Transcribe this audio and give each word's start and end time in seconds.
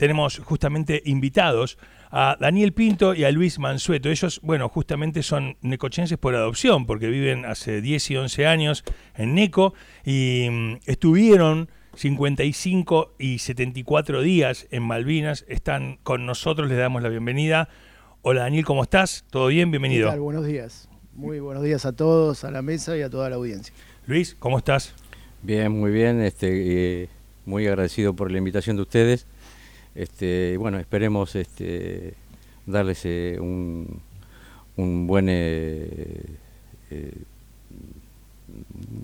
tenemos 0.00 0.38
justamente 0.38 1.02
invitados 1.04 1.76
a 2.10 2.38
Daniel 2.40 2.72
Pinto 2.72 3.14
y 3.14 3.24
a 3.24 3.30
Luis 3.30 3.58
Mansueto. 3.58 4.08
Ellos, 4.08 4.40
bueno, 4.42 4.70
justamente 4.70 5.22
son 5.22 5.58
necochenses 5.60 6.16
por 6.16 6.34
adopción, 6.34 6.86
porque 6.86 7.08
viven 7.08 7.44
hace 7.44 7.82
10 7.82 8.12
y 8.12 8.16
11 8.16 8.46
años 8.46 8.82
en 9.14 9.34
Neco 9.34 9.74
y 10.02 10.48
mm, 10.50 10.76
estuvieron 10.86 11.68
55 11.96 13.12
y 13.18 13.40
74 13.40 14.22
días 14.22 14.66
en 14.70 14.84
Malvinas. 14.84 15.44
Están 15.48 15.98
con 16.02 16.24
nosotros, 16.24 16.70
les 16.70 16.78
damos 16.78 17.02
la 17.02 17.10
bienvenida. 17.10 17.68
Hola 18.22 18.44
Daniel, 18.44 18.64
¿cómo 18.64 18.84
estás? 18.84 19.26
¿Todo 19.28 19.48
bien? 19.48 19.70
Bienvenido. 19.70 20.06
¿Qué 20.06 20.12
tal? 20.12 20.20
Buenos 20.20 20.46
días. 20.46 20.88
Muy 21.12 21.40
buenos 21.40 21.62
días 21.62 21.84
a 21.84 21.92
todos, 21.92 22.44
a 22.44 22.50
la 22.50 22.62
mesa 22.62 22.96
y 22.96 23.02
a 23.02 23.10
toda 23.10 23.28
la 23.28 23.36
audiencia. 23.36 23.74
Luis, 24.06 24.34
¿cómo 24.38 24.56
estás? 24.56 24.94
Bien, 25.42 25.70
muy 25.70 25.90
bien. 25.90 26.22
Este, 26.22 27.02
eh, 27.02 27.08
muy 27.44 27.66
agradecido 27.66 28.16
por 28.16 28.32
la 28.32 28.38
invitación 28.38 28.76
de 28.76 28.82
ustedes. 28.82 29.26
Este, 29.94 30.56
bueno, 30.56 30.78
esperemos 30.78 31.34
este, 31.34 32.14
darles 32.66 33.00
eh, 33.04 33.38
un, 33.40 34.00
un, 34.76 35.06
buen, 35.06 35.26
eh, 35.28 36.22
eh, 36.90 37.12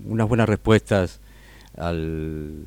unas 0.07 0.29
buenas 0.29 0.49
respuestas 0.49 1.21
al, 1.77 2.67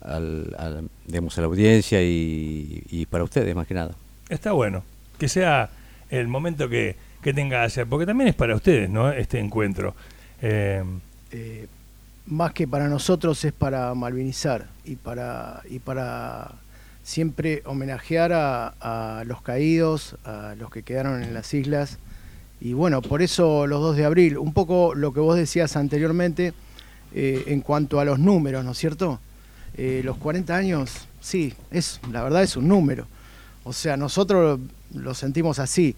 al, 0.00 0.54
al, 0.58 0.88
digamos, 1.06 1.36
a 1.38 1.40
la 1.40 1.46
audiencia 1.48 2.02
y, 2.02 2.84
y, 2.90 3.06
para 3.06 3.24
ustedes 3.24 3.54
más 3.54 3.66
que 3.66 3.74
nada. 3.74 3.94
Está 4.28 4.52
bueno, 4.52 4.84
que 5.18 5.28
sea 5.28 5.70
el 6.08 6.28
momento 6.28 6.68
que, 6.68 6.96
que 7.20 7.34
tenga 7.34 7.60
que 7.60 7.66
hacer, 7.66 7.86
porque 7.86 8.06
también 8.06 8.28
es 8.28 8.34
para 8.34 8.54
ustedes, 8.54 8.88
¿no? 8.88 9.10
Este 9.12 9.38
encuentro. 9.38 9.94
Eh, 10.40 10.82
más 12.26 12.52
que 12.52 12.66
para 12.66 12.88
nosotros 12.88 13.44
es 13.44 13.52
para 13.52 13.92
malvinizar 13.94 14.68
y 14.84 14.96
para, 14.96 15.62
y 15.68 15.80
para 15.80 16.52
siempre 17.02 17.62
homenajear 17.64 18.32
a, 18.32 18.68
a, 18.80 19.24
los 19.24 19.42
caídos, 19.42 20.16
a 20.24 20.54
los 20.58 20.70
que 20.70 20.82
quedaron 20.82 21.22
en 21.22 21.34
las 21.34 21.52
islas. 21.54 21.98
Y 22.60 22.74
bueno, 22.74 23.00
por 23.02 23.22
eso 23.22 23.66
los 23.66 23.80
2 23.80 23.96
de 23.96 24.04
abril, 24.04 24.38
un 24.38 24.52
poco 24.52 24.94
lo 24.94 25.12
que 25.12 25.20
vos 25.20 25.36
decías 25.36 25.76
anteriormente 25.76 26.52
eh, 27.12 27.44
en 27.46 27.60
cuanto 27.60 27.98
a 27.98 28.04
los 28.04 28.18
números, 28.18 28.64
¿no 28.64 28.72
es 28.72 28.78
cierto? 28.78 29.18
Eh, 29.76 30.02
los 30.04 30.16
40 30.18 30.54
años, 30.54 31.08
sí, 31.20 31.54
es, 31.70 32.00
la 32.12 32.22
verdad 32.22 32.42
es 32.42 32.56
un 32.56 32.68
número. 32.68 33.06
O 33.64 33.72
sea, 33.72 33.96
nosotros 33.96 34.60
lo 34.94 35.14
sentimos 35.14 35.58
así. 35.58 35.96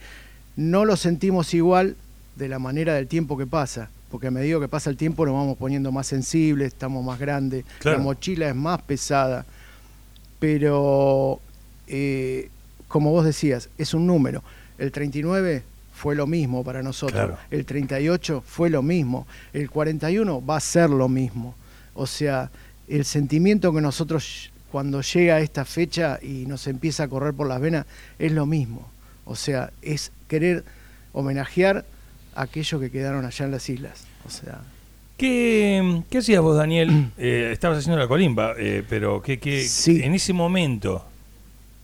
No 0.57 0.85
lo 0.85 0.97
sentimos 0.97 1.53
igual 1.53 1.97
de 2.37 2.49
la 2.49 2.59
manera 2.59 2.95
del 2.95 3.09
tiempo 3.09 3.37
que 3.37 3.47
pasa, 3.47 3.91
porque 4.11 4.29
a 4.29 4.31
medida 4.31 4.59
que 4.61 4.69
pasa 4.69 4.89
el 4.89 4.97
tiempo 4.97 5.27
nos 5.27 5.35
vamos 5.35 5.59
poniendo 5.59 5.93
más 5.93 6.07
sensibles, 6.07 6.69
estamos 6.69 7.05
más 7.05 7.19
grandes, 7.19 7.65
claro. 7.79 7.99
la 7.99 8.05
mochila 8.05 8.49
es 8.49 8.55
más 8.55 8.81
pesada 8.83 9.45
pero 10.43 11.41
eh, 11.87 12.51
como 12.89 13.13
vos 13.13 13.25
decías, 13.25 13.69
es 13.79 13.95
un 13.95 14.09
número. 14.09 14.43
El 14.77 14.91
39 14.91 15.63
fue 15.95 16.17
lo 16.17 16.27
mismo 16.27 16.65
para 16.65 16.83
nosotros, 16.83 17.13
claro. 17.13 17.39
el 17.53 17.65
38 17.65 18.43
fue 18.45 18.69
lo 18.69 18.83
mismo, 18.83 19.29
el 19.53 19.71
41 19.71 20.45
va 20.45 20.57
a 20.57 20.61
ser 20.61 20.91
lo 20.91 21.09
mismo. 21.09 21.55
O 21.95 22.09
sea, 22.09 22.51
el 22.89 23.05
sentimiento 23.05 23.73
que 23.73 23.81
nosotros 23.81 24.51
cuando 24.73 25.01
llega 25.01 25.39
esta 25.39 25.65
fecha 25.65 26.19
y 26.21 26.45
nos 26.47 26.67
empieza 26.67 27.05
a 27.05 27.09
correr 27.09 27.35
por 27.35 27.47
las 27.47 27.61
venas 27.61 27.87
es 28.19 28.33
lo 28.33 28.45
mismo. 28.45 28.91
O 29.25 29.37
sea, 29.37 29.71
es 29.81 30.11
querer 30.27 30.65
homenajear 31.13 31.85
a 32.35 32.43
aquellos 32.43 32.81
que 32.81 32.91
quedaron 32.91 33.25
allá 33.25 33.45
en 33.45 33.53
las 33.53 33.69
islas. 33.69 34.07
O 34.27 34.31
sea, 34.31 34.63
¿Qué, 35.23 36.03
¿Qué, 36.11 36.19
hacías 36.19 36.43
vos, 36.43 36.57
Daniel? 36.57 37.13
Eh, 37.17 37.51
estabas 37.53 37.79
haciendo 37.79 37.97
la 37.97 38.09
colimba, 38.09 38.55
eh, 38.59 38.83
pero 38.89 39.23
¿qué, 39.23 39.39
qué, 39.39 39.63
sí. 39.63 40.01
en 40.03 40.15
ese 40.15 40.33
momento, 40.33 41.05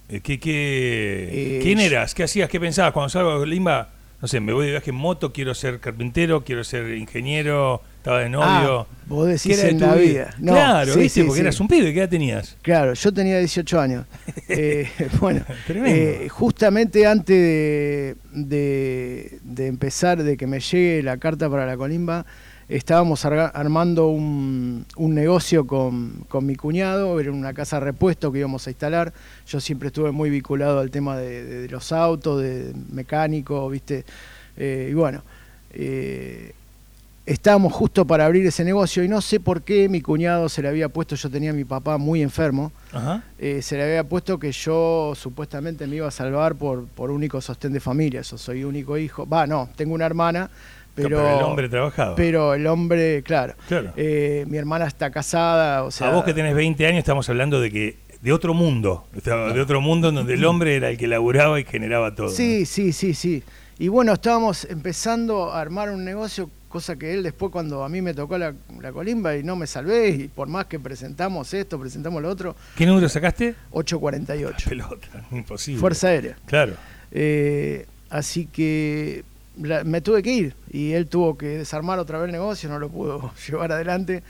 eh, 0.08 0.19
¿qué, 0.20 0.41
qué, 0.41 1.61
¿quién 1.62 1.78
eras? 1.78 2.14
¿Qué 2.14 2.25
hacías? 2.25 2.48
¿Qué 2.48 2.58
pensabas 2.58 2.92
cuando 2.92 3.11
salgo 3.11 3.28
de 3.28 3.34
la 3.36 3.41
colimba? 3.41 3.91
No 4.20 4.27
sé, 4.27 4.41
me 4.41 4.53
voy 4.53 4.67
de 4.67 4.72
viaje 4.72 4.91
en 4.91 4.97
moto, 4.97 5.33
quiero 5.33 5.55
ser 5.55 5.78
carpintero, 5.78 6.42
quiero 6.42 6.64
ser 6.64 6.92
ingeniero, 6.97 7.80
estaba 7.98 8.18
de 8.18 8.29
novio. 8.29 8.80
Ah, 8.80 8.86
vos 9.07 9.29
decís 9.29 9.63
en 9.63 9.79
la 9.79 9.95
vida. 9.95 10.34
No, 10.40 10.55
claro, 10.55 10.95
sí, 10.95 10.98
¿viste? 10.98 11.20
Sí, 11.20 11.27
porque 11.27 11.42
eras 11.42 11.61
un 11.61 11.68
pibe, 11.68 11.92
¿qué 11.92 12.01
edad 12.01 12.08
tenías? 12.08 12.57
Claro, 12.63 12.95
yo 12.95 13.13
tenía 13.13 13.39
18 13.39 13.80
años. 13.80 14.07
eh, 14.48 14.90
bueno, 15.20 15.45
eh, 15.68 16.27
justamente 16.29 17.07
antes 17.07 17.36
de, 17.36 18.17
de, 18.33 19.39
de 19.45 19.67
empezar, 19.68 20.24
de 20.24 20.36
que 20.36 20.48
me 20.48 20.58
llegue 20.58 21.05
la 21.05 21.18
carta 21.18 21.48
para 21.48 21.67
la 21.67 21.77
colimba, 21.77 22.27
estábamos 22.68 23.24
armando 23.24 24.08
un, 24.08 24.84
un 24.96 25.14
negocio 25.14 25.67
con, 25.67 26.24
con, 26.29 26.45
mi 26.45 26.55
cuñado, 26.55 27.18
era 27.18 27.33
una 27.33 27.55
casa 27.55 27.79
de 27.79 27.86
repuesto 27.86 28.30
que 28.30 28.40
íbamos 28.40 28.67
a 28.67 28.70
instalar. 28.70 29.12
Yo 29.46 29.61
siempre 29.61 29.89
estuve 29.89 30.11
muy 30.11 30.29
vinculado 30.29 30.80
al 30.80 30.90
tema 30.90 31.17
de, 31.17 31.45
de, 31.45 31.61
de 31.62 31.68
los 31.68 31.92
autos, 31.92 32.42
de 32.42 32.74
mecánico, 32.90 33.68
¿viste? 33.70 34.05
Eh, 34.57 34.89
y 34.90 34.95
bueno, 34.95 35.23
eh, 35.73 36.52
estábamos 37.24 37.73
justo 37.73 38.05
para 38.05 38.27
abrir 38.27 38.45
ese 38.46 38.64
negocio 38.64 39.05
y 39.05 39.08
no 39.08 39.20
sé 39.20 39.39
por 39.39 39.62
qué 39.62 39.89
mi 39.89 40.01
cuñado 40.01 40.48
se 40.48 40.62
le 40.62 40.68
había 40.68 40.89
puesto, 40.89 41.14
yo 41.14 41.30
tenía 41.30 41.51
a 41.51 41.55
mi 41.55 41.64
papá 41.64 41.96
muy 41.98 42.23
enfermo, 42.23 42.73
eh, 43.39 43.61
se 43.62 43.77
le 43.77 43.84
había 43.84 44.05
puesto 44.05 44.39
que 44.39 44.51
yo 44.51 45.12
supuestamente 45.14 45.86
me 45.86 45.96
iba 45.96 46.08
a 46.08 46.11
salvar 46.11 46.55
por, 46.55 46.86
por 46.86 47.11
único 47.11 47.40
sostén 47.40 47.73
de 47.73 47.80
familia, 47.80 48.23
yo 48.23 48.39
soy 48.39 48.64
único 48.64 48.98
hijo, 48.98 49.28
va, 49.28 49.46
no, 49.46 49.68
tengo 49.77 49.95
una 49.95 50.07
hermana 50.07 50.51
pero, 51.03 51.17
pero, 51.17 51.39
el 51.39 51.45
hombre 51.45 51.69
trabajaba. 51.69 52.14
Pero 52.14 52.55
el 52.55 52.67
hombre, 52.67 53.23
claro. 53.23 53.55
claro. 53.67 53.92
Eh, 53.97 54.45
mi 54.48 54.57
hermana 54.59 54.86
está 54.86 55.11
casada, 55.11 55.85
o 55.85 55.91
sea... 55.91 56.09
A 56.09 56.13
vos 56.13 56.25
que 56.25 56.35
tenés 56.35 56.55
20 56.55 56.86
años 56.86 56.98
estamos 56.98 57.29
hablando 57.29 57.61
de 57.61 57.70
que 57.70 57.97
de 58.20 58.33
otro 58.33 58.55
mundo, 58.55 59.07
de 59.13 59.61
otro 59.61 59.81
mundo 59.81 60.08
en 60.08 60.17
donde 60.17 60.35
el 60.35 60.45
hombre 60.45 60.77
era 60.77 60.91
el 60.91 60.98
que 60.98 61.07
laburaba 61.07 61.61
y 61.61 61.64
generaba 61.64 62.14
todo. 62.14 62.29
Sí, 62.29 62.61
¿no? 62.61 62.67
sí, 62.67 62.92
sí, 62.92 63.14
sí. 63.14 63.42
Y 63.79 63.89
bueno, 63.89 64.13
estábamos 64.13 64.64
empezando 64.64 65.53
a 65.53 65.61
armar 65.61 65.91
un 65.91 66.05
negocio, 66.05 66.51
cosa 66.69 66.97
que 66.97 67.14
él 67.14 67.23
después 67.23 67.53
cuando 67.53 67.85
a 67.85 67.89
mí 67.89 68.03
me 68.03 68.13
tocó 68.13 68.37
la, 68.37 68.53
la 68.81 68.92
colimba 68.92 69.37
y 69.37 69.45
no 69.45 69.55
me 69.55 69.69
salvé, 69.69 70.08
y 70.08 70.29
por 70.29 70.48
más 70.48 70.67
que 70.67 70.81
presentamos 70.81 71.55
esto, 71.55 71.79
presentamos 71.79 72.20
lo 72.20 72.29
otro... 72.29 72.57
¿Qué 72.77 72.87
número 72.87 73.08
sacaste? 73.08 73.55
848. 73.70 74.57
La 74.58 74.69
pelota, 74.69 75.08
imposible. 75.31 75.81
Fuerza 75.81 76.08
Aérea. 76.08 76.37
Claro. 76.47 76.75
Eh, 77.13 77.87
así 78.11 78.47
que 78.47 79.25
la, 79.63 79.85
me 79.85 80.01
tuve 80.01 80.23
que 80.23 80.33
ir 80.33 80.55
y 80.70 80.92
él 80.92 81.07
tuvo 81.07 81.36
que 81.36 81.46
desarmar 81.46 81.98
otra 81.98 82.19
vez 82.19 82.27
el 82.27 82.33
negocio, 82.33 82.69
no 82.69 82.79
lo 82.79 82.89
pudo 82.89 83.33
llevar 83.48 83.73
adelante. 83.73 84.23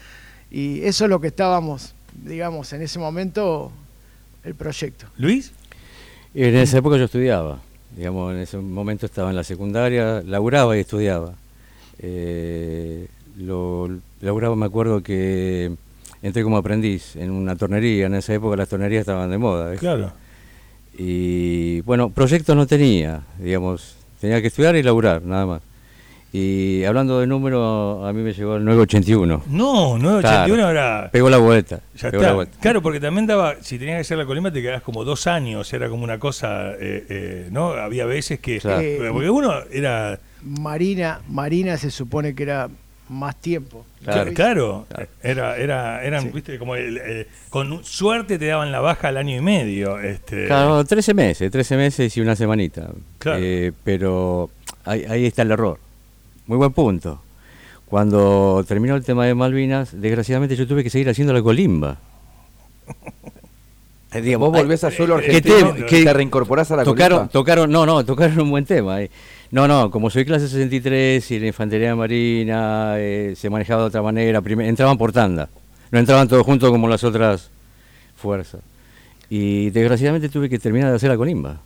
Y 0.51 0.83
eso 0.83 1.05
es 1.05 1.11
lo 1.11 1.21
que 1.21 1.29
estábamos, 1.29 1.95
digamos, 2.25 2.73
en 2.73 2.83
ese 2.83 2.99
momento, 2.99 3.71
el 4.45 4.55
proyecto. 4.55 5.07
¿Luis? 5.17 5.53
En 6.35 6.55
esa 6.57 6.79
época 6.79 6.97
yo 6.97 7.05
estudiaba, 7.05 7.59
digamos, 7.97 8.33
en 8.35 8.41
ese 8.41 8.59
momento 8.59 9.07
estaba 9.07 9.31
en 9.31 9.37
la 9.37 9.45
secundaria, 9.45 10.23
laburaba 10.25 10.77
y 10.77 10.81
estudiaba. 10.81 11.35
Eh, 11.99 13.09
lo 13.37 13.91
laburaba, 14.21 14.57
me 14.57 14.67
acuerdo 14.67 15.03
que 15.03 15.73
entré 16.23 16.43
como 16.43 16.57
aprendiz 16.57 17.17
en 17.17 17.31
una 17.31 17.57
tornería, 17.57 18.07
en 18.07 18.15
esa 18.15 18.35
época 18.35 18.57
las 18.57 18.69
tornerías 18.69 19.01
estaban 19.01 19.31
de 19.31 19.39
moda. 19.39 19.71
¿ves? 19.71 19.81
Claro. 19.81 20.13
Y 20.97 21.81
bueno, 21.83 22.11
proyectos 22.11 22.57
no 22.57 22.67
tenía, 22.67 23.23
digamos, 23.39 23.98
Tenía 24.21 24.41
que 24.41 24.49
estudiar 24.49 24.77
y 24.77 24.83
laburar, 24.83 25.23
nada 25.23 25.47
más. 25.47 25.63
Y 26.33 26.85
hablando 26.85 27.21
de 27.21 27.27
número, 27.27 28.07
a 28.07 28.13
mí 28.13 28.23
me 28.23 28.35
llegó 28.35 28.57
el 28.57 28.65
981. 28.65 29.45
No, 29.49 29.99
981 29.99 30.55
claro, 30.55 30.71
era. 30.71 31.11
Pegó 31.11 31.31
la 31.31 31.39
vuelta. 31.39 31.81
Ya 31.97 32.09
está. 32.09 32.21
La 32.21 32.33
vuelta. 32.35 32.59
Claro, 32.61 32.83
porque 32.83 33.01
también 33.01 33.27
daba, 33.27 33.57
si 33.63 33.79
tenías 33.79 33.97
que 33.97 34.01
hacer 34.03 34.19
la 34.19 34.27
colimba, 34.27 34.51
te 34.53 34.61
quedabas 34.61 34.83
como 34.83 35.05
dos 35.05 35.27
años, 35.27 35.73
era 35.73 35.89
como 35.89 36.05
una 36.05 36.19
cosa, 36.19 36.73
eh, 36.73 37.07
eh, 37.09 37.49
¿no? 37.51 37.71
Había 37.71 38.05
veces 38.05 38.41
que. 38.41 38.59
Claro. 38.59 38.83
Eh, 38.83 39.09
porque 39.11 39.31
uno 39.31 39.55
era. 39.71 40.21
Marina, 40.43 41.21
Marina 41.29 41.79
se 41.79 41.91
supone 41.91 42.35
que 42.35 42.43
era 42.43 42.69
más 43.09 43.37
tiempo. 43.37 43.85
Claro, 44.05 44.33
claro. 44.33 44.87
Era, 45.23 45.57
era, 45.57 46.05
eran, 46.05 46.25
sí. 46.25 46.31
viste, 46.35 46.59
como 46.59 46.75
el, 46.77 46.99
eh, 46.99 47.27
con 47.51 47.85
suerte 47.85 48.39
te 48.39 48.47
daban 48.47 48.73
la 48.73 48.81
baja 48.81 49.09
al 49.09 49.17
año 49.17 49.37
y 49.37 49.41
medio. 49.41 49.99
Este... 49.99 50.47
Claro, 50.47 50.85
13 50.85 51.15
meses, 51.15 51.51
13 51.51 51.77
meses 51.77 52.17
y 52.17 52.21
una 52.21 52.37
semanita. 52.37 52.91
Claro. 53.19 53.39
Eh, 53.43 53.73
pero 53.85 54.51
ahí, 54.85 55.05
ahí, 55.09 55.27
está 55.27 55.43
el 55.43 55.51
error. 55.51 55.79
Muy 56.47 56.57
buen 56.59 56.73
punto. 56.73 57.21
Cuando 57.87 58.65
terminó 58.69 58.97
el 58.97 59.05
tema 59.05 59.27
de 59.27 59.35
Malvinas, 59.35 59.99
desgraciadamente 59.99 60.57
yo 60.57 60.67
tuve 60.67 60.85
que 60.85 60.91
seguir 60.91 61.09
haciendo 61.09 61.33
la 61.33 61.43
colimba. 61.43 61.99
Digamos, 64.13 64.51
Vos 64.51 64.59
volvés 64.61 64.85
a 64.85 64.91
suelo 64.91 65.17
argentino 65.17 65.75
que 65.75 65.83
te, 65.83 65.87
que 65.87 66.05
te 66.05 66.13
reincorporás 66.15 66.71
a 66.71 66.77
la 66.77 66.85
tocaron, 66.85 67.19
colimba. 67.19 67.33
Tocaron, 67.33 67.71
no, 67.71 67.85
no, 67.85 68.05
tocaron 68.05 68.41
un 68.41 68.51
buen 68.51 68.65
tema. 68.65 69.03
Eh. 69.03 69.11
No, 69.51 69.67
no, 69.67 69.91
como 69.91 70.11
soy 70.11 70.25
clase 70.25 70.47
63 70.49 71.31
y 71.31 71.39
la 71.41 71.47
infantería 71.47 71.97
marina 71.97 72.95
eh, 72.99 73.35
se 73.37 73.49
manejaba 73.49 73.83
de 73.83 73.89
otra 73.89 74.03
manera, 74.03 74.43
entraban 74.61 74.99
por 74.99 75.13
tanda, 75.13 75.49
no 75.91 75.99
entraban 75.99 76.29
todos 76.29 76.45
juntos 76.45 76.71
como 76.71 76.87
las 76.89 77.03
otras 77.05 77.51
fuerzas. 78.17 78.61
Y 79.31 79.71
desgraciadamente 79.71 80.29
tuve 80.29 80.49
que 80.49 80.59
terminar 80.59 80.91
de 80.91 80.97
hacer 80.97 81.09
la 81.11 81.17
colimba. 81.17 81.61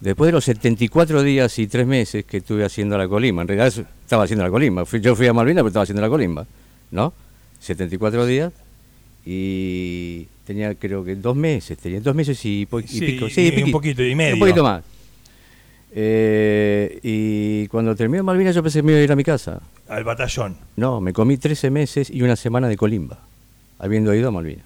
Después 0.00 0.28
de 0.28 0.32
los 0.32 0.44
74 0.44 1.22
días 1.22 1.58
y 1.58 1.66
3 1.68 1.86
meses 1.86 2.24
que 2.24 2.38
estuve 2.38 2.64
haciendo 2.64 2.98
la 2.98 3.06
colimba, 3.08 3.42
en 3.42 3.48
realidad 3.48 3.68
estaba 4.02 4.24
haciendo 4.24 4.44
la 4.44 4.50
colimba, 4.50 4.84
yo 4.84 5.14
fui 5.16 5.26
a 5.26 5.32
Malvinas 5.32 5.62
pero 5.62 5.68
estaba 5.68 5.84
haciendo 5.84 6.02
la 6.02 6.08
colimba, 6.08 6.46
¿no? 6.90 7.12
74 7.60 8.26
días 8.26 8.52
y 9.24 10.26
tenía 10.44 10.74
creo 10.74 11.04
que 11.04 11.14
dos 11.14 11.36
meses, 11.36 11.78
tenía 11.78 12.00
dos 12.00 12.14
meses 12.14 12.44
y, 12.44 12.66
po- 12.66 12.80
y 12.80 12.86
Sí, 12.88 13.00
pico. 13.00 13.26
y 13.26 13.30
Sí, 13.30 13.62
un 13.64 13.70
poquito 13.70 14.02
y 14.04 14.14
medio. 14.14 14.34
Un 14.34 14.40
poquito 14.40 14.62
más. 14.64 14.82
Eh, 15.94 16.98
y 17.02 17.66
cuando 17.68 17.94
terminé 17.94 18.22
Malvinas 18.22 18.54
yo 18.54 18.62
pensé 18.62 18.78
que 18.78 18.82
me 18.82 18.92
iba 18.92 19.00
a 19.00 19.04
ir 19.04 19.12
a 19.12 19.16
mi 19.16 19.24
casa. 19.24 19.60
Al 19.88 20.04
batallón. 20.04 20.56
No, 20.76 21.00
me 21.00 21.12
comí 21.12 21.36
13 21.36 21.70
meses 21.70 22.08
y 22.10 22.22
una 22.22 22.34
semana 22.36 22.66
de 22.68 22.76
colimba, 22.76 23.18
habiendo 23.78 24.14
ido 24.14 24.28
a 24.28 24.30
Malvinas. 24.30 24.64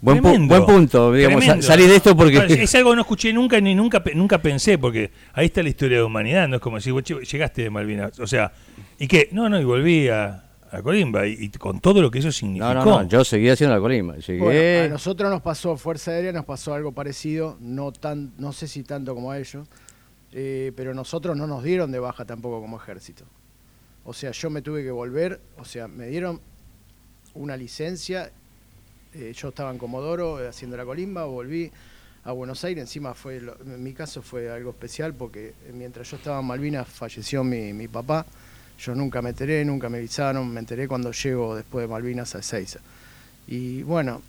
Buen, 0.00 0.22
pu- 0.22 0.46
buen 0.48 0.66
punto, 0.66 1.12
digamos, 1.12 1.40
tremendo. 1.40 1.66
salí 1.66 1.86
de 1.86 1.96
esto 1.96 2.14
porque... 2.16 2.36
Es 2.62 2.74
algo 2.74 2.90
que 2.90 2.96
no 2.96 3.02
escuché 3.02 3.32
nunca 3.32 3.60
ni 3.60 3.74
nunca 3.74 4.02
pe- 4.02 4.14
nunca 4.14 4.38
pensé, 4.42 4.76
porque 4.78 5.10
ahí 5.32 5.46
está 5.46 5.62
la 5.62 5.70
historia 5.70 5.96
de 5.98 6.02
la 6.02 6.06
humanidad, 6.06 6.48
no 6.48 6.56
es 6.56 6.62
como 6.62 6.80
si 6.80 6.90
vos 6.90 7.02
llegaste 7.04 7.62
de 7.62 7.70
Malvinas. 7.70 8.18
O 8.20 8.26
sea, 8.26 8.52
¿y 8.98 9.06
qué? 9.08 9.28
No, 9.32 9.48
no, 9.48 9.58
y 9.58 9.64
volví 9.64 10.08
a, 10.08 10.44
a 10.70 10.82
Colimba, 10.82 11.26
y, 11.26 11.36
y 11.40 11.48
con 11.50 11.80
todo 11.80 12.02
lo 12.02 12.10
que 12.10 12.18
eso 12.18 12.30
significó. 12.30 12.74
No, 12.74 12.84
no, 12.84 13.02
no, 13.02 13.08
yo 13.08 13.24
seguí 13.24 13.48
haciendo 13.48 13.74
la 13.74 13.80
colimba. 13.80 14.16
Llegué... 14.16 14.38
Bueno, 14.38 14.84
a 14.84 14.88
nosotros 14.88 15.30
nos 15.30 15.40
pasó, 15.40 15.76
Fuerza 15.78 16.10
Aérea 16.10 16.32
nos 16.32 16.44
pasó 16.44 16.74
algo 16.74 16.92
parecido, 16.92 17.56
no 17.60 17.90
tan, 17.92 18.32
no 18.38 18.52
sé 18.52 18.68
si 18.68 18.82
tanto 18.82 19.14
como 19.14 19.30
a 19.30 19.38
ellos, 19.38 19.66
eh, 20.38 20.70
pero 20.76 20.92
nosotros 20.92 21.34
no 21.34 21.46
nos 21.46 21.64
dieron 21.64 21.90
de 21.90 21.98
baja 21.98 22.26
tampoco 22.26 22.60
como 22.60 22.76
ejército. 22.76 23.24
O 24.04 24.12
sea, 24.12 24.32
yo 24.32 24.50
me 24.50 24.60
tuve 24.60 24.84
que 24.84 24.90
volver, 24.90 25.40
o 25.56 25.64
sea, 25.64 25.88
me 25.88 26.08
dieron 26.08 26.42
una 27.32 27.56
licencia, 27.56 28.30
eh, 29.14 29.32
yo 29.34 29.48
estaba 29.48 29.70
en 29.70 29.78
Comodoro 29.78 30.38
eh, 30.38 30.46
haciendo 30.46 30.76
la 30.76 30.84
colimba, 30.84 31.24
volví 31.24 31.72
a 32.24 32.32
Buenos 32.32 32.62
Aires, 32.64 32.82
encima 32.82 33.14
fue, 33.14 33.38
en 33.38 33.82
mi 33.82 33.94
caso 33.94 34.20
fue 34.20 34.50
algo 34.50 34.72
especial 34.72 35.14
porque 35.14 35.54
mientras 35.72 36.10
yo 36.10 36.18
estaba 36.18 36.40
en 36.40 36.44
Malvinas 36.44 36.86
falleció 36.86 37.42
mi, 37.42 37.88
papá, 37.88 38.26
yo 38.78 38.94
nunca 38.94 39.22
me 39.22 39.30
enteré, 39.30 39.64
nunca 39.64 39.88
me 39.88 39.96
avisaron, 39.96 40.52
me 40.52 40.60
enteré 40.60 40.86
cuando 40.86 41.12
llego 41.12 41.56
después 41.56 41.84
de 41.84 41.88
Malvinas 41.88 42.34
a 42.34 42.40
Ezeiza. 42.40 42.80
Y 43.46 43.82
bueno, 43.84 44.20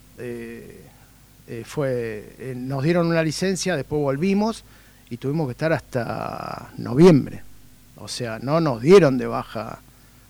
fue, 1.64 2.54
nos 2.56 2.82
dieron 2.82 3.08
una 3.08 3.22
licencia, 3.22 3.76
después 3.76 4.00
volvimos 4.00 4.64
y 5.10 5.16
tuvimos 5.16 5.46
que 5.46 5.52
estar 5.52 5.72
hasta 5.72 6.70
noviembre. 6.78 7.42
O 7.96 8.08
sea, 8.08 8.38
no 8.40 8.60
nos 8.60 8.80
dieron 8.82 9.18
de 9.18 9.26
baja 9.26 9.80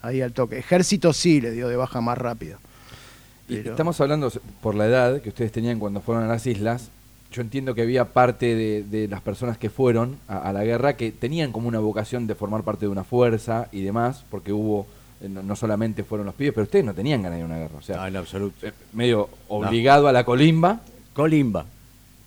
ahí 0.02 0.20
al 0.22 0.32
toque. 0.32 0.58
Ejército 0.58 1.12
sí 1.12 1.40
le 1.40 1.50
dio 1.50 1.68
de 1.68 1.76
baja 1.76 2.00
más 2.00 2.16
rápido. 2.18 2.58
Y 3.48 3.56
Pero- 3.56 3.70
Estamos 3.72 4.00
hablando 4.00 4.30
por 4.62 4.74
la 4.74 4.86
edad 4.86 5.20
que 5.20 5.30
ustedes 5.30 5.52
tenían 5.52 5.78
cuando 5.78 6.00
fueron 6.00 6.24
a 6.24 6.28
las 6.28 6.46
islas. 6.46 6.90
Yo 7.30 7.42
entiendo 7.42 7.74
que 7.74 7.82
había 7.82 8.06
parte 8.06 8.54
de, 8.54 8.84
de 8.84 9.06
las 9.08 9.20
personas 9.20 9.58
que 9.58 9.68
fueron 9.68 10.16
a, 10.28 10.38
a 10.38 10.52
la 10.52 10.64
guerra 10.64 10.96
que 10.96 11.12
tenían 11.12 11.52
como 11.52 11.68
una 11.68 11.78
vocación 11.78 12.26
de 12.26 12.34
formar 12.34 12.62
parte 12.62 12.86
de 12.86 12.88
una 12.92 13.04
fuerza 13.04 13.68
y 13.70 13.82
demás, 13.82 14.24
porque 14.30 14.50
hubo, 14.52 14.86
eh, 15.20 15.28
no, 15.28 15.42
no 15.42 15.54
solamente 15.54 16.04
fueron 16.04 16.24
los 16.26 16.34
pibes, 16.34 16.54
pero 16.54 16.64
ustedes 16.64 16.86
no 16.86 16.94
tenían 16.94 17.20
ganas 17.22 17.36
de 17.36 17.40
ir 17.40 17.42
a 17.44 17.46
una 17.46 17.58
guerra. 17.58 17.76
O 17.78 17.82
sea, 17.82 17.96
No, 17.96 18.06
en 18.06 18.16
absoluto. 18.16 18.66
eh, 18.66 18.72
medio 18.94 19.28
obligado 19.48 20.08
a 20.08 20.12
la 20.12 20.24
colimba. 20.24 20.80
Colimba. 21.12 21.66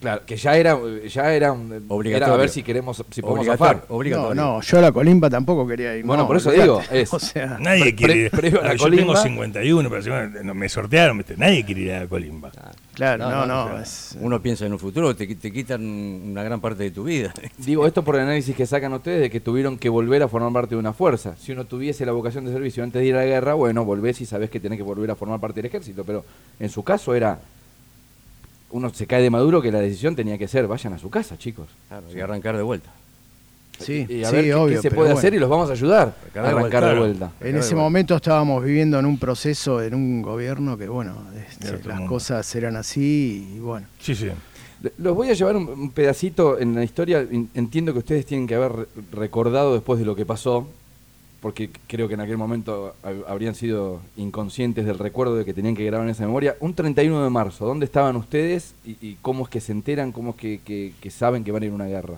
Claro, 0.02 0.24
que 0.26 0.36
ya 0.36 0.58
era, 0.58 0.80
ya 1.08 1.32
era, 1.32 1.52
un- 1.52 1.72
era 1.74 1.82
Obligatorio. 1.88 2.34
a 2.34 2.38
ver 2.38 2.50
si 2.50 2.64
queremos, 2.64 2.98
si 3.12 3.22
podemos 3.22 3.42
Obligatorio, 3.48 3.74
zafar. 3.76 3.86
No, 3.88 3.96
obligatorio. 3.98 4.34
no, 4.42 4.62
yo 4.62 4.78
a 4.80 4.82
la 4.82 4.92
colimba 4.92 5.30
tampoco 5.30 5.68
quería 5.68 5.96
ir. 5.96 6.04
Bueno, 6.04 6.24
no, 6.24 6.28
por 6.28 6.38
eso 6.38 6.50
digo, 6.52 6.82
es- 6.92 7.14
O 7.14 7.20
sea, 7.20 7.58
Nadie 7.60 7.82
Pre- 7.84 7.96
quiere 7.96 8.16
ir. 8.16 8.32
pre- 8.32 8.40
previo 8.42 8.62
a 8.62 8.64
la 8.64 8.74
yo 8.74 8.86
tengo 8.90 9.14
colimba. 9.14 9.22
51, 9.22 9.90
pero 9.92 10.02
si, 10.02 10.10
bueno, 10.10 10.40
no, 10.44 10.54
me 10.56 10.68
sortearon, 10.70 11.24
nadie 11.38 11.64
quiere 11.64 11.82
ir 11.82 11.92
a 11.94 12.00
la 12.00 12.08
Colimba. 12.08 12.52
claro, 12.96 13.30
no, 13.30 13.46
no. 13.46 13.80
es- 13.80 14.18
Uno 14.20 14.42
piensa 14.42 14.66
en 14.66 14.74
un 14.74 14.80
futuro, 14.80 15.16
te, 15.16 15.36
te 15.36 15.52
quitan 15.54 15.84
una 15.86 16.42
gran 16.42 16.60
parte 16.60 16.82
de 16.82 16.90
tu 16.90 17.04
vida. 17.04 17.32
Digo 17.60 17.86
esto 17.86 18.04
por 18.04 18.16
el 18.16 18.22
análisis 18.22 18.56
que 18.56 18.66
sacan 18.66 18.92
ustedes 18.94 19.22
de 19.22 19.30
que 19.30 19.40
tuvieron 19.40 19.78
que 19.78 19.90
volver 19.90 20.24
a 20.24 20.28
formar 20.28 20.52
parte 20.52 20.74
de 20.74 20.80
una 20.80 20.94
fuerza. 20.94 21.36
Si 21.38 21.52
uno 21.52 21.66
tuviese 21.66 22.08
la 22.08 22.12
vocación 22.12 22.44
de 22.46 22.52
servicio 22.52 22.84
antes 22.84 23.00
de 23.04 23.08
ir 23.08 23.14
a 23.14 23.20
la 23.20 23.26
guerra, 23.26 23.54
bueno, 23.54 23.86
volvés 23.86 24.20
y 24.22 24.26
sabés 24.26 24.50
que 24.50 24.60
tenés 24.60 24.78
que 24.78 24.84
volver 24.84 25.12
a 25.12 25.16
formar 25.16 25.40
parte 25.40 25.58
del 25.62 25.68
ejército. 25.68 26.04
Pero 26.04 26.26
en 26.60 26.70
su 26.70 26.82
caso 26.84 27.14
era. 27.14 27.38
Uno 28.72 28.90
se 28.94 29.06
cae 29.08 29.22
de 29.22 29.30
maduro 29.30 29.62
que 29.62 29.72
la 29.72 29.80
decisión 29.80 30.16
tenía 30.16 30.38
que 30.38 30.48
ser: 30.48 30.68
vayan 30.68 30.94
a 30.94 30.98
su 30.98 31.10
casa, 31.10 31.38
chicos. 31.38 31.68
Claro, 31.88 32.08
que 32.12 32.22
arrancar 32.22 32.56
de 32.58 32.64
vuelta. 32.64 32.90
sí, 33.80 34.06
y 34.10 34.24
a 34.24 34.30
sí, 34.30 34.36
ver 34.36 34.46
qué- 34.46 34.54
obvio. 34.56 34.76
qué 34.78 34.82
se 34.82 34.90
puede 34.92 35.08
bueno. 35.10 35.18
hacer 35.20 35.34
y 35.34 35.40
los 35.40 35.50
vamos 35.50 35.70
a 35.70 35.74
ayudar 35.74 36.08
a 36.08 36.40
Arrancar 36.40 36.44
de 36.44 36.50
arrancar 36.60 36.86
de 36.94 37.00
vuelta. 37.00 37.32
En 37.42 37.56
ese 37.58 37.76
momento 37.76 38.16
estábamos 38.16 38.64
viviendo 38.64 39.00
en 39.00 39.06
un 39.06 39.18
proceso, 39.18 39.82
en 39.82 39.96
un 39.96 40.22
gobierno 40.22 40.78
que, 40.78 40.88
bueno, 40.88 41.16
este, 41.50 41.72
las 41.88 41.98
mundo. 41.98 42.08
cosas 42.14 42.56
eran 42.56 42.76
así 42.76 43.54
y 43.56 43.60
bueno. 43.60 43.88
Sí, 44.00 44.14
sí. 44.16 44.30
Los 44.98 45.16
voy 45.16 45.30
a 45.30 45.34
llevar 45.34 45.56
un, 45.56 45.68
un 45.68 45.92
pedacito 45.92 46.58
en 46.60 46.74
la 46.76 46.84
historia. 46.84 47.26
Entiendo 47.54 47.94
que 47.94 48.00
ustedes 48.00 48.26
tienen 48.26 48.48
que 48.48 48.56
haber 48.56 48.72
re- 48.72 48.88
recordado 49.12 49.74
después 49.74 50.00
de 50.00 50.06
lo 50.06 50.16
que 50.16 50.26
pasó, 50.26 50.68
porque 51.42 51.70
creo 51.88 52.08
que 52.08 52.14
en 52.14 52.22
aquel 52.22 52.38
momento 52.38 52.94
hab- 53.04 53.26
habrían 53.28 53.56
sido 53.56 54.00
inconscientes 54.16 54.86
del 54.86 55.00
recuerdo 55.00 55.36
de 55.36 55.44
que 55.46 55.54
tenían 55.54 55.76
que 55.76 55.84
grabar 55.86 56.06
en 56.08 56.12
esa 56.12 56.24
memoria. 56.26 56.56
Un 56.60 56.74
31 56.76 57.24
de 57.24 57.30
marzo, 57.32 57.66
¿dónde 57.66 57.86
estaban 57.86 58.16
ustedes 58.16 58.74
y, 58.86 58.92
y 59.02 59.18
cómo 59.22 59.44
es 59.46 59.50
que 59.50 59.60
se 59.60 59.72
enteran, 59.72 60.12
cómo 60.12 60.32
es 60.32 60.36
que, 60.38 60.62
que- 60.64 60.94
que 61.02 61.10
saben 61.10 61.44
que 61.44 61.52
van 61.52 61.64
a 61.64 61.66
ir 61.66 61.72
a 61.72 61.76
una 61.76 61.86
guerra? 61.88 62.18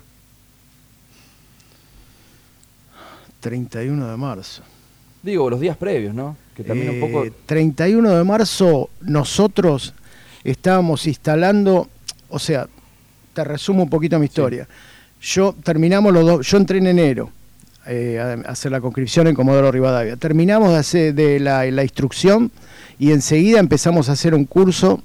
31 3.40 4.10
de 4.12 4.18
marzo. 4.18 4.62
Digo, 5.22 5.50
los 5.50 5.60
días 5.60 5.78
previos, 5.78 6.14
¿no? 6.14 6.36
Que 6.56 6.64
también 6.64 6.90
un 6.92 7.00
poco... 7.00 7.26
Eh, 7.26 7.34
31 7.46 8.18
de 8.18 8.24
marzo 8.24 8.90
nosotros 9.02 9.94
estábamos 10.44 11.08
instalando, 11.08 11.88
o 12.30 12.40
sea, 12.40 12.68
te 13.34 13.44
resumo 13.44 13.84
un 13.84 13.90
poquito 13.90 14.20
mi 14.20 14.26
historia. 14.26 14.68
Yo 15.22 15.56
terminamos 15.64 16.14
los 16.14 16.26
dos, 16.26 16.48
yo 16.48 16.58
entré 16.58 16.78
en 16.80 16.88
enero 16.88 17.30
eh, 17.86 18.44
hacer 18.46 18.72
la 18.72 18.82
conscripción 18.82 19.28
en 19.28 19.36
Comodoro 19.36 19.72
Rivadavia. 19.72 20.16
Terminamos 20.16 20.72
de 20.72 20.78
hacer 20.78 21.14
de 21.14 21.40
la, 21.40 21.66
la 21.66 21.84
instrucción 21.84 22.52
y 23.00 23.12
enseguida 23.12 23.60
empezamos 23.60 24.10
a 24.10 24.14
hacer 24.14 24.34
un 24.34 24.46
curso, 24.46 25.02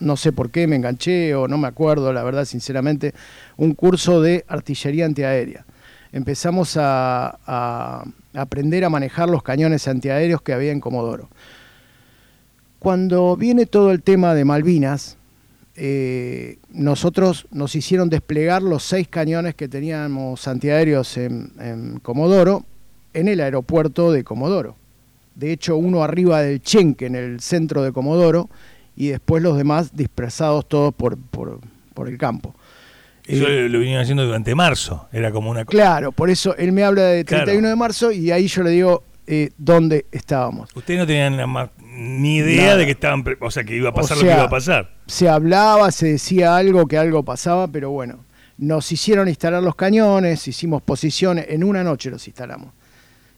no 0.00 0.16
sé 0.16 0.32
por 0.32 0.50
qué 0.50 0.66
me 0.66 0.76
enganché 0.76 1.34
o 1.34 1.46
no 1.46 1.58
me 1.58 1.68
acuerdo, 1.68 2.12
la 2.12 2.22
verdad, 2.22 2.44
sinceramente, 2.44 3.14
un 3.56 3.74
curso 3.74 4.20
de 4.20 4.44
artillería 4.48 5.06
antiaérea. 5.06 5.64
Empezamos 6.12 6.76
a, 6.76 7.38
a 7.46 8.04
aprender 8.34 8.84
a 8.84 8.90
manejar 8.90 9.28
los 9.28 9.42
cañones 9.42 9.86
antiaéreos 9.86 10.42
que 10.42 10.52
había 10.52 10.72
en 10.72 10.80
Comodoro. 10.80 11.28
Cuando 12.80 13.36
viene 13.36 13.66
todo 13.66 13.92
el 13.92 14.02
tema 14.02 14.34
de 14.34 14.44
Malvinas, 14.44 15.18
eh, 15.82 16.58
nosotros 16.70 17.46
nos 17.50 17.74
hicieron 17.74 18.10
desplegar 18.10 18.60
los 18.62 18.82
seis 18.82 19.08
cañones 19.08 19.54
que 19.54 19.66
teníamos 19.66 20.46
antiaéreos 20.46 21.16
en, 21.16 21.52
en 21.58 21.98
Comodoro 22.00 22.66
en 23.14 23.28
el 23.28 23.40
aeropuerto 23.40 24.12
de 24.12 24.22
Comodoro. 24.22 24.76
De 25.34 25.52
hecho, 25.52 25.78
uno 25.78 26.02
arriba 26.04 26.42
del 26.42 26.60
Chenque, 26.60 27.06
en 27.06 27.14
el 27.14 27.40
centro 27.40 27.82
de 27.82 27.92
Comodoro, 27.92 28.50
y 28.94 29.08
después 29.08 29.42
los 29.42 29.56
demás 29.56 29.96
dispersados 29.96 30.68
todos 30.68 30.92
por, 30.94 31.16
por, 31.16 31.60
por 31.94 32.08
el 32.10 32.18
campo. 32.18 32.54
Eso 33.26 33.46
Eh, 33.48 33.68
lo 33.70 33.78
vinieron 33.78 34.02
haciendo 34.02 34.26
durante 34.26 34.54
marzo. 34.54 35.08
Era 35.12 35.32
como 35.32 35.50
una 35.50 35.64
cosa. 35.64 35.74
Claro, 35.78 36.12
por 36.12 36.28
eso 36.28 36.54
él 36.58 36.72
me 36.72 36.84
habla 36.84 37.04
de 37.04 37.24
Claro. 37.24 37.44
31 37.44 37.68
de 37.68 37.76
marzo 37.76 38.12
y 38.12 38.30
ahí 38.30 38.48
yo 38.48 38.62
le 38.62 38.70
digo 38.70 39.02
eh, 39.26 39.50
dónde 39.58 40.06
estábamos. 40.12 40.70
Ustedes 40.74 41.00
no 41.00 41.06
tenían 41.06 41.36
ni 41.96 42.36
idea 42.36 42.64
Nada. 42.64 42.76
de 42.78 42.84
que 42.86 42.92
estaban. 42.92 43.24
O 43.40 43.50
sea, 43.50 43.64
que 43.64 43.76
iba 43.76 43.88
a 43.88 43.92
O 43.92 43.94
pasar 43.94 44.16
lo 44.16 44.22
que 44.24 44.30
iba 44.30 44.42
a 44.44 44.48
pasar. 44.50 44.94
se 45.06 45.28
hablaba, 45.28 45.90
se 45.90 46.08
decía 46.12 46.56
algo, 46.56 46.86
que 46.86 46.98
algo 46.98 47.22
pasaba, 47.24 47.68
pero 47.68 47.90
bueno, 47.90 48.24
nos 48.58 48.90
hicieron 48.92 49.28
instalar 49.28 49.62
los 49.62 49.74
cañones, 49.76 50.46
hicimos 50.48 50.82
posiciones, 50.82 51.46
en 51.48 51.64
una 51.64 51.82
noche 51.84 52.10
los 52.10 52.26
instalamos. 52.26 52.72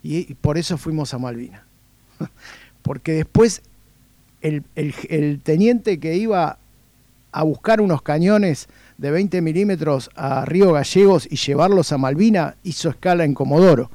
Y, 0.03 0.31
y 0.31 0.35
por 0.35 0.59
eso 0.59 0.77
fuimos 0.79 1.15
a 1.15 1.19
Malvinas. 1.19 1.63
Porque 2.83 3.13
después 3.13 3.63
el, 4.41 4.65
el- 4.75 4.95
el 5.09 5.41
teniente 5.43 5.99
que 6.01 6.17
iba 6.17 6.59
a 7.35 7.43
buscar 7.45 7.81
unos 7.81 8.03
cañones 8.03 8.69
de 8.99 9.11
20 9.11 9.41
milímetros 9.41 10.11
a 10.15 10.45
Río 10.45 10.73
Gallegos 10.73 11.27
y 11.31 11.37
llevarlos 11.37 11.93
a 11.93 11.99
Malvina 11.99 12.57
hizo 12.63 12.91
escala 12.91 13.25
en 13.25 13.35
Comodoro. 13.35 13.91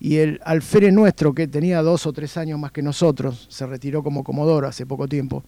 Y 0.00 0.16
el 0.18 0.40
alférez 0.44 0.92
nuestro, 0.92 1.34
que 1.34 1.48
tenía 1.48 1.82
dos 1.82 2.06
o 2.06 2.12
tres 2.12 2.36
años 2.36 2.58
más 2.58 2.70
que 2.72 2.82
nosotros, 2.82 3.46
se 3.50 3.66
retiró 3.66 4.02
como 4.02 4.22
Comodoro 4.22 4.68
hace 4.68 4.86
poco 4.86 5.08
tiempo, 5.08 5.42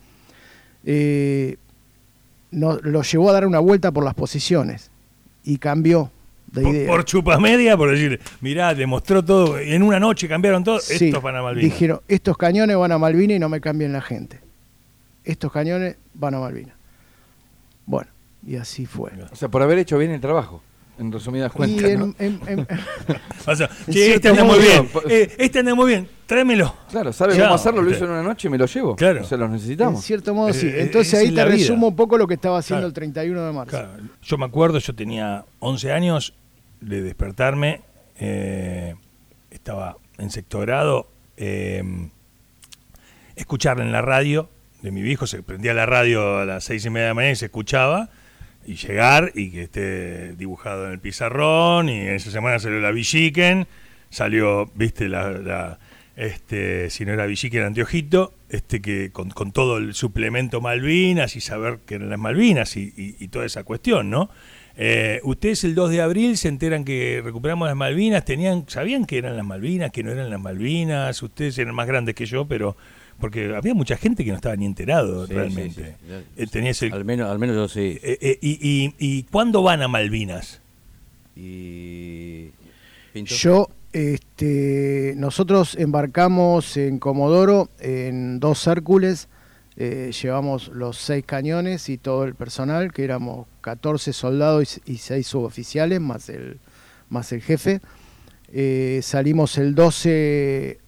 eh, 0.85 1.57
no- 2.51 2.79
lo 2.83 3.03
llevó 3.03 3.31
a 3.31 3.33
dar 3.33 3.47
una 3.47 3.59
vuelta 3.61 3.93
por 3.93 4.05
las 4.05 4.15
posiciones 4.15 4.91
y 5.45 5.59
cambió 5.59 6.11
de 6.51 6.63
Por, 6.63 6.75
idea. 6.75 6.89
por 6.89 7.05
chupas 7.05 7.39
media, 7.41 7.77
por 7.77 7.91
decir, 7.93 8.21
mirá, 8.41 8.75
demostró 8.75 9.25
todo. 9.25 9.63
y 9.63 9.73
En 9.73 9.83
una 9.85 10.01
noche 10.01 10.27
cambiaron 10.29 10.65
todo. 10.65 10.81
Sí, 10.81 11.07
Estos 11.07 11.23
van 11.23 11.37
a 11.37 11.43
Malvinas. 11.43 11.71
Dijeron, 11.73 12.01
estos 12.09 12.37
cañones 12.37 12.77
van 12.77 12.91
a 12.91 12.99
Malvinas 12.99 13.37
y 13.37 13.39
no 13.39 13.49
me 13.49 13.61
cambien 13.61 13.93
la 13.93 14.01
gente. 14.01 14.41
Estos 15.23 15.53
cañones 15.53 15.97
van 16.15 16.35
a 16.35 16.41
Malvinas. 16.41 16.75
Bueno, 17.87 18.11
y 18.45 18.57
así 18.57 18.85
fue. 18.87 19.13
O 19.33 19.37
sea, 19.37 19.49
por 19.49 19.63
haber 19.63 19.79
hecho 19.79 19.97
bien 19.97 20.11
el 20.11 20.21
trabajo, 20.21 20.61
en 21.01 21.11
resumidas 21.13 21.51
Y 21.53 21.57
cuentas. 21.57 21.85
en- 21.91 21.99
¿no? 21.99 22.15
en- 22.19 22.41
en- 22.47 22.67
O 23.47 23.57
sea, 23.57 23.69
En 23.87 23.93
che, 23.93 24.15
este 24.15 24.29
anda 24.29 24.45
muy 24.45 24.59
bien. 24.59 24.89
eh, 25.09 25.35
este 25.39 25.59
anda 25.61 25.75
muy 25.75 25.89
bien. 25.89 26.09
Tráemelo. 26.27 26.75
Claro, 26.91 27.13
¿sabe 27.13 27.35
Ya, 27.37 27.43
cómo 27.45 27.55
hacerlo? 27.57 27.83
Lo 27.83 27.91
hizo 27.91 28.05
en 28.05 28.11
una 28.13 28.23
noche 28.23 28.47
y 28.47 28.51
me 28.51 28.59
lo 28.59 28.67
llevo. 28.67 28.95
Claro. 28.95 29.23
O 29.23 29.25
sea, 29.25 29.37
los 29.39 29.47
en 29.47 29.53
necesitamos. 29.55 30.05
cierto 30.05 30.33
modo, 30.35 30.53
sí. 30.53 30.67
Eh, 30.69 30.83
Entonces 30.83 31.15
ahí 31.15 31.35
te 31.35 31.45
resumo 31.45 31.89
un 31.89 31.97
poco 31.97 32.17
lo 32.19 32.29
que 32.29 32.35
estaba 32.35 32.59
haciendo 32.59 32.83
Claro. 32.83 32.89
el 32.89 32.95
31 32.95 33.47
de 33.47 33.53
marzo. 33.53 33.71
Claro, 33.71 33.91
yo 34.23 34.39
me 34.39 34.45
acuerdo, 34.45 34.79
yo 34.79 34.95
tenía 34.95 35.45
11 35.59 35.91
años 35.93 36.35
de 36.81 37.03
despertarme, 37.03 37.81
eh, 38.21 38.95
estaba 39.51 39.97
en 40.19 40.31
sectorado, 40.31 41.09
eh, 41.37 41.83
escuchar 43.37 43.81
en 43.81 43.93
la 43.93 44.03
radio 44.03 44.49
de 44.83 44.91
mi 44.91 45.03
viejo, 45.03 45.27
se 45.27 45.43
prendía 45.43 45.75
la 45.75 45.87
radio 45.87 46.39
a 46.39 46.45
las 46.45 46.65
seis 46.65 46.85
y 46.85 46.91
media 46.91 47.05
de 47.05 47.11
la 47.11 47.15
mañana 47.15 47.33
y 47.33 47.37
se 47.37 47.47
escuchaba, 47.47 48.09
y 48.71 48.77
llegar 48.77 49.33
y 49.35 49.51
que 49.51 49.63
esté 49.63 50.35
dibujado 50.37 50.87
en 50.87 50.93
el 50.93 50.99
pizarrón, 51.01 51.89
y 51.89 52.01
esa 52.09 52.31
semana 52.31 52.59
salió 52.59 52.81
la 52.81 52.91
Villiquen, 52.91 53.67
salió, 54.11 54.71
viste, 54.75 55.09
la, 55.09 55.31
la- 55.31 55.79
este, 56.17 56.91
si 56.91 57.05
no 57.07 57.13
era 57.13 57.25
Villiquen, 57.27 57.63
Anteojito, 57.63 58.35
este 58.51 58.83
que 58.83 59.11
con, 59.11 59.31
con 59.31 59.53
todo 59.53 59.79
el 59.79 59.95
suplemento 59.95 60.61
Malvinas 60.61 61.35
y 61.37 61.41
saber 61.41 61.79
que 61.87 61.95
eran 61.95 62.11
las 62.11 62.19
Malvinas 62.19 62.77
y, 62.77 62.93
y- 62.97 63.17
y 63.19 63.29
toda 63.29 63.47
esa 63.47 63.65
cuestión, 63.65 64.11
¿no? 64.11 64.29
Eh, 64.77 65.21
ustedes 65.25 65.65
el 65.65 65.75
2 65.75 65.91
de 65.91 66.01
abril 66.01 66.37
se 66.37 66.49
enteran 66.49 66.85
que 66.85 67.21
recuperamos 67.25 67.69
las 67.69 67.77
Malvinas, 67.77 68.25
tenían, 68.25 68.65
sabían 68.69 69.05
que 69.07 69.19
eran 69.19 69.37
las 69.37 69.47
Malvinas, 69.47 69.91
que 69.93 70.03
no 70.03 70.11
eran 70.11 70.31
las 70.31 70.41
Malvinas, 70.41 71.23
ustedes 71.23 71.59
eran 71.59 71.75
más 71.75 71.87
grandes 71.87 72.15
que 72.15 72.27
yo, 72.27 72.47
pero 72.47 72.77
porque 73.21 73.55
había 73.55 73.75
mucha 73.75 73.97
gente 73.97 74.25
que 74.25 74.31
no 74.31 74.37
estaba 74.37 74.57
ni 74.57 74.67
enterado 74.67 75.27
Sí, 75.27 75.35
realmente. 75.35 75.85
sí, 75.85 76.09
sí. 76.09 76.15
Eh, 76.43 76.47
tenías 76.47 76.83
el- 76.83 76.93
Al 76.93 77.05
menos, 77.05 77.31
al 77.31 77.39
menos 77.39 77.55
yo 77.57 77.69
sí. 77.69 77.99
eh, 78.03 78.19
eh, 78.21 78.39
y, 78.41 78.59
y, 78.61 78.95
¿Y 78.99 79.23
cuándo 79.25 79.63
van 79.63 79.83
a 79.83 79.89
Malvinas? 79.89 80.61
Y. 81.37 82.51
Pinto. 83.13 83.35
Yo, 83.35 83.69
este, 83.93 85.15
nosotros 85.17 85.75
embarcamos 85.77 86.77
en 86.77 86.99
Comodoro 86.99 87.69
en 87.81 88.39
dos 88.41 88.67
Hércules, 88.67 89.29
eh, 89.77 90.13
llevamos 90.23 90.69
los 90.69 90.97
seis 90.99 91.25
cañones 91.27 91.89
y 91.89 91.99
todo 91.99 92.25
el 92.25 92.35
personal, 92.35 92.93
que 92.93 93.05
éramos 93.05 93.47
14 93.63 94.13
soldados 94.13 94.81
y, 94.87 94.93
y 94.93 94.97
seis 94.99 95.27
suboficiales, 95.27 96.01
más 96.01 96.29
el, 96.29 96.59
más 97.09 97.33
el 97.33 97.41
jefe. 97.43 97.81
Eh, 98.53 99.01
salimos 99.03 99.59
el 99.59 99.75
12 99.77 100.80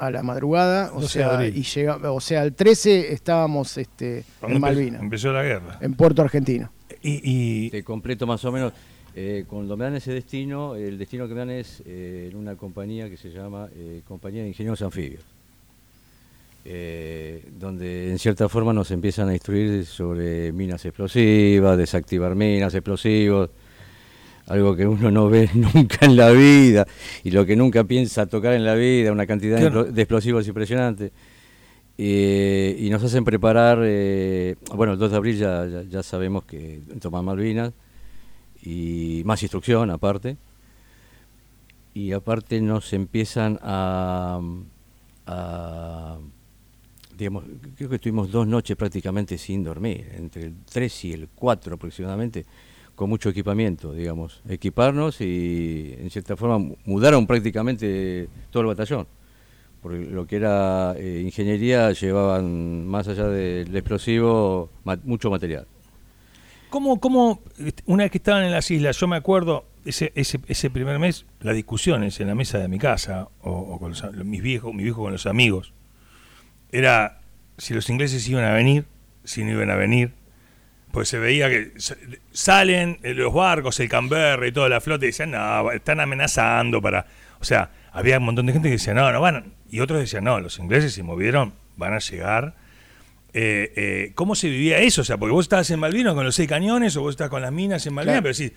a 0.00 0.10
la 0.10 0.22
madrugada, 0.22 0.90
o 0.94 1.00
12 1.00 1.18
de 1.18 1.24
sea, 1.24 1.46
y 1.46 1.62
llega, 1.62 2.12
o 2.12 2.20
sea, 2.20 2.42
el 2.42 2.54
13 2.54 3.12
estábamos 3.12 3.76
este, 3.78 4.24
¿Cuándo 4.40 4.56
en 4.56 4.60
Malvinas, 4.62 5.02
Empezó 5.02 5.32
la 5.32 5.42
guerra. 5.42 5.78
en 5.80 5.94
Puerto 5.94 6.22
Argentino. 6.22 6.72
Y, 7.02 7.66
y- 7.66 7.70
Te 7.70 7.84
completo 7.84 8.26
más 8.26 8.44
o 8.44 8.50
menos. 8.52 8.72
eh, 9.14 9.44
cuando 9.48 9.76
me 9.76 9.84
dan 9.84 9.96
ese 9.96 10.12
destino, 10.12 10.74
el 10.76 10.96
destino 10.98 11.26
que 11.28 11.34
me 11.34 11.40
dan 11.40 11.50
es 11.50 11.82
eh, 11.86 12.28
en 12.30 12.36
una 12.36 12.54
compañía 12.56 13.08
que 13.10 13.16
se 13.16 13.30
llama 13.30 13.68
eh, 13.76 14.00
Compañía 14.08 14.42
de 14.42 14.48
Ingenieros 14.48 14.80
Anfibios. 14.82 15.22
eh, 16.64 17.42
donde 17.58 18.10
en 18.10 18.18
cierta 18.18 18.48
forma 18.48 18.72
nos 18.72 18.90
empiezan 18.90 19.28
a 19.30 19.32
instruir 19.34 19.86
sobre 19.86 20.52
minas 20.52 20.84
explosivas, 20.84 21.76
desactivar 21.78 22.34
minas, 22.34 22.74
explosivos, 22.74 23.48
algo 24.50 24.74
que 24.74 24.86
uno 24.86 25.10
no 25.10 25.28
ve 25.28 25.48
nunca 25.54 26.04
en 26.06 26.16
la 26.16 26.30
vida 26.30 26.86
y 27.22 27.30
lo 27.30 27.46
que 27.46 27.54
nunca 27.56 27.84
piensa 27.84 28.26
tocar 28.26 28.52
en 28.54 28.64
la 28.64 28.74
vida, 28.74 29.12
una 29.12 29.26
cantidad 29.26 29.56
de 29.56 29.62
Claro. 29.70 29.84
de 29.84 30.02
explosivos 30.02 30.46
impresionante. 30.48 31.12
Eh, 32.02 32.76
y 32.78 32.88
nos 32.90 33.02
hacen 33.04 33.24
preparar, 33.24 33.78
eh, 33.82 34.56
bueno, 34.74 34.94
el 34.94 34.98
2 34.98 35.10
de 35.10 35.16
abril 35.16 35.36
ya, 35.36 35.66
ya, 35.66 35.82
ya 35.82 36.02
sabemos 36.02 36.44
que 36.44 36.80
toman 37.00 37.24
Malvinas 37.24 37.72
y 38.62 39.22
más 39.24 39.42
instrucción 39.42 39.90
aparte. 39.90 40.36
Y 41.92 42.12
aparte 42.12 42.60
nos 42.60 42.92
empiezan 42.92 43.58
a, 43.62 44.40
a 45.26 46.18
digamos, 47.16 47.44
creo 47.76 47.88
que 47.90 47.96
estuvimos 47.96 48.30
dos 48.30 48.46
noches 48.46 48.76
prácticamente 48.76 49.36
sin 49.36 49.62
dormir, 49.62 50.08
entre 50.16 50.44
el 50.44 50.54
3 50.64 51.04
y 51.04 51.12
el 51.12 51.28
4 51.34 51.74
aproximadamente, 51.74 52.46
con 53.00 53.08
mucho 53.08 53.30
equipamiento, 53.30 53.94
digamos, 53.94 54.42
equiparnos 54.46 55.22
y 55.22 55.94
en 55.98 56.10
cierta 56.10 56.36
forma 56.36 56.74
mudaron 56.84 57.26
prácticamente 57.26 58.28
todo 58.50 58.60
el 58.60 58.66
batallón. 58.66 59.06
Porque 59.80 60.00
lo 60.04 60.26
que 60.26 60.36
era 60.36 60.92
eh, 60.98 61.22
ingeniería 61.24 61.92
llevaban 61.92 62.86
más 62.86 63.08
allá 63.08 63.26
del 63.28 63.74
explosivo 63.74 64.68
ma- 64.84 64.98
mucho 65.02 65.30
material. 65.30 65.66
¿Cómo, 66.68 67.00
cómo, 67.00 67.40
este, 67.58 67.82
una 67.86 68.02
vez 68.04 68.12
que 68.12 68.18
estaban 68.18 68.44
en 68.44 68.50
las 68.50 68.70
islas, 68.70 68.98
yo 68.98 69.08
me 69.08 69.16
acuerdo 69.16 69.64
ese, 69.86 70.12
ese, 70.14 70.38
ese 70.46 70.68
primer 70.68 70.98
mes, 70.98 71.24
las 71.40 71.54
discusiones 71.54 72.20
en 72.20 72.26
la 72.26 72.34
mesa 72.34 72.58
de 72.58 72.68
mi 72.68 72.78
casa, 72.78 73.28
o, 73.40 73.50
o 73.50 73.78
con 73.78 73.92
los 73.92 74.14
mis 74.26 74.42
viejos, 74.42 74.74
mi 74.74 74.82
viejo 74.82 75.00
con 75.04 75.12
los 75.12 75.24
amigos, 75.24 75.72
era 76.70 77.22
si 77.56 77.72
los 77.72 77.88
ingleses 77.88 78.28
iban 78.28 78.44
a 78.44 78.52
venir, 78.52 78.84
si 79.24 79.42
no 79.42 79.52
iban 79.52 79.70
a 79.70 79.76
venir, 79.76 80.12
pues 80.92 81.08
se 81.08 81.18
veía 81.18 81.48
que 81.48 81.72
sa- 81.76 81.96
salen 82.32 82.98
eh, 83.02 83.14
los 83.14 83.32
barcos, 83.32 83.78
el 83.80 83.88
Canberra 83.88 84.46
y 84.46 84.52
toda 84.52 84.68
la 84.68 84.80
flota 84.80 85.04
y 85.04 85.08
decían, 85.08 85.30
no, 85.32 85.70
están 85.72 86.00
amenazando 86.00 86.80
para... 86.82 87.06
O 87.40 87.44
sea, 87.44 87.70
había 87.92 88.18
un 88.18 88.24
montón 88.24 88.46
de 88.46 88.52
gente 88.52 88.68
que 88.68 88.72
decía, 88.74 88.92
no, 88.94 89.10
no 89.12 89.20
van. 89.20 89.54
Y 89.70 89.80
otros 89.80 90.00
decían, 90.00 90.24
no, 90.24 90.40
los 90.40 90.58
ingleses 90.58 90.92
se 90.92 91.02
movieron, 91.02 91.54
van 91.76 91.94
a 91.94 91.98
llegar. 91.98 92.54
Eh, 93.32 93.72
eh, 93.76 94.12
¿Cómo 94.14 94.34
se 94.34 94.48
vivía 94.48 94.78
eso? 94.78 95.02
O 95.02 95.04
sea, 95.04 95.16
porque 95.16 95.32
vos 95.32 95.44
estabas 95.44 95.70
en 95.70 95.78
Malvinas 95.80 96.14
con 96.14 96.24
los 96.24 96.34
seis 96.34 96.48
cañones 96.48 96.96
o 96.96 97.02
vos 97.02 97.12
estabas 97.12 97.30
con 97.30 97.42
las 97.42 97.52
minas 97.52 97.86
en 97.86 97.94
Malvinas, 97.94 98.14
Claro. 98.14 98.22
pero 98.24 98.34
sí, 98.34 98.52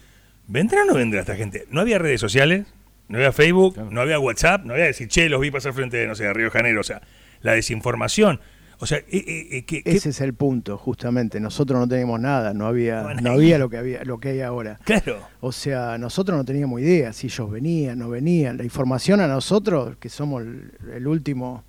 ¿vendrá 0.47 0.81
o 0.81 0.85
no 0.85 0.95
vendrá 0.95 1.19
esta 1.21 1.35
gente? 1.35 1.65
No 1.69 1.81
había 1.81 1.99
redes 1.99 2.19
sociales, 2.19 2.65
no 3.07 3.17
había 3.19 3.31
Facebook, 3.31 3.75
Claro. 3.75 3.91
no 3.91 4.01
había 4.01 4.17
WhatsApp, 4.19 4.65
no 4.65 4.73
había 4.73 4.85
decir, 4.85 5.07
che, 5.07 5.29
los 5.29 5.39
vi 5.39 5.51
pasar 5.51 5.73
frente 5.73 5.97
de, 5.97 6.07
no 6.07 6.15
sé, 6.15 6.23
de 6.23 6.33
Río 6.33 6.45
de 6.45 6.51
Janeiro. 6.51 6.81
O 6.81 6.83
sea, 6.83 7.01
la 7.41 7.53
desinformación. 7.53 8.41
O 8.79 8.85
sea, 8.85 8.97
eh, 8.97 9.05
eh, 9.11 9.47
eh, 9.51 9.63
¿qué- 9.65 9.81
qué- 9.83 9.91
Ese 9.91 10.09
es 10.09 10.19
el 10.21 10.33
punto, 10.33 10.77
justamente. 10.77 11.39
Nosotros 11.39 11.79
no 11.79 11.87
teníamos 11.87 12.19
nada, 12.19 12.53
no 12.53 12.65
había, 12.67 13.03
Bueno, 13.03 13.21
no 13.21 13.31
había 13.31 13.57
lo 13.57 13.69
que 13.69 13.77
había, 13.77 14.03
lo 14.03 14.19
que 14.19 14.29
hay 14.29 14.41
ahora. 14.41 14.79
Claro. 14.83 15.19
O 15.41 15.51
sea, 15.51 15.97
nosotros 15.97 16.37
no 16.37 16.43
teníamos 16.43 16.81
idea 16.81 17.13
si 17.13 17.27
ellos 17.27 17.49
venían, 17.51 17.99
no 17.99 18.09
venían. 18.09 18.57
La 18.57 18.63
información 18.63 19.19
a 19.21 19.27
nosotros, 19.27 19.95
que 19.99 20.09
somos 20.09 20.41
el, 20.41 20.71
el 20.95 21.07
último 21.07 21.63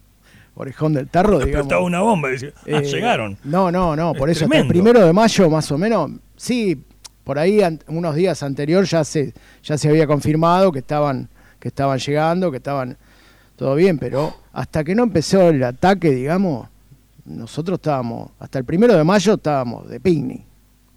orejón 0.56 0.92
del 0.94 1.08
tarro, 1.08 1.38
digamos. 1.38 1.48
Explotaba 1.56 1.82
una 1.82 2.00
bomba 2.00 2.28
decía, 2.30 2.50
ah, 2.56 2.60
eh, 2.66 2.82
llegaron. 2.84 3.36
No, 3.44 3.70
no, 3.70 3.94
no, 3.96 4.12
por 4.14 4.30
Es 4.30 4.36
eso 4.40 4.48
el 4.52 4.66
primero 4.68 5.04
de 5.04 5.12
mayo 5.12 5.50
más 5.50 5.70
o 5.72 5.78
menos, 5.78 6.10
sí, 6.36 6.80
por 7.24 7.38
ahí 7.38 7.60
an- 7.62 7.80
unos 7.88 8.14
días 8.14 8.42
anterior 8.42 8.84
ya 8.84 9.02
se, 9.04 9.34
ya 9.62 9.76
se 9.78 9.88
había 9.88 10.06
confirmado 10.06 10.70
que 10.72 10.78
estaban, 10.80 11.28
que 11.58 11.68
estaban 11.68 11.98
llegando, 11.98 12.50
que 12.50 12.58
estaban 12.58 12.96
todo 13.56 13.74
bien, 13.74 13.98
pero 13.98 14.34
hasta 14.52 14.84
que 14.84 14.94
no 14.94 15.02
empezó 15.04 15.48
el 15.48 15.62
ataque, 15.64 16.10
digamos, 16.10 16.68
nosotros 17.24 17.76
estábamos, 17.78 18.30
hasta 18.38 18.58
el 18.58 18.64
primero 18.64 18.94
de 18.94 19.04
mayo 19.04 19.34
estábamos 19.34 19.88
de 19.88 19.98
picnic, 20.00 20.42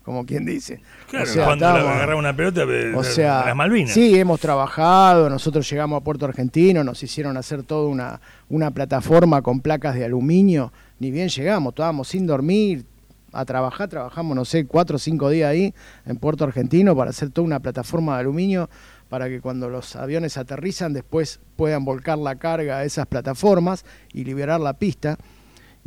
como 0.03 0.25
quien 0.25 0.45
dice. 0.45 0.81
Claro, 1.09 1.25
O 1.25 1.27
sea, 1.33 1.45
cuando 1.45 1.67
agarraba 1.67 2.15
una 2.19 2.35
pelota 2.35 2.65
de, 2.65 2.93
o 2.95 3.01
de- 3.01 3.09
sea, 3.09 3.39
de 3.41 3.45
las 3.47 3.55
Malvinas. 3.55 3.93
sí, 3.93 4.17
hemos 4.19 4.39
trabajado, 4.39 5.29
nosotros 5.29 5.69
llegamos 5.69 5.99
a 6.01 6.03
Puerto 6.03 6.25
Argentino, 6.25 6.83
nos 6.83 7.01
hicieron 7.03 7.37
hacer 7.37 7.63
toda 7.63 7.87
una, 7.89 8.19
una 8.49 8.71
plataforma 8.71 9.41
con 9.41 9.59
placas 9.61 9.95
de 9.95 10.05
aluminio, 10.05 10.71
ni 10.99 11.11
bien 11.11 11.29
llegamos, 11.29 11.71
estábamos 11.71 12.07
sin 12.09 12.25
dormir, 12.27 12.85
a 13.33 13.43
trabajar, 13.45 13.89
trabajamos, 13.89 14.35
no 14.35 14.45
sé, 14.45 14.65
cuatro 14.65 14.95
o 14.95 14.99
cinco 14.99 15.29
días 15.29 15.49
ahí 15.51 15.73
en 16.05 16.15
Puerto 16.17 16.45
Argentino 16.45 16.95
para 16.95 17.09
hacer 17.11 17.29
toda 17.29 17.45
una 17.45 17.59
plataforma 17.59 18.15
de 18.15 18.21
aluminio 18.21 18.69
para 19.09 19.27
que 19.27 19.41
cuando 19.41 19.69
los 19.69 19.95
aviones 19.97 20.37
aterrizan 20.37 20.93
después 20.93 21.39
puedan 21.55 21.85
volcar 21.85 22.17
la 22.17 22.35
carga 22.37 22.77
a 22.79 22.83
esas 22.85 23.05
plataformas 23.05 23.85
y 24.13 24.23
liberar 24.23 24.59
la 24.61 24.73
pista. 24.73 25.17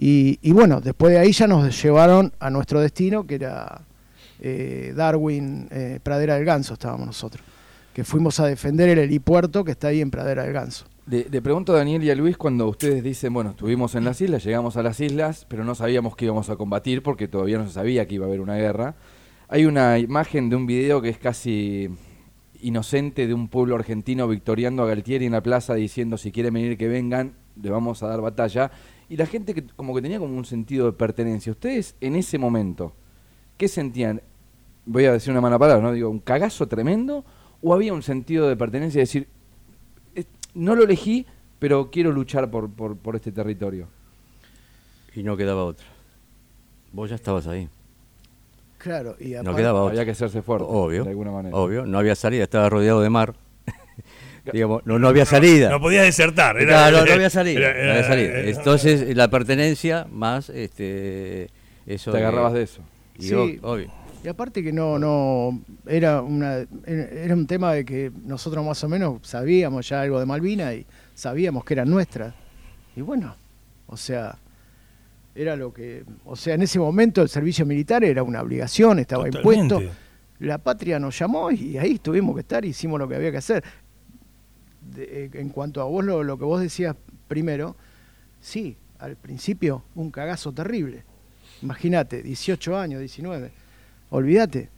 Y, 0.02 0.52
bueno, 0.52 0.80
después 0.80 1.12
de 1.12 1.18
ahí 1.18 1.30
ya 1.30 1.46
nos 1.46 1.82
llevaron 1.82 2.32
a 2.40 2.48
nuestro 2.48 2.80
destino, 2.80 3.26
que 3.26 3.34
era 3.34 3.82
eh, 4.40 4.94
Darwin, 4.96 5.68
eh, 5.70 6.00
Pradera 6.02 6.36
del 6.36 6.46
Ganso, 6.46 6.72
estábamos 6.72 7.06
nosotros, 7.06 7.44
que 7.92 8.02
fuimos 8.02 8.40
a 8.40 8.46
defender 8.46 8.88
el 8.88 8.98
helipuerto 8.98 9.62
que 9.62 9.72
está 9.72 9.88
ahí 9.88 10.00
en 10.00 10.10
Pradera 10.10 10.44
del 10.44 10.54
Ganso. 10.54 10.86
Le, 11.06 11.26
le 11.28 11.42
pregunto 11.42 11.74
a 11.74 11.76
Daniel 11.76 12.02
y 12.02 12.08
a 12.08 12.14
Luis 12.14 12.38
cuando 12.38 12.66
ustedes 12.66 13.04
dicen, 13.04 13.34
bueno, 13.34 13.50
estuvimos 13.50 13.94
en 13.94 14.04
las 14.04 14.18
islas, 14.22 14.42
llegamos 14.42 14.78
a 14.78 14.82
las 14.82 14.98
islas, 15.00 15.44
pero 15.50 15.64
no 15.64 15.74
sabíamos 15.74 16.16
que 16.16 16.24
íbamos 16.24 16.48
a 16.48 16.56
combatir 16.56 17.02
porque 17.02 17.28
todavía 17.28 17.58
no 17.58 17.66
se 17.66 17.74
sabía 17.74 18.08
que 18.08 18.14
iba 18.14 18.24
a 18.24 18.28
haber 18.28 18.40
una 18.40 18.56
guerra. 18.56 18.94
Hay 19.48 19.66
una 19.66 19.98
imagen 19.98 20.48
de 20.48 20.56
un 20.56 20.64
video 20.64 21.02
que 21.02 21.10
es 21.10 21.18
casi 21.18 21.90
inocente 22.62 23.26
de 23.26 23.34
un 23.34 23.48
pueblo 23.48 23.74
argentino 23.74 24.26
victoriando 24.28 24.82
a 24.82 24.86
Galtieri 24.86 25.26
en 25.26 25.32
la 25.32 25.42
plaza 25.42 25.74
diciendo 25.74 26.16
si 26.16 26.32
quieren 26.32 26.54
venir 26.54 26.78
que 26.78 26.88
vengan, 26.88 27.34
le 27.60 27.68
vamos 27.68 28.02
a 28.02 28.08
dar 28.08 28.22
batalla. 28.22 28.70
Y 29.10 29.16
la 29.16 29.26
gente 29.26 29.52
que 29.52 29.66
como 29.66 29.94
que 29.94 30.00
tenía 30.00 30.18
como 30.18 30.34
un 30.36 30.44
sentido 30.46 30.86
de 30.86 30.92
pertenencia. 30.92 31.50
Ustedes 31.52 31.96
en 32.00 32.14
ese 32.16 32.38
momento, 32.38 32.92
¿qué 33.58 33.68
sentían? 33.68 34.22
Voy 34.86 35.04
a 35.04 35.12
decir 35.12 35.32
una 35.32 35.40
mala 35.42 35.58
palabra, 35.58 35.82
¿no? 35.82 35.92
Digo, 35.92 36.08
un 36.08 36.20
cagazo 36.20 36.66
tremendo 36.68 37.24
o 37.60 37.74
había 37.74 37.92
un 37.92 38.02
sentido 38.02 38.48
de 38.48 38.56
pertenencia, 38.56 39.00
de 39.00 39.02
decir, 39.02 39.28
"Eh, 40.14 40.24
no 40.54 40.74
lo 40.76 40.84
elegí, 40.84 41.26
pero 41.58 41.90
quiero 41.90 42.12
luchar 42.12 42.50
por, 42.50 42.70
por, 42.70 42.96
por 42.96 43.16
este 43.16 43.32
territorio. 43.32 43.88
Y 45.14 45.22
no 45.24 45.36
quedaba 45.36 45.64
otra. 45.64 45.86
Vos 46.92 47.10
ya 47.10 47.16
estabas 47.16 47.46
ahí. 47.48 47.68
Claro, 48.78 49.16
y 49.20 49.32
No 49.42 49.54
quedaba 49.54 49.82
otra. 49.82 49.90
Había 49.92 50.04
que 50.06 50.12
hacerse 50.12 50.40
fuerte, 50.40 50.66
Obvio. 50.68 51.04
de 51.04 51.10
alguna 51.10 51.32
manera. 51.32 51.54
Obvio. 51.56 51.84
No 51.84 51.98
había 51.98 52.14
salida, 52.14 52.44
estaba 52.44 52.68
rodeado 52.70 53.00
de 53.02 53.10
mar. 53.10 53.34
Digamos, 54.52 54.84
no, 54.86 54.98
no 54.98 55.08
había 55.08 55.24
salida. 55.26 55.70
No 55.70 55.80
podía 55.80 56.02
desertar. 56.02 56.56
Era, 56.56 56.68
Claro, 56.68 56.96
no 56.98 57.02
era- 57.04 57.14
había 57.14 57.30
salida. 57.30 57.58
era- 57.60 57.72
no 57.72 57.78
había 57.90 57.98
era- 57.98 58.08
salida. 58.08 58.38
era- 58.38 58.50
Entonces, 58.50 59.16
la 59.16 59.28
pertenencia 59.28 60.06
más 60.10 60.48
este 60.50 61.48
eso 61.86 62.12
Te 62.12 62.18
agarrabas 62.18 62.52
de 62.54 62.62
eso. 62.62 62.82
y 63.18 63.22
Sí. 63.28 63.34
obvio. 63.34 63.90
Y 64.22 64.28
aparte 64.28 64.62
que 64.62 64.70
no, 64.72 64.98
no, 64.98 65.62
era 65.86 66.20
una, 66.20 66.58
era 66.86 67.34
un 67.34 67.46
tema 67.46 67.72
de 67.72 67.84
que 67.86 68.10
nosotros 68.26 68.64
más 68.64 68.82
o 68.84 68.88
menos 68.88 69.20
sabíamos 69.22 69.88
ya 69.88 70.02
algo 70.02 70.20
de 70.20 70.26
Malvinas 70.26 70.74
y 70.74 70.86
sabíamos 71.14 71.64
que 71.64 71.72
eran 71.74 71.88
nuestras. 71.88 72.34
Y 72.96 73.00
bueno, 73.00 73.34
o 73.86 73.96
sea, 73.96 74.36
Era 75.32 75.54
lo 75.54 75.72
que, 75.72 76.02
o 76.24 76.34
sea, 76.34 76.54
en 76.56 76.62
ese 76.62 76.80
momento 76.80 77.22
el 77.22 77.28
servicio 77.28 77.64
militar 77.64 78.02
era 78.02 78.22
una 78.24 78.42
obligación, 78.42 78.98
estaba 78.98 79.26
Totalmente. 79.26 79.74
impuesto. 79.76 79.94
La 80.40 80.58
patria 80.58 80.98
nos 80.98 81.16
llamó 81.16 81.52
y 81.52 81.78
ahí 81.78 81.98
tuvimos 82.00 82.34
que 82.34 82.40
estar, 82.40 82.64
hicimos 82.64 82.98
lo 82.98 83.08
que 83.08 83.14
había 83.14 83.30
que 83.30 83.36
hacer. 83.36 83.62
De- 84.94 85.24
eh, 85.24 85.30
en 85.34 85.48
cuanto 85.50 85.80
a 85.80 85.84
vos, 85.84 86.04
lo, 86.04 86.22
lo 86.22 86.36
que 86.38 86.44
vos 86.44 86.60
decías 86.60 86.96
primero, 87.28 87.76
sí, 88.40 88.76
al 88.98 89.16
principio 89.16 89.82
un 89.94 90.10
cagazo 90.10 90.52
terrible. 90.52 91.04
Imagínate, 91.62 92.22
18 92.22 92.76
años, 92.76 93.00
19, 93.00 93.50
olvídate. 94.10 94.68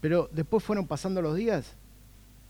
Pero 0.00 0.28
después 0.32 0.62
fueron 0.64 0.86
pasando 0.86 1.20
los 1.20 1.36
días 1.36 1.74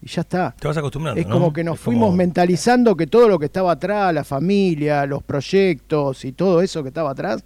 y 0.02 0.08
ya 0.08 0.20
está. 0.22 0.54
Te 0.58 0.68
vas 0.68 0.76
acostumbrando. 0.76 1.20
Es 1.20 1.26
¿no? 1.26 1.34
como 1.34 1.52
que 1.52 1.64
nos 1.64 1.78
Es 1.78 1.84
como- 1.84 1.96
fuimos 1.98 2.14
mentalizando 2.16 2.96
que 2.96 3.06
todo 3.06 3.28
lo 3.28 3.38
que 3.38 3.46
estaba 3.46 3.72
atrás, 3.72 4.14
la 4.14 4.24
familia, 4.24 5.04
los 5.06 5.22
proyectos 5.22 6.24
y 6.24 6.32
todo 6.32 6.60
eso 6.62 6.82
que 6.82 6.88
estaba 6.88 7.10
atrás, 7.10 7.42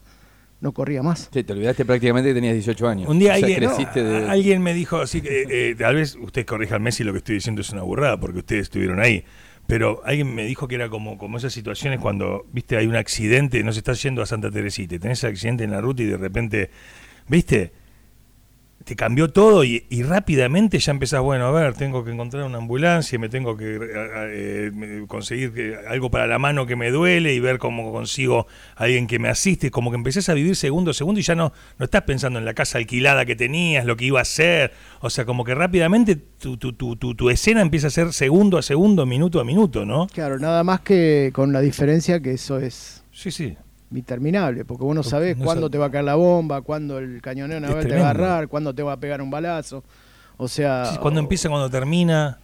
no 0.64 0.72
corría 0.72 1.02
más. 1.02 1.28
Sí, 1.30 1.44
te 1.44 1.52
olvidaste 1.52 1.84
prácticamente 1.84 2.30
que 2.30 2.34
tenías 2.34 2.54
18 2.54 2.88
años. 2.88 3.08
Un 3.08 3.18
día 3.18 3.34
O 3.34 3.36
sea, 3.36 3.46
alguien, 3.46 3.70
creciste 3.70 4.02
no, 4.02 4.08
de... 4.08 4.30
alguien 4.30 4.62
me 4.62 4.72
dijo, 4.72 4.96
así 4.96 5.20
que 5.20 5.44
eh, 5.48 5.74
tal 5.76 5.96
vez 5.96 6.16
usted 6.16 6.46
corrija 6.46 6.76
al 6.76 6.80
Messi 6.80 7.04
lo 7.04 7.12
que 7.12 7.18
estoy 7.18 7.34
diciendo 7.34 7.60
es 7.60 7.68
una 7.68 7.82
burrada, 7.82 8.18
porque 8.18 8.38
ustedes 8.38 8.62
estuvieron 8.62 8.98
ahí. 8.98 9.24
Pero 9.66 10.00
alguien 10.06 10.34
me 10.34 10.46
dijo 10.46 10.66
que 10.66 10.76
era 10.76 10.88
como, 10.88 11.18
como 11.18 11.36
esas 11.36 11.52
situaciones 11.52 12.00
cuando, 12.00 12.46
viste, 12.50 12.78
hay 12.78 12.86
un 12.86 12.96
accidente, 12.96 13.62
no 13.62 13.72
se 13.72 13.80
está 13.80 13.92
yendo 13.92 14.22
a 14.22 14.26
Santa 14.26 14.50
Teresita, 14.50 14.94
y 14.94 14.98
tenés 14.98 15.22
accidente 15.22 15.64
en 15.64 15.70
la 15.70 15.82
ruta 15.82 16.02
y 16.02 16.06
de 16.06 16.16
repente, 16.16 16.70
viste, 17.28 17.72
te 18.84 18.96
cambió 18.96 19.28
todo 19.28 19.64
y, 19.64 19.86
y 19.88 20.02
rápidamente 20.02 20.78
ya 20.78 20.92
empezás, 20.92 21.22
bueno, 21.22 21.46
a 21.46 21.50
ver, 21.50 21.72
tengo 21.74 22.04
que 22.04 22.10
encontrar 22.12 22.44
una 22.44 22.58
ambulancia, 22.58 23.18
me 23.18 23.28
tengo 23.30 23.56
que 23.56 23.78
eh, 23.80 24.70
me- 24.74 25.06
conseguir 25.06 25.78
algo 25.88 26.10
para 26.10 26.26
la 26.26 26.38
mano 26.38 26.66
que 26.66 26.76
me 26.76 26.90
duele 26.90 27.32
y 27.34 27.40
ver 27.40 27.58
cómo 27.58 27.92
consigo 27.92 28.46
a 28.76 28.84
alguien 28.84 29.06
que 29.06 29.18
me 29.18 29.28
asiste, 29.28 29.70
como 29.70 29.90
que 29.90 29.96
empezás 29.96 30.28
a 30.28 30.34
vivir 30.34 30.54
segundo 30.54 30.90
a 30.90 30.94
segundo 30.94 31.18
y 31.18 31.22
ya 31.22 31.34
no, 31.34 31.52
no 31.78 31.84
estás 31.84 32.02
pensando 32.02 32.38
en 32.38 32.44
la 32.44 32.52
casa 32.54 32.78
alquilada 32.78 33.24
que 33.24 33.36
tenías, 33.36 33.86
lo 33.86 33.96
que 33.96 34.04
iba 34.04 34.18
a 34.18 34.22
hacer, 34.22 34.72
o 35.00 35.08
sea, 35.08 35.24
como 35.24 35.44
que 35.44 35.54
rápidamente 35.54 36.16
tu, 36.16 36.56
tu, 36.58 36.74
tu, 36.74 36.96
tu, 36.96 37.14
tu 37.14 37.30
escena 37.30 37.62
empieza 37.62 37.86
a 37.86 37.90
ser 37.90 38.12
segundo 38.12 38.58
a 38.58 38.62
segundo, 38.62 39.06
minuto 39.06 39.40
a 39.40 39.44
minuto, 39.44 39.86
¿no? 39.86 40.08
Claro, 40.08 40.38
nada 40.38 40.62
más 40.62 40.80
que 40.80 41.30
con 41.32 41.52
la 41.52 41.60
diferencia 41.62 42.20
que 42.20 42.32
eso 42.32 42.58
es 42.58 43.02
Sí, 43.12 43.30
sí. 43.30 43.56
Interminable, 43.98 44.64
porque 44.64 44.84
vos 44.84 44.94
no 44.94 45.02
sabés 45.02 45.36
no 45.36 45.44
cuándo 45.44 45.70
te 45.70 45.78
va 45.78 45.86
a 45.86 45.90
caer 45.90 46.04
la 46.04 46.14
bomba, 46.16 46.62
cuándo 46.62 46.98
el 46.98 47.20
cañonero 47.22 47.60
naval 47.60 47.86
te 47.86 47.94
va 47.96 48.06
a 48.08 48.10
agarrar, 48.10 48.48
cuándo 48.48 48.74
te 48.74 48.82
va 48.82 48.92
a 48.94 48.96
pegar 48.98 49.20
un 49.22 49.30
balazo. 49.30 49.82
O 50.36 50.48
sea, 50.48 50.86
Sí, 50.86 50.98
cuando 50.98 51.20
o- 51.20 51.22
empieza, 51.22 51.48
cuando 51.48 51.70
termina, 51.70 52.38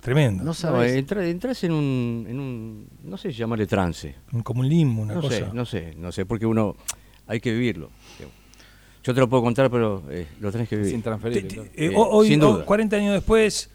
tremendo. 0.00 0.42
no 0.44 0.50
No, 0.50 0.54
sabés. 0.54 0.92
entra- 0.96 1.26
entras 1.26 1.62
en 1.64 1.72
un, 1.72 2.26
en 2.28 2.38
un, 2.40 2.88
no 3.04 3.16
sé 3.16 3.32
si 3.32 3.38
llamarle 3.38 3.66
trance. 3.66 4.14
Como 4.44 4.60
un 4.60 4.68
limbo, 4.68 5.02
una 5.02 5.14
no 5.14 5.20
cosa. 5.20 5.36
sé, 5.36 5.46
no 5.52 5.64
sé, 5.66 5.94
no 5.98 6.12
sé, 6.12 6.24
porque 6.24 6.46
uno 6.46 6.76
hay 7.26 7.40
que 7.40 7.52
vivirlo. 7.52 7.90
Yo 9.04 9.12
te 9.12 9.18
lo 9.18 9.28
puedo 9.28 9.42
contar, 9.42 9.68
pero 9.68 10.04
eh, 10.10 10.28
lo 10.38 10.52
tenés 10.52 10.68
que 10.68 10.76
vivir. 10.76 10.92
te- 11.02 11.02
claro. 11.02 11.64
eh, 11.64 11.70
Eh, 11.74 11.92
ho- 11.96 12.08
hoy, 12.08 12.28
sin 12.28 12.38
duda. 12.38 12.64
40 12.64 12.94
años 12.96 13.12
después, 13.14 13.68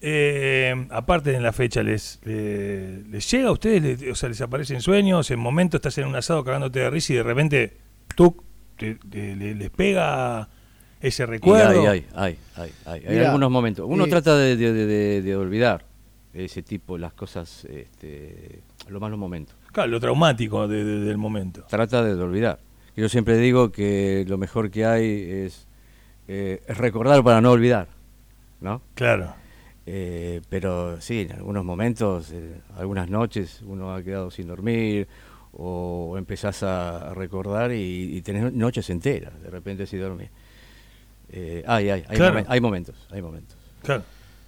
eh, 0.00 0.86
aparte 0.90 1.32
de 1.32 1.40
la 1.40 1.52
fecha, 1.52 1.82
¿les, 1.82 2.20
le- 2.24 3.02
les 3.04 3.30
llega 3.30 3.48
a 3.48 3.52
ustedes? 3.52 3.82
Les- 3.82 4.12
o 4.12 4.14
sea, 4.14 4.28
¿les 4.28 4.40
aparecen 4.40 4.80
sueños? 4.80 5.30
En 5.30 5.38
momento 5.40 5.76
estás 5.78 5.98
en 5.98 6.06
un 6.06 6.16
asado 6.16 6.44
cagándote 6.44 6.80
de 6.80 6.90
risa 6.90 7.12
y 7.12 7.16
de 7.16 7.22
repente, 7.22 7.76
tú, 8.14 8.36
te- 8.76 8.94
te- 8.96 9.34
le- 9.36 9.54
les 9.54 9.70
pega 9.70 10.48
ese 11.00 11.26
recuerdo? 11.26 11.80
hay, 11.82 11.86
hay, 11.88 12.06
hay, 12.14 12.38
hay, 12.56 12.72
hay, 12.86 13.02
hay 13.06 13.14
Mirá, 13.16 13.26
algunos 13.26 13.50
momentos. 13.50 13.86
Uno 13.88 14.04
eh, 14.06 14.08
trata 14.08 14.36
de, 14.36 14.56
de- 14.56 14.72
de- 14.72 15.22
de 15.22 15.36
olvidar 15.36 15.84
ese 16.32 16.62
tipo, 16.62 16.96
las 16.98 17.12
cosas, 17.14 17.64
este, 17.64 18.60
los 18.88 19.00
malos 19.00 19.18
momentos. 19.18 19.56
Claro, 19.72 19.90
lo 19.90 19.98
traumático 20.00 20.68
de- 20.68 20.84
de- 20.84 21.00
del 21.00 21.18
momento. 21.18 21.64
Trata 21.68 22.02
de 22.04 22.12
olvidar. 22.22 22.60
Yo 22.96 23.08
siempre 23.08 23.36
digo 23.38 23.70
que 23.72 24.24
lo 24.28 24.38
mejor 24.38 24.70
que 24.70 24.84
hay 24.84 25.04
es, 25.46 25.66
eh, 26.26 26.60
es 26.66 26.76
recordar 26.78 27.22
para 27.22 27.40
no 27.40 27.52
olvidar, 27.52 27.88
¿no? 28.60 28.82
Claro. 28.94 29.34
Eh, 29.90 30.42
pero 30.50 31.00
sí, 31.00 31.20
en 31.22 31.32
algunos 31.32 31.64
momentos, 31.64 32.30
eh, 32.32 32.60
algunas 32.76 33.08
noches 33.08 33.62
uno 33.66 33.94
ha 33.94 34.02
quedado 34.02 34.30
sin 34.30 34.46
dormir 34.46 35.08
o 35.52 36.16
empezás 36.18 36.62
a, 36.62 37.10
a 37.10 37.14
recordar 37.14 37.72
y, 37.72 38.14
y 38.16 38.20
tenés 38.20 38.52
noches 38.52 38.90
enteras, 38.90 39.40
de 39.42 39.48
repente 39.48 39.86
sin 39.86 40.00
dormir. 40.00 40.28
Eh, 41.30 41.64
hay, 41.66 41.88
hay, 41.88 42.04
hay, 42.06 42.16
Claro. 42.18 42.38
momen- 42.38 42.46
hay 42.48 42.60
momentos, 42.60 42.96
hay 43.10 43.22
momentos. 43.22 43.56
Claro. 43.82 44.02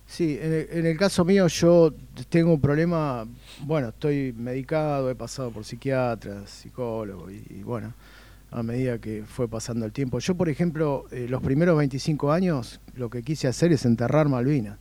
Sí, 0.07 0.38
en 0.43 0.53
el, 0.53 0.69
en 0.73 0.87
el 0.87 0.99
caso 0.99 1.25
mío 1.25 1.47
yo 1.47 1.95
tengo 2.29 2.53
un 2.53 2.61
problema, 2.61 3.25
bueno, 3.61 3.88
estoy 3.88 4.35
medicado, 4.37 5.09
he 5.09 5.14
pasado 5.14 5.51
por 5.53 5.64
psiquiatra, 5.64 6.47
psicólogo 6.47 7.31
y, 7.31 7.43
y 7.49 7.62
bueno, 7.62 7.95
a 8.51 8.62
medida 8.62 8.99
que 8.99 9.23
fue 9.27 9.49
pasando 9.49 9.87
el 9.87 9.93
tiempo. 9.93 10.19
Yo, 10.19 10.35
por 10.35 10.51
ejemplo, 10.51 11.07
eh, 11.12 11.27
los 11.31 11.41
primeros 11.43 11.79
25 11.79 12.31
años 12.31 12.79
lo 12.95 13.09
que 13.09 13.23
quise 13.23 13.49
hacer 13.49 13.73
es 13.73 13.87
enterrar 13.87 14.29
Malvinas. 14.29 14.77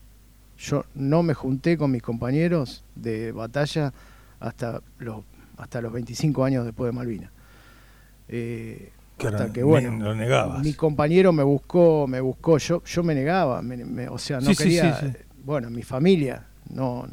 Yo 0.60 0.86
no 0.96 1.24
me 1.24 1.34
junté 1.34 1.78
con 1.78 1.92
mis 1.92 2.02
compañeros 2.02 2.84
de 2.96 3.32
batalla 3.32 3.94
hasta 4.40 4.82
los, 5.00 5.24
hasta 5.58 5.82
los 5.82 5.92
25 5.94 6.44
años 6.44 6.66
después 6.66 6.90
de 6.90 6.92
Malvinas. 6.98 7.32
Eh, 8.28 8.92
hasta 9.26 9.52
que 9.52 9.64
bueno, 9.64 9.98
lo 9.98 10.16
negabas. 10.16 10.62
mi 10.64 10.74
compañero 10.74 11.34
me 11.34 11.44
buscó, 11.44 12.08
me 12.08 12.22
buscó, 12.22 12.58
yo, 12.58 12.84
yo 12.84 13.04
me 13.04 13.16
negaba, 13.16 13.62
me- 13.62 13.84
me- 13.84 14.08
o 14.08 14.18
sea, 14.18 14.40
no 14.40 14.54
sí, 14.54 14.64
quería, 14.64 14.94
sí, 15.00 15.08
sí. 15.08 15.18
bueno, 15.44 15.70
mi 15.70 15.82
familia, 15.82 16.46
no, 16.70 17.08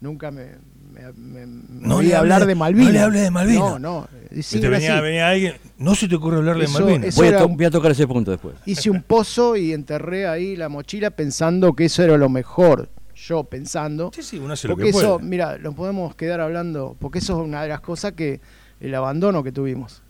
nunca 0.00 0.30
me, 0.30 0.48
me, 0.90 1.12
me- 1.12 1.46
me 1.46 1.86
No 1.88 1.96
oí 1.96 2.06
le 2.06 2.16
hablar 2.16 2.42
hable- 2.42 2.46
de 2.46 2.54
Malvinas. 2.54 2.86
no 2.88 2.92
le 2.92 3.00
hable 3.00 3.20
de 3.20 3.30
Malvinas. 3.30 3.60
No, 3.60 3.78
no, 3.78 4.08
Y 4.30 4.42
sí, 4.42 4.60
te 4.60 4.68
venía, 4.68 4.94
así. 4.94 5.02
venía 5.02 5.28
alguien, 5.28 5.54
no 5.78 5.94
se 5.94 6.08
te 6.08 6.14
ocurre 6.16 6.36
hablarle 6.38 6.64
Eso- 6.64 6.78
de 6.78 6.84
Malvinas. 6.84 7.16
Voy 7.16 7.26
a, 7.26 7.28
era 7.30 7.38
to- 7.40 7.46
un- 7.46 7.56
voy 7.56 7.66
a 7.66 7.70
tocar 7.70 7.90
ese 7.92 8.06
punto 8.06 8.30
después. 8.30 8.54
Hice 8.66 8.90
un 8.90 9.02
pozo 9.02 9.56
y 9.56 9.72
enterré 9.72 10.26
ahí 10.28 10.56
la 10.56 10.68
mochila 10.68 11.10
pensando 11.10 11.72
que 11.74 11.86
eso 11.86 12.02
era 12.02 12.16
lo 12.16 12.28
mejor, 12.28 12.88
yo 13.16 13.44
pensando. 13.44 14.10
Sí, 14.14 14.22
sí, 14.22 14.38
uno 14.38 14.52
hace 14.54 14.68
lo 14.68 14.74
Porque 14.76 14.90
que 14.92 14.96
eso, 14.98 15.16
puede. 15.18 15.28
mira, 15.28 15.58
nos 15.58 15.74
podemos 15.74 16.14
quedar 16.14 16.40
hablando, 16.40 16.96
porque 16.98 17.18
eso 17.20 17.40
es 17.40 17.46
una 17.48 17.62
de 17.62 17.68
las 17.68 17.80
cosas 17.80 18.12
que, 18.12 18.40
el 18.80 18.94
abandono 18.94 19.42
que 19.42 19.52
tuvimos. 19.52 20.02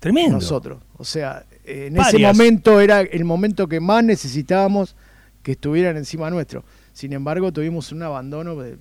Tremendo. 0.00 0.34
nosotros. 0.38 0.78
O 0.96 1.04
sea, 1.04 1.44
eh, 1.64 1.86
en 1.86 1.96
ese 1.96 2.18
momento 2.18 2.80
era 2.80 3.02
el 3.02 3.24
momento 3.24 3.68
que 3.68 3.78
más 3.78 4.02
necesitábamos 4.02 4.96
que 5.44 5.52
estuvieran 5.52 5.96
encima 5.96 6.28
nuestro. 6.28 6.64
Sin 6.92 7.12
embargo, 7.12 7.52
tuvimos 7.52 7.92
un 7.92 8.02
abandono 8.02 8.56
de... 8.56 8.76